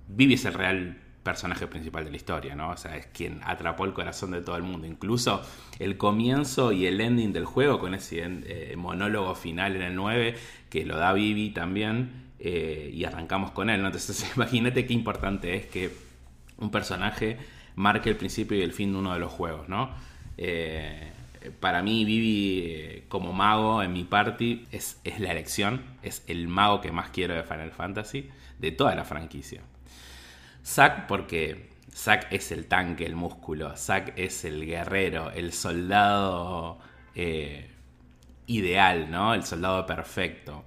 Vivi 0.09 0.35
es 0.35 0.45
el 0.45 0.55
real 0.55 0.99
personaje 1.23 1.67
principal 1.67 2.05
de 2.05 2.11
la 2.11 2.17
historia, 2.17 2.55
¿no? 2.55 2.71
O 2.71 2.77
sea, 2.77 2.97
es 2.97 3.07
quien 3.07 3.41
atrapó 3.45 3.85
el 3.85 3.93
corazón 3.93 4.31
de 4.31 4.41
todo 4.41 4.57
el 4.57 4.63
mundo. 4.63 4.87
Incluso 4.87 5.43
el 5.79 5.97
comienzo 5.97 6.73
y 6.73 6.87
el 6.87 7.01
ending 7.01 7.33
del 7.33 7.45
juego 7.45 7.79
con 7.79 7.95
ese 7.95 8.23
eh, 8.25 8.75
monólogo 8.77 9.35
final 9.35 9.77
en 9.77 9.83
el 9.83 9.95
9 9.95 10.35
que 10.69 10.85
lo 10.85 10.97
da 10.97 11.13
Vivi 11.13 11.51
también 11.51 12.31
eh, 12.39 12.91
y 12.93 13.05
arrancamos 13.05 13.51
con 13.51 13.71
él, 13.71 13.81
¿no? 13.83 13.89
Entonces 13.89 14.33
imagínate 14.37 14.87
qué 14.87 14.95
importante 14.95 15.55
es 15.55 15.67
que 15.67 15.91
un 16.59 16.71
personaje 16.71 17.37
marque 17.75 18.11
el 18.11 18.17
principio 18.17 18.57
y 18.57 18.63
el 18.63 18.73
fin 18.73 18.93
de 18.93 18.99
uno 18.99 19.13
de 19.13 19.19
los 19.19 19.33
juegos, 19.33 19.69
¿no? 19.69 19.91
Eh, 20.39 21.13
para 21.59 21.83
mí 21.83 22.05
Vivi 22.05 23.05
como 23.09 23.33
mago 23.33 23.83
en 23.83 23.93
mi 23.93 24.05
party 24.05 24.67
es, 24.73 25.01
es 25.05 25.21
la 25.21 25.33
elección, 25.33 25.83
es 26.03 26.23
el 26.27 26.49
mago 26.49 26.81
que 26.81 26.93
más 26.93 27.11
quiero 27.11 27.35
de 27.35 27.43
Final 27.43 27.73
Fantasy, 27.73 28.29
de 28.59 28.73
toda 28.73 28.95
la 28.95 29.05
franquicia. 29.05 29.63
Zack 30.65 31.07
porque 31.07 31.71
Zack 31.95 32.33
es 32.33 32.53
el 32.53 32.67
tanque, 32.67 33.05
el 33.07 33.17
músculo. 33.17 33.77
Zack 33.77 34.15
es 34.17 34.45
el 34.45 34.65
guerrero, 34.65 35.31
el 35.31 35.53
soldado 35.53 36.79
eh, 37.15 37.71
ideal, 38.47 39.11
¿no? 39.11 39.35
El 39.35 39.45
soldado 39.45 39.87
perfecto. 39.87 40.65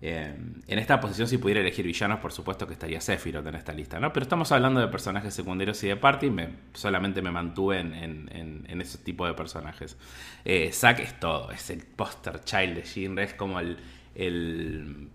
Eh, 0.00 0.32
en 0.68 0.78
esta 0.78 1.00
posición, 1.00 1.26
si 1.26 1.38
pudiera 1.38 1.60
elegir 1.60 1.84
villanos, 1.84 2.20
por 2.20 2.32
supuesto 2.32 2.66
que 2.68 2.72
estaría 2.72 3.00
Sephiroth 3.00 3.46
en 3.46 3.56
esta 3.56 3.72
lista, 3.72 3.98
¿no? 3.98 4.12
Pero 4.12 4.22
estamos 4.22 4.52
hablando 4.52 4.80
de 4.80 4.86
personajes 4.88 5.34
secundarios 5.34 5.82
y 5.82 5.88
de 5.88 5.96
party, 5.96 6.30
me, 6.30 6.50
solamente 6.72 7.20
me 7.20 7.32
mantuve 7.32 7.80
en, 7.80 8.80
ese 8.80 8.98
tipo 8.98 9.26
de 9.26 9.34
personajes. 9.34 9.96
Eh, 10.44 10.70
Zack 10.72 11.00
es 11.00 11.18
todo, 11.18 11.50
es 11.50 11.68
el 11.70 11.84
poster 11.84 12.44
child 12.44 12.76
de 12.76 12.82
Shinra, 12.82 13.24
es 13.24 13.34
como 13.34 13.58
el, 13.58 13.78
el, 14.14 15.10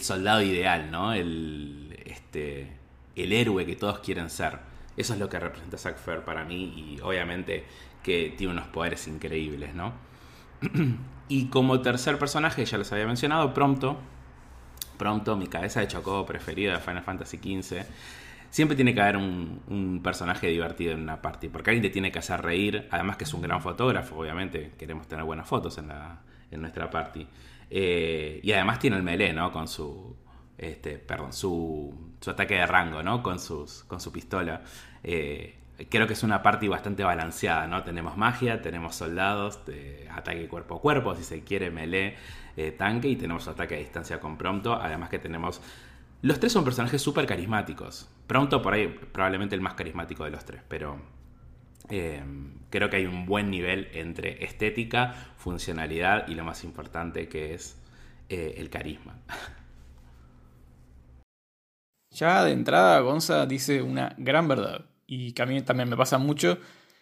soldado 0.00 0.40
ideal, 0.40 0.90
¿no? 0.90 1.12
El, 1.12 1.98
este, 2.06 2.75
el 3.16 3.32
héroe 3.32 3.66
que 3.66 3.76
todos 3.76 3.98
quieren 4.00 4.30
ser. 4.30 4.58
Eso 4.96 5.14
es 5.14 5.18
lo 5.18 5.28
que 5.28 5.38
representa 5.38 5.76
Zack 5.76 5.98
Fair 5.98 6.20
para 6.24 6.44
mí 6.44 6.72
y 6.94 7.00
obviamente 7.00 7.64
que 8.02 8.34
tiene 8.36 8.52
unos 8.52 8.68
poderes 8.68 9.08
increíbles, 9.08 9.74
¿no? 9.74 9.92
y 11.28 11.46
como 11.46 11.80
tercer 11.80 12.18
personaje, 12.18 12.64
ya 12.64 12.78
les 12.78 12.92
había 12.92 13.06
mencionado, 13.06 13.52
Prompto. 13.52 13.98
Prompto, 14.96 15.36
mi 15.36 15.48
cabeza 15.48 15.80
de 15.80 15.88
Chocobo 15.88 16.24
preferida 16.24 16.74
de 16.74 16.80
Final 16.80 17.02
Fantasy 17.02 17.38
XV. 17.38 17.84
Siempre 18.48 18.76
tiene 18.76 18.94
que 18.94 19.00
haber 19.00 19.16
un, 19.16 20.00
personaje 20.02 20.46
divertido 20.46 20.92
en 20.92 21.02
una 21.02 21.20
party, 21.20 21.48
porque 21.48 21.70
alguien 21.70 21.82
te 21.82 21.90
tiene 21.90 22.10
que 22.12 22.20
hacer 22.20 22.40
reír. 22.40 22.88
Además 22.90 23.16
que 23.16 23.24
es 23.24 23.34
un 23.34 23.42
gran 23.42 23.60
fotógrafo, 23.60 24.16
obviamente. 24.16 24.72
Queremos 24.78 25.06
tener 25.08 25.24
buenas 25.24 25.48
fotos 25.48 25.76
en, 25.78 25.88
la, 25.88 26.22
en 26.50 26.60
nuestra 26.60 26.88
party. 26.88 27.26
Eh, 27.68 28.40
y 28.42 28.52
además 28.52 28.78
tiene 28.78 28.96
el 28.96 29.02
melee, 29.02 29.32
¿no? 29.32 29.52
Con 29.52 29.68
su, 29.68 30.16
este, 30.56 30.98
perdón, 30.98 31.32
su, 31.32 32.05
su, 32.20 32.30
ataque 32.30 32.54
de 32.54 32.66
rango, 32.66 33.02
¿no? 33.02 33.22
Con, 33.22 33.38
sus, 33.38 33.84
con 33.84 34.00
su 34.00 34.12
pistola. 34.12 34.62
Eh, 35.02 35.56
creo 35.90 36.06
que 36.06 36.14
es 36.14 36.22
una 36.22 36.42
party 36.42 36.68
bastante 36.68 37.04
balanceada, 37.04 37.66
¿no? 37.66 37.82
Tenemos 37.82 38.16
magia, 38.16 38.62
tenemos 38.62 38.96
soldados, 38.96 39.60
ataque 40.10 40.48
cuerpo 40.48 40.76
a 40.76 40.80
cuerpo, 40.80 41.14
si 41.14 41.24
se 41.24 41.42
quiere, 41.42 41.70
melee, 41.70 42.16
eh, 42.56 42.72
tanque, 42.72 43.08
y 43.08 43.16
tenemos 43.16 43.46
ataque 43.48 43.74
a 43.74 43.78
distancia 43.78 44.20
con 44.20 44.36
Prompto, 44.36 44.74
además 44.74 45.10
que 45.10 45.18
tenemos... 45.18 45.60
Los 46.22 46.40
tres 46.40 46.52
son 46.52 46.64
personajes 46.64 47.02
súper 47.02 47.26
carismáticos. 47.26 48.08
Prompto 48.26 48.62
por 48.62 48.72
ahí 48.72 48.88
probablemente 49.12 49.54
el 49.54 49.60
más 49.60 49.74
carismático 49.74 50.24
de 50.24 50.30
los 50.30 50.44
tres, 50.44 50.62
pero 50.66 50.98
eh, 51.90 52.22
creo 52.70 52.88
que 52.88 52.96
hay 52.96 53.06
un 53.06 53.26
buen 53.26 53.50
nivel 53.50 53.88
entre 53.92 54.42
estética, 54.44 55.14
funcionalidad 55.36 56.26
y 56.26 56.34
lo 56.34 56.44
más 56.44 56.64
importante 56.64 57.28
que 57.28 57.54
es 57.54 57.78
el 58.28 58.70
carisma. 58.70 59.18
Ya 62.16 62.44
de 62.44 62.52
entrada, 62.52 62.98
Gonza 63.00 63.44
dice 63.44 63.82
una 63.82 64.14
gran 64.16 64.48
verdad 64.48 64.86
y 65.06 65.32
que 65.32 65.42
a 65.42 65.46
mí 65.46 65.60
también 65.60 65.90
me 65.90 65.98
pasa 65.98 66.16
mucho, 66.16 66.58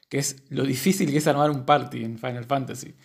que 0.08 0.18
es 0.18 0.42
lo 0.50 0.64
difícil 0.64 1.12
que 1.12 1.18
es 1.18 1.26
armar 1.28 1.50
un 1.52 1.64
party 1.64 2.02
en 2.02 2.18
Final 2.18 2.44
Fantasy. 2.46 2.96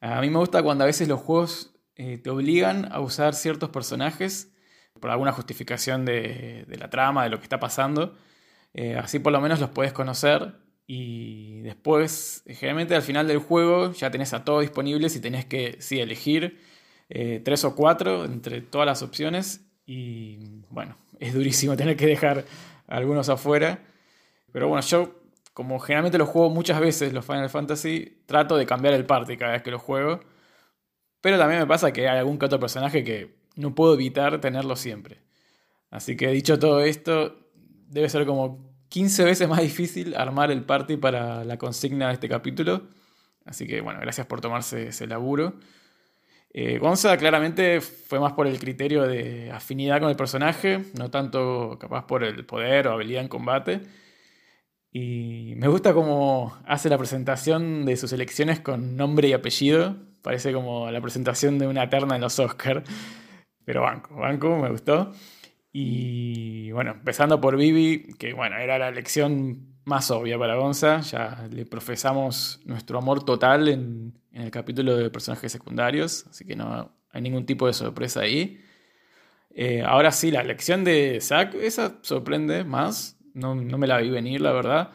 A 0.00 0.20
mí 0.20 0.30
me 0.30 0.38
gusta 0.38 0.62
cuando 0.62 0.84
a 0.84 0.86
veces 0.86 1.08
los 1.08 1.20
juegos 1.20 1.74
eh, 1.96 2.18
te 2.18 2.30
obligan 2.30 2.92
a 2.92 3.00
usar 3.00 3.34
ciertos 3.34 3.70
personajes 3.70 4.52
por 5.00 5.10
alguna 5.10 5.32
justificación 5.32 6.04
de, 6.04 6.66
la 6.78 6.88
trama, 6.88 7.24
de 7.24 7.30
lo 7.30 7.38
que 7.38 7.44
está 7.44 7.58
pasando. 7.58 8.16
Eh, 8.72 8.96
así 8.96 9.18
por 9.18 9.32
lo 9.32 9.40
menos 9.40 9.58
los 9.58 9.70
puedes 9.70 9.92
conocer 9.92 10.54
y 10.86 11.62
después, 11.62 12.44
generalmente 12.46 12.94
al 12.94 13.02
final 13.02 13.26
del 13.26 13.38
juego 13.38 13.92
ya 13.92 14.12
tenés 14.12 14.34
a 14.34 14.44
todos 14.44 14.60
disponibles 14.60 15.16
y 15.16 15.20
tenés 15.20 15.46
que 15.46 15.78
sí, 15.80 15.98
elegir 15.98 16.60
eh, 17.08 17.40
tres 17.44 17.64
o 17.64 17.74
cuatro 17.74 18.24
entre 18.24 18.60
todas 18.60 18.86
las 18.86 19.02
opciones 19.02 19.66
y 19.84 20.38
bueno, 20.70 20.96
es 21.26 21.34
durísimo 21.34 21.76
tener 21.76 21.96
que 21.96 22.06
dejar 22.06 22.44
algunos 22.86 23.28
afuera. 23.28 23.80
Pero 24.52 24.68
bueno, 24.68 24.82
yo, 24.86 25.20
como 25.52 25.78
generalmente 25.78 26.18
lo 26.18 26.26
juego 26.26 26.50
muchas 26.50 26.80
veces, 26.80 27.12
los 27.12 27.24
Final 27.24 27.50
Fantasy, 27.50 28.22
trato 28.26 28.56
de 28.56 28.66
cambiar 28.66 28.94
el 28.94 29.06
party 29.06 29.36
cada 29.36 29.52
vez 29.52 29.62
que 29.62 29.70
lo 29.70 29.78
juego. 29.78 30.20
Pero 31.20 31.38
también 31.38 31.60
me 31.60 31.66
pasa 31.66 31.92
que 31.92 32.08
hay 32.08 32.18
algún 32.18 32.38
otro 32.42 32.60
personaje 32.60 33.02
que 33.02 33.34
no 33.56 33.74
puedo 33.74 33.94
evitar 33.94 34.40
tenerlo 34.40 34.76
siempre. 34.76 35.22
Así 35.90 36.16
que 36.16 36.28
dicho 36.28 36.58
todo 36.58 36.80
esto, 36.80 37.36
debe 37.88 38.08
ser 38.08 38.26
como 38.26 38.74
15 38.88 39.24
veces 39.24 39.48
más 39.48 39.60
difícil 39.60 40.14
armar 40.16 40.50
el 40.50 40.64
party 40.64 40.96
para 40.96 41.44
la 41.44 41.56
consigna 41.56 42.08
de 42.08 42.14
este 42.14 42.28
capítulo. 42.28 42.88
Así 43.44 43.66
que 43.66 43.80
bueno, 43.80 44.00
gracias 44.00 44.26
por 44.26 44.40
tomarse 44.40 44.88
ese 44.88 45.06
laburo. 45.06 45.54
Eh, 46.56 46.78
Gonza 46.78 47.16
claramente 47.16 47.80
fue 47.80 48.20
más 48.20 48.32
por 48.34 48.46
el 48.46 48.60
criterio 48.60 49.02
de 49.02 49.50
afinidad 49.50 49.98
con 49.98 50.08
el 50.08 50.14
personaje, 50.14 50.84
no 50.96 51.10
tanto 51.10 51.76
capaz 51.80 52.06
por 52.06 52.22
el 52.22 52.46
poder 52.46 52.86
o 52.86 52.92
habilidad 52.92 53.22
en 53.22 53.28
combate. 53.28 53.80
Y 54.92 55.54
me 55.56 55.66
gusta 55.66 55.92
cómo 55.92 56.56
hace 56.66 56.88
la 56.88 56.96
presentación 56.96 57.84
de 57.84 57.96
sus 57.96 58.12
elecciones 58.12 58.60
con 58.60 58.96
nombre 58.96 59.26
y 59.26 59.32
apellido. 59.32 59.96
Parece 60.22 60.52
como 60.52 60.88
la 60.92 61.00
presentación 61.00 61.58
de 61.58 61.66
una 61.66 61.88
terna 61.88 62.14
en 62.14 62.20
los 62.20 62.38
Oscars. 62.38 62.88
Pero 63.64 63.82
banco, 63.82 64.14
banco, 64.14 64.56
me 64.56 64.70
gustó. 64.70 65.12
Y 65.72 66.70
bueno, 66.70 66.92
empezando 66.92 67.40
por 67.40 67.56
Vivi, 67.56 68.14
que 68.16 68.32
bueno, 68.32 68.56
era 68.58 68.78
la 68.78 68.88
elección 68.88 69.73
más 69.84 70.10
obvia 70.10 70.38
para 70.38 70.56
Gonza. 70.56 71.00
Ya 71.00 71.46
le 71.50 71.66
profesamos 71.66 72.60
nuestro 72.64 72.98
amor 72.98 73.24
total 73.24 73.68
en, 73.68 74.14
el 74.32 74.50
capítulo 74.50 74.96
de 74.96 75.10
personajes 75.10 75.52
secundarios. 75.52 76.26
Así 76.28 76.44
que 76.44 76.56
no 76.56 76.92
hay 77.10 77.22
ningún 77.22 77.46
tipo 77.46 77.66
de 77.66 77.72
sorpresa 77.72 78.20
ahí. 78.20 78.60
Eh, 79.50 79.82
ahora 79.86 80.10
sí, 80.10 80.30
la 80.30 80.40
elección 80.40 80.82
de 80.82 81.20
Zack, 81.20 81.54
esa 81.54 81.98
sorprende 82.02 82.64
más 82.64 83.14
no, 83.34 83.54
me 83.54 83.86
la 83.86 83.98
vi 83.98 84.10
venir, 84.10 84.40
la 84.40 84.52
verdad. 84.52 84.90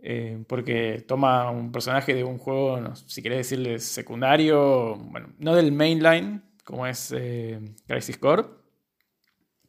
Eh, 0.00 0.42
porque 0.48 1.04
toma 1.06 1.50
un 1.50 1.72
personaje 1.72 2.14
de 2.14 2.24
un 2.24 2.38
juego, 2.38 2.94
si 2.94 3.22
querés 3.22 3.38
decirle 3.38 3.78
secundario, 3.78 4.96
bueno, 4.96 5.28
no 5.38 5.54
del 5.54 5.72
mainline, 5.72 6.42
como 6.64 6.86
es 6.86 7.12
eh, 7.16 7.60
Crisis 7.86 8.16
Core, 8.16 8.44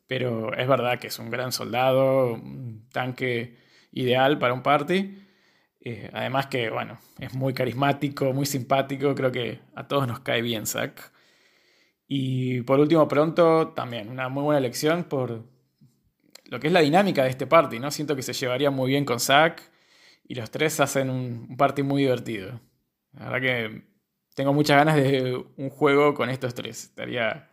pero 0.07 0.53
es 0.53 0.67
verdad 0.67 0.99
que 0.99 1.07
es 1.07 1.19
un 1.19 1.29
gran 1.29 1.51
soldado, 1.51 2.33
un 2.33 2.87
tanque 2.91 3.57
ideal 3.91 4.39
para 4.39 4.53
un 4.53 4.63
party. 4.63 5.17
Eh, 5.81 6.09
además 6.13 6.47
que, 6.47 6.69
bueno, 6.69 6.99
es 7.19 7.33
muy 7.33 7.53
carismático, 7.53 8.33
muy 8.33 8.45
simpático, 8.45 9.15
creo 9.15 9.31
que 9.31 9.59
a 9.75 9.87
todos 9.87 10.07
nos 10.07 10.19
cae 10.19 10.41
bien 10.41 10.65
Zack. 10.65 11.11
Y 12.07 12.61
por 12.63 12.79
último, 12.79 13.07
pronto, 13.07 13.69
también 13.69 14.09
una 14.09 14.29
muy 14.29 14.43
buena 14.43 14.59
elección 14.59 15.05
por, 15.05 15.43
lo 16.51 16.59
que 16.59 16.67
es 16.67 16.73
la 16.73 16.81
dinámica 16.81 17.23
de 17.23 17.29
este 17.29 17.47
party, 17.47 17.79
¿no? 17.79 17.89
Siento 17.91 18.13
que 18.13 18.21
se 18.21 18.33
llevaría 18.33 18.69
muy 18.69 18.89
bien 18.89 19.05
con 19.05 19.21
Zack 19.21 19.71
y 20.27 20.35
los 20.35 20.51
tres 20.51 20.81
hacen 20.81 21.09
un, 21.09 21.55
party 21.55 21.81
muy 21.81 22.01
divertido. 22.01 22.59
La 23.13 23.29
verdad 23.29 23.41
que 23.41 23.83
tengo 24.35 24.53
muchas 24.53 24.75
ganas 24.75 24.97
de 24.97 25.41
un 25.55 25.69
juego 25.69 26.13
con 26.13 26.29
estos 26.29 26.53
tres. 26.53 26.83
Estaría 26.83 27.49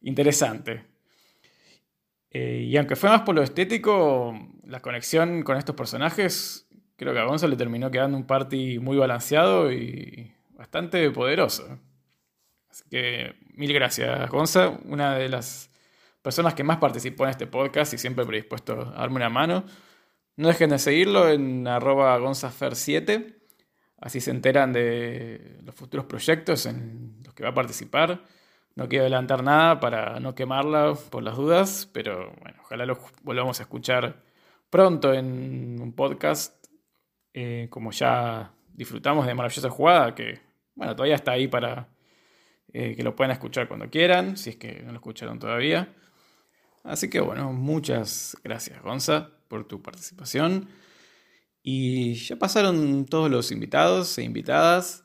interesante. 0.00 0.86
Eh, 2.30 2.64
y 2.68 2.76
aunque 2.78 2.96
fue 2.96 3.10
más 3.10 3.20
por 3.20 3.34
lo 3.34 3.42
estético, 3.42 4.34
la 4.72 4.80
conexión 4.80 5.42
con 5.42 5.58
estos 5.58 5.76
personajes, 5.76 6.66
creo 6.96 7.12
que 7.12 7.20
a 7.20 7.24
Gonzo 7.24 7.46
le 7.46 7.56
terminó 7.56 7.90
quedando 7.90 8.16
un 8.16 8.26
party 8.26 8.78
muy 8.78 8.96
balanceado 8.96 9.70
y 9.70 10.32
bastante 10.54 11.10
poderoso. 11.10 11.78
Así 12.70 12.84
que 12.88 13.34
mil 13.54 13.70
gracias, 13.74 14.30
Gonza. 14.30 14.70
Una 14.86 15.16
de 15.16 15.28
las 15.28 15.70
personas 16.22 16.54
que 16.54 16.64
más 16.64 16.78
participó 16.78 17.24
en 17.24 17.30
este 17.30 17.46
podcast 17.46 17.92
y 17.92 17.98
siempre 17.98 18.24
predispuesto 18.24 18.94
a 18.94 19.00
darme 19.00 19.16
una 19.16 19.28
mano. 19.28 19.64
No 20.36 20.48
dejen 20.48 20.70
de 20.70 20.78
seguirlo 20.78 21.28
en 21.28 21.68
arroba 21.68 22.18
gonzafer7, 22.18 23.36
así 23.98 24.22
se 24.22 24.30
enteran 24.30 24.72
de 24.72 25.58
los 25.64 25.74
futuros 25.74 26.06
proyectos 26.06 26.64
en 26.64 27.20
los 27.26 27.34
que 27.34 27.42
va 27.42 27.50
a 27.50 27.54
participar. 27.54 28.24
No 28.74 28.88
quiero 28.88 29.02
adelantar 29.02 29.42
nada 29.42 29.80
para 29.80 30.18
no 30.18 30.34
quemarla 30.34 30.94
por 31.10 31.22
las 31.22 31.36
dudas, 31.36 31.90
pero 31.92 32.32
bueno, 32.40 32.56
ojalá 32.62 32.86
lo 32.86 32.98
volvamos 33.22 33.60
a 33.60 33.64
escuchar 33.64 34.31
pronto 34.72 35.12
en 35.12 35.78
un 35.82 35.92
podcast, 35.92 36.66
eh, 37.34 37.66
como 37.68 37.92
ya 37.92 38.54
disfrutamos 38.72 39.26
de 39.26 39.34
Maravillosa 39.34 39.68
Jugada, 39.68 40.14
que 40.14 40.40
bueno, 40.74 40.96
todavía 40.96 41.16
está 41.16 41.32
ahí 41.32 41.46
para 41.46 41.90
eh, 42.72 42.96
que 42.96 43.02
lo 43.02 43.14
puedan 43.14 43.32
escuchar 43.32 43.68
cuando 43.68 43.90
quieran, 43.90 44.38
si 44.38 44.48
es 44.48 44.56
que 44.56 44.80
no 44.80 44.92
lo 44.92 44.96
escucharon 44.96 45.38
todavía. 45.38 45.94
Así 46.84 47.10
que 47.10 47.20
bueno, 47.20 47.52
muchas 47.52 48.34
gracias 48.42 48.80
Gonza 48.80 49.28
por 49.46 49.68
tu 49.68 49.82
participación. 49.82 50.70
Y 51.62 52.14
ya 52.14 52.36
pasaron 52.36 53.04
todos 53.04 53.30
los 53.30 53.52
invitados 53.52 54.16
e 54.16 54.22
invitadas, 54.22 55.02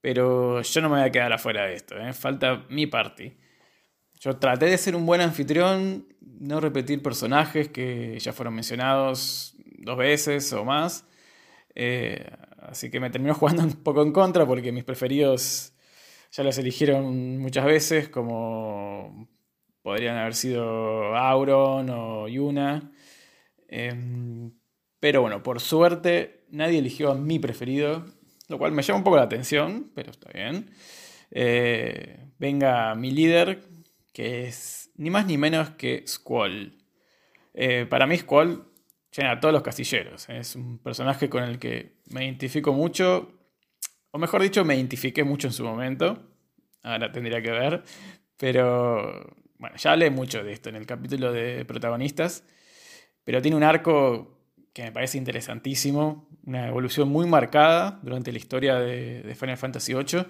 pero 0.00 0.62
yo 0.62 0.80
no 0.80 0.88
me 0.88 1.00
voy 1.00 1.06
a 1.06 1.12
quedar 1.12 1.34
afuera 1.34 1.66
de 1.66 1.74
esto, 1.74 1.98
¿eh? 1.98 2.14
falta 2.14 2.64
mi 2.70 2.86
party. 2.86 3.36
Yo 4.20 4.38
traté 4.38 4.64
de 4.66 4.78
ser 4.78 4.96
un 4.96 5.04
buen 5.04 5.20
anfitrión, 5.20 6.08
no 6.38 6.60
repetir 6.60 7.02
personajes 7.02 7.68
que 7.68 8.18
ya 8.18 8.32
fueron 8.32 8.54
mencionados 8.54 9.54
dos 9.78 9.96
veces 9.96 10.52
o 10.52 10.64
más. 10.64 11.04
Eh, 11.74 12.30
así 12.60 12.90
que 12.90 13.00
me 13.00 13.10
terminó 13.10 13.34
jugando 13.36 13.62
un 13.62 13.72
poco 13.82 14.02
en 14.02 14.12
contra 14.12 14.46
porque 14.46 14.72
mis 14.72 14.84
preferidos 14.84 15.72
ya 16.32 16.42
los 16.44 16.58
eligieron 16.58 17.38
muchas 17.38 17.64
veces, 17.64 18.08
como 18.08 19.28
Podrían 19.86 20.16
haber 20.16 20.34
sido 20.34 21.14
Auron 21.14 21.88
o 21.90 22.26
Yuna. 22.26 22.90
Em, 23.68 24.50
pero 24.98 25.20
bueno, 25.20 25.44
por 25.44 25.60
suerte 25.60 26.44
nadie 26.50 26.80
eligió 26.80 27.12
a 27.12 27.14
mi 27.14 27.38
preferido, 27.38 28.04
lo 28.48 28.58
cual 28.58 28.72
me 28.72 28.82
llama 28.82 28.98
un 28.98 29.04
poco 29.04 29.16
la 29.16 29.22
atención, 29.22 29.92
pero 29.94 30.10
está 30.10 30.28
bien. 30.32 30.72
Eh, 31.30 32.18
venga 32.36 32.96
mi 32.96 33.12
líder, 33.12 33.62
que 34.12 34.48
es 34.48 34.85
ni 34.96 35.10
más 35.10 35.26
ni 35.26 35.38
menos 35.38 35.70
que 35.70 36.04
Squall. 36.06 36.78
Eh, 37.54 37.86
para 37.88 38.06
mí 38.06 38.16
Squall 38.16 38.66
llena 39.16 39.40
todos 39.40 39.52
los 39.52 39.62
casilleros. 39.62 40.28
Es 40.28 40.56
un 40.56 40.78
personaje 40.78 41.28
con 41.28 41.42
el 41.44 41.58
que 41.58 41.96
me 42.10 42.24
identifico 42.24 42.72
mucho, 42.72 43.32
o 44.10 44.18
mejor 44.18 44.42
dicho, 44.42 44.64
me 44.64 44.76
identifiqué 44.76 45.24
mucho 45.24 45.48
en 45.48 45.52
su 45.52 45.64
momento. 45.64 46.22
Ahora 46.82 47.10
tendría 47.10 47.42
que 47.42 47.50
ver. 47.50 47.82
Pero 48.36 49.36
bueno, 49.58 49.76
ya 49.76 49.92
hablé 49.92 50.10
mucho 50.10 50.44
de 50.44 50.52
esto 50.52 50.68
en 50.68 50.76
el 50.76 50.86
capítulo 50.86 51.32
de 51.32 51.64
protagonistas. 51.64 52.44
Pero 53.24 53.42
tiene 53.42 53.56
un 53.56 53.62
arco 53.62 54.36
que 54.72 54.82
me 54.82 54.92
parece 54.92 55.16
interesantísimo, 55.16 56.28
una 56.44 56.68
evolución 56.68 57.08
muy 57.08 57.26
marcada 57.26 57.98
durante 58.02 58.30
la 58.30 58.38
historia 58.38 58.76
de, 58.76 59.34
Final 59.34 59.56
Fantasy 59.56 59.94
VIII. 59.94 60.26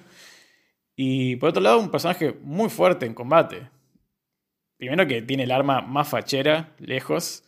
Y 0.94 1.36
por 1.36 1.48
otro 1.50 1.60
lado, 1.60 1.80
un 1.80 1.90
personaje 1.90 2.32
muy 2.42 2.70
fuerte 2.70 3.06
en 3.06 3.12
combate. 3.12 3.68
Primero 4.76 5.06
que 5.06 5.22
tiene 5.22 5.44
el 5.44 5.50
arma 5.50 5.80
más 5.80 6.08
fachera, 6.08 6.74
lejos, 6.78 7.44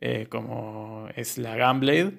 eh, 0.00 0.26
como 0.30 1.08
es 1.14 1.36
la 1.36 1.56
Gunblade. 1.56 2.14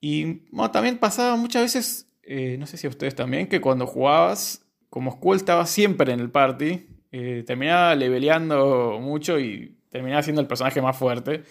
Y 0.00 0.42
también 0.72 0.98
pasaba 0.98 1.36
muchas 1.36 1.62
veces, 1.62 2.10
eh, 2.22 2.56
no 2.58 2.66
sé 2.66 2.76
si 2.76 2.86
a 2.86 2.90
ustedes 2.90 3.14
también, 3.14 3.48
que 3.48 3.60
cuando 3.60 3.86
jugabas, 3.86 4.66
como 4.90 5.12
Skull 5.12 5.36
estaba 5.36 5.66
siempre 5.66 6.12
en 6.12 6.20
el 6.20 6.30
party, 6.30 6.86
eh, 7.10 7.42
terminaba 7.46 7.94
leveleando 7.94 8.98
mucho 9.00 9.38
y 9.40 9.78
terminaba 9.90 10.22
siendo 10.22 10.42
el 10.42 10.46
personaje 10.46 10.82
más 10.82 10.96
fuerte. 10.96 11.42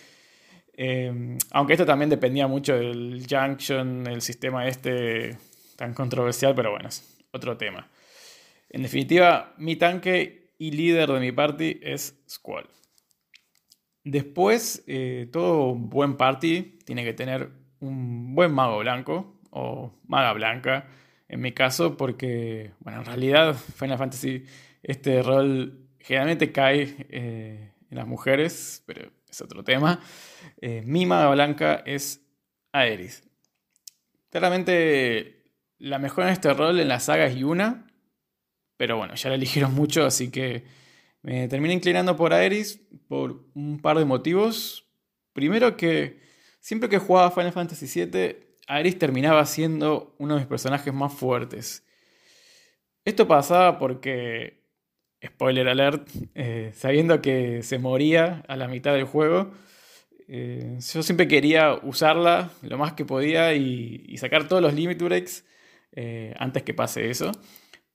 aunque 1.51 1.73
esto 1.73 1.85
también 1.87 2.09
dependía 2.09 2.47
mucho 2.47 2.75
del 2.75 3.25
Junction, 3.27 4.05
el 4.05 4.21
sistema 4.21 4.67
este 4.67 5.35
tan 5.75 5.93
controversial, 5.95 6.53
pero 6.53 6.71
bueno, 6.71 6.89
es 6.89 7.17
otro 7.31 7.57
tema. 7.57 7.89
En 8.69 8.83
definitiva, 8.83 9.53
mi 9.57 9.75
tanque 9.75 10.46
y 10.57 10.71
líder 10.71 11.09
de 11.11 11.19
mi 11.19 11.31
party 11.31 11.79
es 11.81 12.19
Squall. 12.27 12.69
Después, 14.03 14.83
eh, 14.87 15.27
todo 15.31 15.75
buen 15.75 16.15
party 16.15 16.79
tiene 16.85 17.03
que 17.03 17.13
tener 17.13 17.51
un 17.79 18.33
buen 18.35 18.53
mago 18.53 18.79
blanco 18.79 19.39
o 19.49 19.93
maga 20.07 20.33
blanca, 20.33 20.87
en 21.27 21.41
mi 21.41 21.51
caso, 21.51 21.97
porque, 21.97 22.71
bueno, 22.79 22.99
en 22.99 23.05
realidad 23.05 23.55
Final 23.55 23.97
Fantasy, 23.97 24.45
este 24.81 25.21
rol 25.21 25.89
generalmente 25.99 26.51
cae 26.53 27.07
eh, 27.09 27.73
en 27.89 27.97
las 27.97 28.07
mujeres, 28.07 28.83
pero 28.85 29.11
es 29.29 29.41
otro 29.41 29.63
tema. 29.63 29.99
Eh, 30.61 30.83
mi 30.85 31.05
maga 31.05 31.29
blanca 31.31 31.83
es 31.85 32.25
Aeris. 32.71 33.23
Claramente 34.29 35.51
la 35.79 35.99
mejor 35.99 36.25
en 36.25 36.29
este 36.31 36.53
rol 36.53 36.79
en 36.79 36.87
la 36.87 36.99
saga 36.99 37.25
es 37.25 37.35
Yuna, 37.35 37.86
pero 38.77 38.97
bueno, 38.97 39.15
ya 39.15 39.29
la 39.29 39.35
eligieron 39.35 39.73
mucho, 39.73 40.05
así 40.05 40.29
que 40.29 40.63
me 41.23 41.47
terminé 41.47 41.73
inclinando 41.73 42.15
por 42.15 42.33
Aeris 42.33 42.79
por 43.07 43.43
un 43.53 43.79
par 43.81 43.97
de 43.97 44.05
motivos. 44.05 44.85
Primero 45.33 45.75
que 45.75 46.21
siempre 46.59 46.87
que 46.87 46.99
jugaba 46.99 47.31
Final 47.31 47.51
Fantasy 47.51 48.05
VII, 48.05 48.37
Aeris 48.67 48.99
terminaba 48.99 49.45
siendo 49.45 50.15
uno 50.19 50.35
de 50.35 50.41
mis 50.41 50.47
personajes 50.47 50.93
más 50.93 51.13
fuertes. 51.13 51.85
Esto 53.03 53.27
pasaba 53.27 53.79
porque, 53.79 54.63
spoiler 55.25 55.67
alert, 55.69 56.09
eh, 56.35 56.71
sabiendo 56.75 57.21
que 57.21 57.63
se 57.63 57.79
moría 57.79 58.43
a 58.47 58.55
la 58.57 58.67
mitad 58.67 58.93
del 58.93 59.05
juego, 59.05 59.51
eh, 60.27 60.77
yo 60.79 61.03
siempre 61.03 61.27
quería 61.27 61.73
usarla 61.83 62.51
lo 62.61 62.77
más 62.77 62.93
que 62.93 63.05
podía 63.05 63.53
y, 63.53 64.15
sacar 64.17 64.47
todos 64.47 64.61
los 64.61 64.73
limit 64.73 65.01
breaks 65.01 65.45
eh, 65.93 66.35
antes 66.37 66.63
que 66.63 66.73
pase 66.73 67.09
eso 67.09 67.31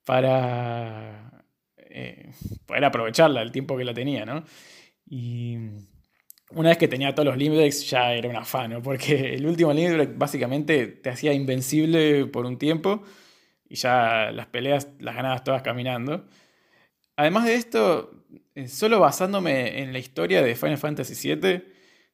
para 0.04 1.44
eh, 1.76 2.30
poder 2.66 2.84
aprovecharla 2.84 3.42
el 3.42 3.52
tiempo 3.52 3.76
que 3.76 3.84
la 3.84 3.94
tenía, 3.94 4.24
¿no? 4.24 4.44
Y 5.06 5.56
una 6.50 6.70
vez 6.70 6.78
que 6.78 6.88
tenía 6.88 7.14
todos 7.14 7.26
los 7.26 7.36
limit 7.36 7.72
ya 7.72 8.12
era 8.14 8.28
un 8.28 8.36
afano, 8.36 8.82
porque 8.82 9.34
el 9.34 9.46
último 9.46 9.72
limit 9.72 10.16
básicamente 10.16 10.86
te 10.86 11.10
hacía 11.10 11.32
invencible 11.32 12.26
por 12.26 12.46
un 12.46 12.58
tiempo 12.58 13.02
y 13.68 13.76
ya 13.76 14.30
las 14.32 14.46
peleas 14.46 14.88
las 14.98 15.14
ganabas 15.14 15.44
todas 15.44 15.62
caminando. 15.62 16.26
Además 17.16 17.44
de 17.46 17.54
esto, 17.54 18.24
eh, 18.54 18.68
solo 18.68 19.00
basándome 19.00 19.80
en 19.82 19.92
la 19.92 19.98
historia 19.98 20.42
de 20.42 20.54
Final 20.54 20.78
Fantasy 20.78 21.34
VII, 21.34 21.64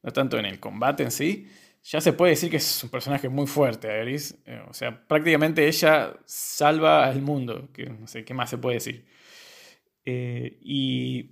no 0.02 0.12
tanto 0.12 0.38
en 0.38 0.46
el 0.46 0.60
combate 0.60 1.02
en 1.04 1.10
sí, 1.10 1.48
ya 1.84 2.00
se 2.00 2.12
puede 2.12 2.30
decir 2.30 2.50
que 2.50 2.58
es 2.58 2.84
un 2.84 2.90
personaje 2.90 3.28
muy 3.28 3.46
fuerte, 3.46 3.88
Aeris. 3.88 4.36
Eh, 4.46 4.60
o 4.68 4.74
sea, 4.74 5.06
prácticamente 5.06 5.66
ella 5.66 6.18
salva 6.26 7.06
al 7.06 7.22
mundo. 7.22 7.68
Que, 7.72 7.86
no 7.86 8.06
sé 8.06 8.24
qué 8.24 8.34
más 8.34 8.50
se 8.50 8.58
puede 8.58 8.76
decir. 8.76 9.06
Eh, 10.04 10.58
y 10.62 11.30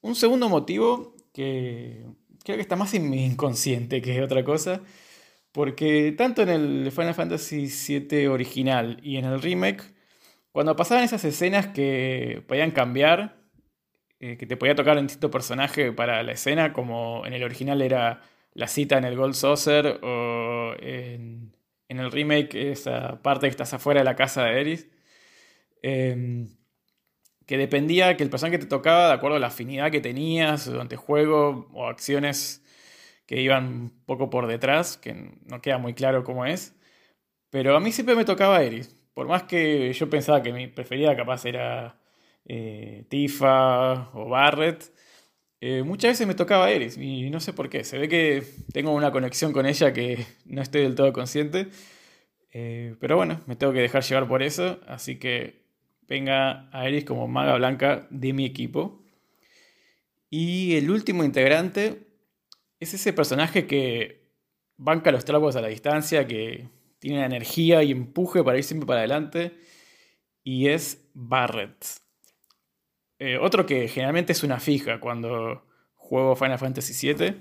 un 0.00 0.14
segundo 0.14 0.48
motivo 0.48 1.16
que 1.32 2.04
creo 2.44 2.56
que 2.56 2.62
está 2.62 2.76
más 2.76 2.94
inconsciente 2.94 4.02
que 4.02 4.22
otra 4.22 4.44
cosa. 4.44 4.82
Porque 5.52 6.12
tanto 6.12 6.42
en 6.42 6.48
el 6.48 6.92
Final 6.92 7.14
Fantasy 7.14 7.68
VII 7.68 8.26
original 8.28 8.98
y 9.02 9.18
en 9.18 9.24
el 9.24 9.40
remake, 9.40 9.84
cuando 10.50 10.74
pasaban 10.76 11.04
esas 11.04 11.24
escenas 11.24 11.68
que 11.68 12.42
podían 12.48 12.72
cambiar, 12.72 13.36
eh, 14.18 14.36
que 14.36 14.46
te 14.46 14.56
podía 14.56 14.74
tocar 14.74 14.98
un 14.98 15.06
distinto 15.06 15.30
personaje 15.30 15.92
para 15.92 16.22
la 16.24 16.32
escena, 16.32 16.72
como 16.72 17.24
en 17.26 17.34
el 17.34 17.44
original 17.44 17.82
era 17.82 18.22
la 18.54 18.68
cita 18.68 18.98
en 18.98 19.04
el 19.04 19.16
Gold 19.16 19.34
Saucer 19.34 20.00
o 20.02 20.74
en, 20.78 21.52
el 21.88 22.10
remake, 22.10 22.72
esa 22.72 23.22
parte 23.22 23.46
que 23.46 23.50
estás 23.50 23.74
afuera 23.74 24.00
de 24.00 24.04
la 24.04 24.16
casa 24.16 24.44
de 24.44 24.60
Eris. 24.60 24.88
Em, 25.82 26.48
que 27.46 27.58
dependía 27.58 28.16
que 28.16 28.24
el 28.24 28.30
personaje 28.30 28.58
te 28.58 28.66
tocaba, 28.66 29.08
de 29.08 29.14
acuerdo 29.14 29.36
a 29.36 29.40
la 29.40 29.48
afinidad 29.48 29.90
que 29.90 30.00
tenías 30.00 30.66
durante 30.66 30.94
el 30.94 31.00
juego 31.00 31.68
o 31.74 31.86
acciones 31.86 32.64
que 33.26 33.40
iban 33.40 33.66
un 33.66 34.04
poco 34.06 34.30
por 34.30 34.46
detrás, 34.46 34.96
que 34.98 35.14
no 35.46 35.60
queda 35.62 35.78
muy 35.78 35.94
claro 35.94 36.24
cómo 36.24 36.46
es. 36.46 36.74
Pero 37.50 37.76
a 37.76 37.80
mí 37.80 37.92
siempre 37.92 38.16
me 38.16 38.24
tocaba 38.24 38.62
Eris. 38.62 38.96
Por 39.14 39.28
más 39.28 39.44
que 39.44 39.92
yo 39.92 40.10
pensaba 40.10 40.42
que 40.42 40.52
mi 40.52 40.68
preferida 40.68 41.16
capaz 41.16 41.44
era 41.46 42.00
eh, 42.46 43.04
Tifa 43.08 44.10
o 44.14 44.28
Barret, 44.28 44.92
eh, 45.60 45.82
muchas 45.82 46.12
veces 46.12 46.26
me 46.26 46.34
tocaba 46.34 46.70
Eris 46.70 46.98
y 46.98 47.30
no 47.30 47.40
sé 47.40 47.52
por 47.52 47.68
qué. 47.68 47.84
Se 47.84 47.98
ve 47.98 48.08
que 48.08 48.42
tengo 48.72 48.92
una 48.92 49.12
conexión 49.12 49.52
con 49.52 49.66
ella 49.66 49.92
que 49.92 50.26
no 50.44 50.62
estoy 50.62 50.82
del 50.82 50.94
todo 50.94 51.12
consciente. 51.12 51.68
Eh, 52.52 52.94
pero 53.00 53.16
bueno, 53.16 53.40
me 53.46 53.56
tengo 53.56 53.72
que 53.72 53.80
dejar 53.80 54.02
llevar 54.02 54.28
por 54.28 54.42
eso. 54.42 54.80
Así 54.86 55.18
que 55.18 55.64
venga 56.06 56.68
a 56.72 56.86
Eris 56.88 57.04
como 57.04 57.28
maga 57.28 57.56
blanca 57.56 58.06
de 58.10 58.32
mi 58.32 58.44
equipo. 58.44 59.02
Y 60.30 60.76
el 60.76 60.90
último 60.90 61.24
integrante 61.24 62.08
es 62.80 62.94
ese 62.94 63.12
personaje 63.12 63.66
que 63.66 64.30
banca 64.76 65.12
los 65.12 65.24
tragos 65.24 65.56
a 65.56 65.60
la 65.60 65.68
distancia, 65.68 66.26
que 66.26 66.68
tiene 66.98 67.24
energía 67.24 67.82
y 67.82 67.92
empuje 67.92 68.42
para 68.42 68.58
ir 68.58 68.64
siempre 68.64 68.86
para 68.86 69.00
adelante. 69.00 69.54
Y 70.42 70.68
es 70.68 71.08
Barret. 71.14 72.03
Eh, 73.18 73.38
otro 73.38 73.64
que 73.64 73.88
generalmente 73.88 74.32
es 74.32 74.42
una 74.42 74.60
fija 74.60 75.00
cuando 75.00 75.66
juego 75.94 76.36
Final 76.36 76.58
Fantasy 76.58 77.14
VII, 77.14 77.36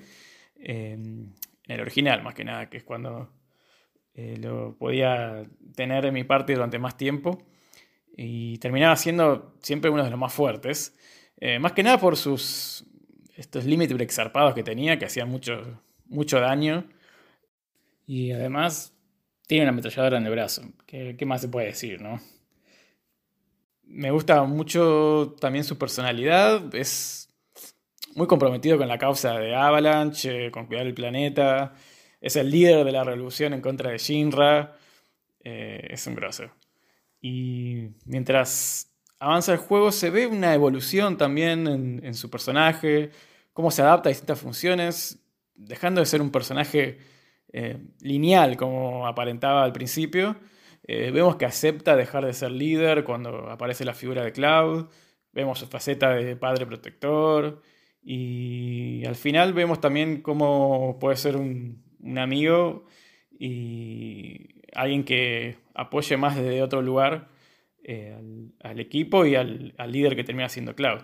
en 0.56 1.36
el 1.68 1.82
original 1.82 2.24
más 2.24 2.34
que 2.34 2.44
nada, 2.44 2.70
que 2.70 2.78
es 2.78 2.84
cuando 2.84 3.30
eh, 4.16 4.38
lo 4.38 4.78
podía 4.78 5.46
tener 5.76 6.06
en 6.06 6.14
mi 6.14 6.24
parte 6.24 6.54
durante 6.54 6.78
más 6.78 6.98
tiempo 6.98 7.44
y 8.16 8.58
terminaba 8.60 8.96
siendo 8.96 9.56
siempre 9.62 9.90
uno 9.90 10.04
de 10.04 10.12
los 10.12 10.20
más 10.20 10.34
fuertes. 10.34 10.96
Eh, 11.38 11.60
más 11.60 11.72
que 11.72 11.84
nada 11.84 12.00
por 12.00 12.16
sus 12.16 12.86
estos 13.36 13.66
límites 13.66 14.00
exarpados 14.00 14.54
que 14.54 14.64
tenía, 14.64 15.00
que 15.00 15.06
hacían 15.06 15.30
mucho, 15.30 15.82
mucho 16.06 16.40
daño. 16.40 16.88
Y 18.06 18.32
además 18.32 18.96
tiene 19.48 19.64
una 19.64 19.72
ametralladora 19.72 20.18
en 20.18 20.26
el 20.26 20.32
brazo. 20.32 20.62
¿Qué, 20.86 21.16
¿Qué, 21.18 21.26
más 21.26 21.42
se 21.42 21.50
puede 21.50 21.68
decir, 21.68 22.02
no? 22.02 22.20
Me 23.94 24.10
gusta 24.10 24.44
mucho 24.46 25.36
también 25.40 25.64
su 25.64 25.78
personalidad. 25.78 26.74
Es 26.74 27.30
muy 28.16 28.26
comprometido 28.26 28.80
con 28.80 28.88
la 28.88 28.98
causa 28.98 29.38
de 29.38 29.56
Avalanche, 29.56 30.50
con 30.50 30.66
cuidar 30.66 30.88
el 30.88 30.96
planeta. 30.96 31.76
Es 32.20 32.36
el 32.36 32.50
líder 32.50 32.86
de 32.86 32.92
la 32.92 33.04
revolución 33.04 33.54
en 33.54 33.62
contra 33.62 33.92
de 33.92 34.00
Shinra. 34.00 34.76
Eh, 35.44 35.90
es 35.92 36.08
un 36.08 36.16
grosso. 36.16 36.46
Y 37.22 37.90
mientras 38.06 38.92
avanza 39.20 39.54
el 39.54 39.60
juego 39.60 39.92
se 39.92 40.10
ve 40.10 40.26
una 40.26 40.56
evolución 40.56 41.16
también 41.16 41.68
en, 42.04 42.14
su 42.16 42.32
personaje, 42.32 43.12
cómo 43.54 43.70
se 43.70 43.84
adapta 43.84 44.10
a 44.10 44.12
distintas 44.12 44.40
funciones, 44.40 45.20
dejando 45.54 46.02
de 46.02 46.08
ser 46.08 46.20
un 46.20 46.32
personaje 46.32 46.98
eh, 47.54 47.78
lineal 48.00 48.58
como 48.58 49.06
aparentaba 49.06 49.64
al 49.64 49.72
principio 49.72 50.36
eh, 50.84 51.12
vemos 51.12 51.38
que 51.38 51.46
acepta 51.46 51.96
dejar 51.96 52.26
de 52.26 52.34
ser 52.34 52.52
líder 52.52 53.04
cuando 53.04 53.50
aparece 53.50 53.86
la 53.86 53.94
figura 53.94 54.24
de 54.24 54.34
Cloud. 54.34 54.88
Vemos 55.32 55.60
su 55.60 55.68
faceta 55.68 56.12
de 56.12 56.36
padre 56.36 56.66
protector. 56.66 57.62
Y 58.04 59.06
al 59.06 59.16
final 59.16 59.54
vemos 59.54 59.80
también 59.80 60.22
cómo 60.22 60.98
puede 61.00 61.16
ser 61.16 61.38
un, 61.38 61.82
amigo 62.18 62.86
y 63.40 64.62
alguien 64.74 65.06
que 65.06 65.56
apoye 65.74 66.18
más 66.18 66.36
desde 66.36 66.62
otro 66.62 66.82
lugar 66.82 67.30
eh, 67.84 68.18
al, 68.60 68.80
equipo 68.80 69.26
y 69.26 69.36
al, 69.36 69.74
líder 69.88 70.18
que 70.18 70.26
termina 70.26 70.50
siendo 70.50 70.76
Cloud. 70.76 71.02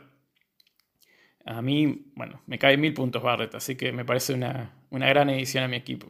A 1.46 1.62
mí, 1.62 2.12
bueno, 2.16 2.42
me 2.48 2.60
cae 2.60 2.78
mil 2.78 2.94
puntos 2.94 3.24
Barrett, 3.24 3.56
así 3.56 3.76
que 3.76 3.94
me 3.94 4.04
parece 4.04 4.34
una, 4.34 4.76
gran 4.92 5.30
edición 5.30 5.64
a 5.64 5.70
mi 5.70 5.78
equipo. 5.78 6.10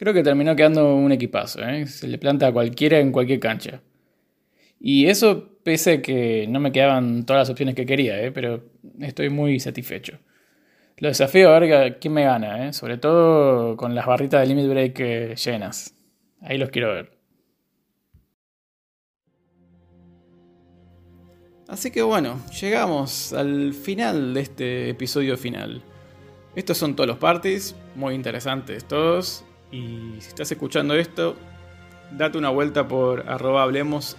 Creo 0.00 0.14
que 0.14 0.22
terminó 0.22 0.56
quedando 0.56 0.96
un 0.96 1.12
equipazo, 1.12 1.62
¿eh? 1.62 1.86
se 1.86 2.08
le 2.08 2.16
planta 2.16 2.46
a 2.46 2.52
cualquiera 2.54 2.98
en 3.00 3.12
cualquier 3.12 3.38
cancha. 3.38 3.82
Y 4.80 5.08
eso 5.08 5.58
pese 5.62 5.92
a 5.92 6.00
que 6.00 6.46
no 6.48 6.58
me 6.58 6.72
quedaban 6.72 7.26
todas 7.26 7.42
las 7.42 7.50
opciones 7.50 7.74
que 7.74 7.84
quería, 7.84 8.18
¿eh? 8.18 8.32
pero 8.32 8.64
estoy 8.98 9.28
muy 9.28 9.60
satisfecho. 9.60 10.18
Lo 10.96 11.08
desafío 11.08 11.52
a 11.52 11.58
ver 11.58 11.98
quién 11.98 12.14
me 12.14 12.24
gana, 12.24 12.66
¿eh? 12.66 12.72
sobre 12.72 12.96
todo 12.96 13.76
con 13.76 13.94
las 13.94 14.06
barritas 14.06 14.40
de 14.40 14.46
limit 14.46 14.70
break 14.70 15.00
eh, 15.00 15.34
llenas. 15.36 15.94
Ahí 16.40 16.56
los 16.56 16.70
quiero 16.70 16.94
ver. 16.94 17.18
Así 21.68 21.90
que 21.90 22.00
bueno, 22.00 22.40
llegamos 22.58 23.34
al 23.34 23.74
final 23.74 24.32
de 24.32 24.40
este 24.40 24.88
episodio 24.88 25.36
final. 25.36 25.82
Estos 26.56 26.78
son 26.78 26.96
todos 26.96 27.06
los 27.06 27.18
parties, 27.18 27.76
muy 27.94 28.14
interesantes 28.14 28.88
todos. 28.88 29.44
Y 29.70 30.16
si 30.20 30.28
estás 30.28 30.50
escuchando 30.50 30.94
esto, 30.94 31.36
date 32.10 32.38
una 32.38 32.50
vuelta 32.50 32.88
por 32.88 33.28
arroba 33.28 33.62
hablemosff 33.62 34.16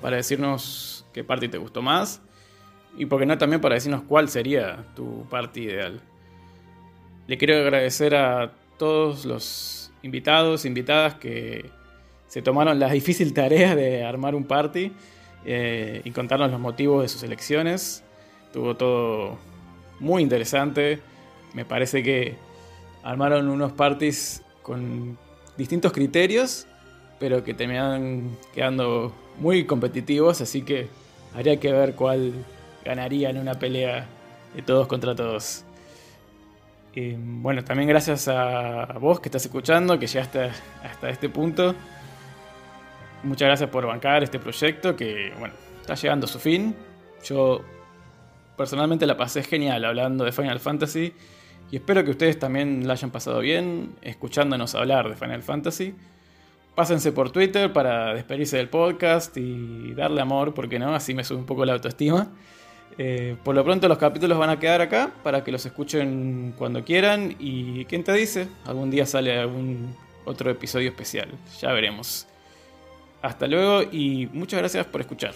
para 0.00 0.16
decirnos 0.16 1.06
qué 1.12 1.24
party 1.24 1.48
te 1.48 1.58
gustó 1.58 1.82
más. 1.82 2.20
Y 2.96 3.06
por 3.06 3.18
qué 3.18 3.26
no 3.26 3.36
también 3.38 3.60
para 3.60 3.74
decirnos 3.74 4.02
cuál 4.02 4.28
sería 4.28 4.84
tu 4.94 5.26
party 5.28 5.62
ideal. 5.62 6.00
Le 7.26 7.38
quiero 7.38 7.56
agradecer 7.56 8.14
a 8.14 8.52
todos 8.78 9.24
los 9.24 9.92
invitados, 10.02 10.64
invitadas 10.64 11.14
que 11.14 11.70
se 12.28 12.42
tomaron 12.42 12.78
la 12.78 12.90
difícil 12.90 13.32
tarea 13.32 13.74
de 13.74 14.04
armar 14.04 14.34
un 14.34 14.44
party 14.44 14.92
eh, 15.46 16.02
y 16.04 16.10
contarnos 16.10 16.50
los 16.50 16.60
motivos 16.60 17.02
de 17.02 17.08
sus 17.08 17.22
elecciones. 17.22 18.04
Tuvo 18.52 18.76
todo 18.76 19.38
muy 20.00 20.22
interesante. 20.22 21.00
Me 21.54 21.64
parece 21.64 22.02
que 22.02 22.36
armaron 23.04 23.48
unos 23.48 23.72
parties 23.72 24.42
con 24.62 25.16
distintos 25.56 25.92
criterios, 25.92 26.66
pero 27.20 27.44
que 27.44 27.54
terminaron 27.54 28.36
quedando 28.54 29.14
muy 29.38 29.66
competitivos, 29.66 30.40
así 30.40 30.62
que 30.62 30.88
habría 31.34 31.60
que 31.60 31.70
ver 31.70 31.94
cuál 31.94 32.32
ganaría 32.84 33.30
en 33.30 33.38
una 33.38 33.54
pelea 33.54 34.06
de 34.56 34.62
todos 34.62 34.86
contra 34.86 35.14
todos. 35.14 35.64
bueno, 36.96 37.62
también 37.62 37.88
gracias 37.88 38.26
a 38.28 38.86
vos 38.98 39.20
que 39.20 39.28
estás 39.28 39.44
escuchando, 39.44 39.98
que 39.98 40.06
llegaste 40.06 40.50
hasta 40.82 41.10
este 41.10 41.28
punto. 41.28 41.74
Muchas 43.22 43.46
gracias 43.46 43.70
por 43.70 43.86
bancar 43.86 44.22
este 44.22 44.38
proyecto 44.38 44.96
que, 44.96 45.32
bueno, 45.38 45.54
está 45.80 45.94
llegando 45.94 46.24
a 46.24 46.28
su 46.28 46.38
fin. 46.38 46.74
Yo 47.24 47.62
personalmente 48.56 49.06
la 49.06 49.16
pasé 49.16 49.42
genial 49.42 49.84
hablando 49.84 50.24
de 50.24 50.32
Final 50.32 50.60
Fantasy 50.60 51.12
y 51.74 51.78
espero 51.78 52.04
que 52.04 52.12
ustedes 52.12 52.38
también 52.38 52.86
la 52.86 52.92
hayan 52.92 53.10
pasado 53.10 53.40
bien 53.40 53.96
escuchándonos 54.00 54.76
hablar 54.76 55.08
de 55.08 55.16
Final 55.16 55.42
Fantasy. 55.42 55.92
Pásense 56.76 57.10
por 57.10 57.32
Twitter 57.32 57.72
para 57.72 58.14
despedirse 58.14 58.58
del 58.58 58.68
podcast 58.68 59.36
y 59.36 59.92
darle 59.92 60.20
amor, 60.20 60.54
porque 60.54 60.78
no, 60.78 60.94
así 60.94 61.14
me 61.14 61.24
sube 61.24 61.38
un 61.38 61.46
poco 61.46 61.64
la 61.64 61.72
autoestima. 61.72 62.28
Eh, 62.96 63.36
por 63.42 63.56
lo 63.56 63.64
pronto 63.64 63.88
los 63.88 63.98
capítulos 63.98 64.38
van 64.38 64.50
a 64.50 64.60
quedar 64.60 64.82
acá 64.82 65.14
para 65.24 65.42
que 65.42 65.50
los 65.50 65.66
escuchen 65.66 66.54
cuando 66.56 66.84
quieran 66.84 67.34
y 67.40 67.84
quién 67.86 68.04
te 68.04 68.12
dice, 68.12 68.46
algún 68.66 68.88
día 68.92 69.04
sale 69.04 69.36
algún 69.36 69.96
otro 70.26 70.52
episodio 70.52 70.90
especial, 70.90 71.28
ya 71.60 71.72
veremos. 71.72 72.28
Hasta 73.20 73.48
luego 73.48 73.82
y 73.90 74.28
muchas 74.32 74.60
gracias 74.60 74.86
por 74.86 75.00
escuchar. 75.00 75.34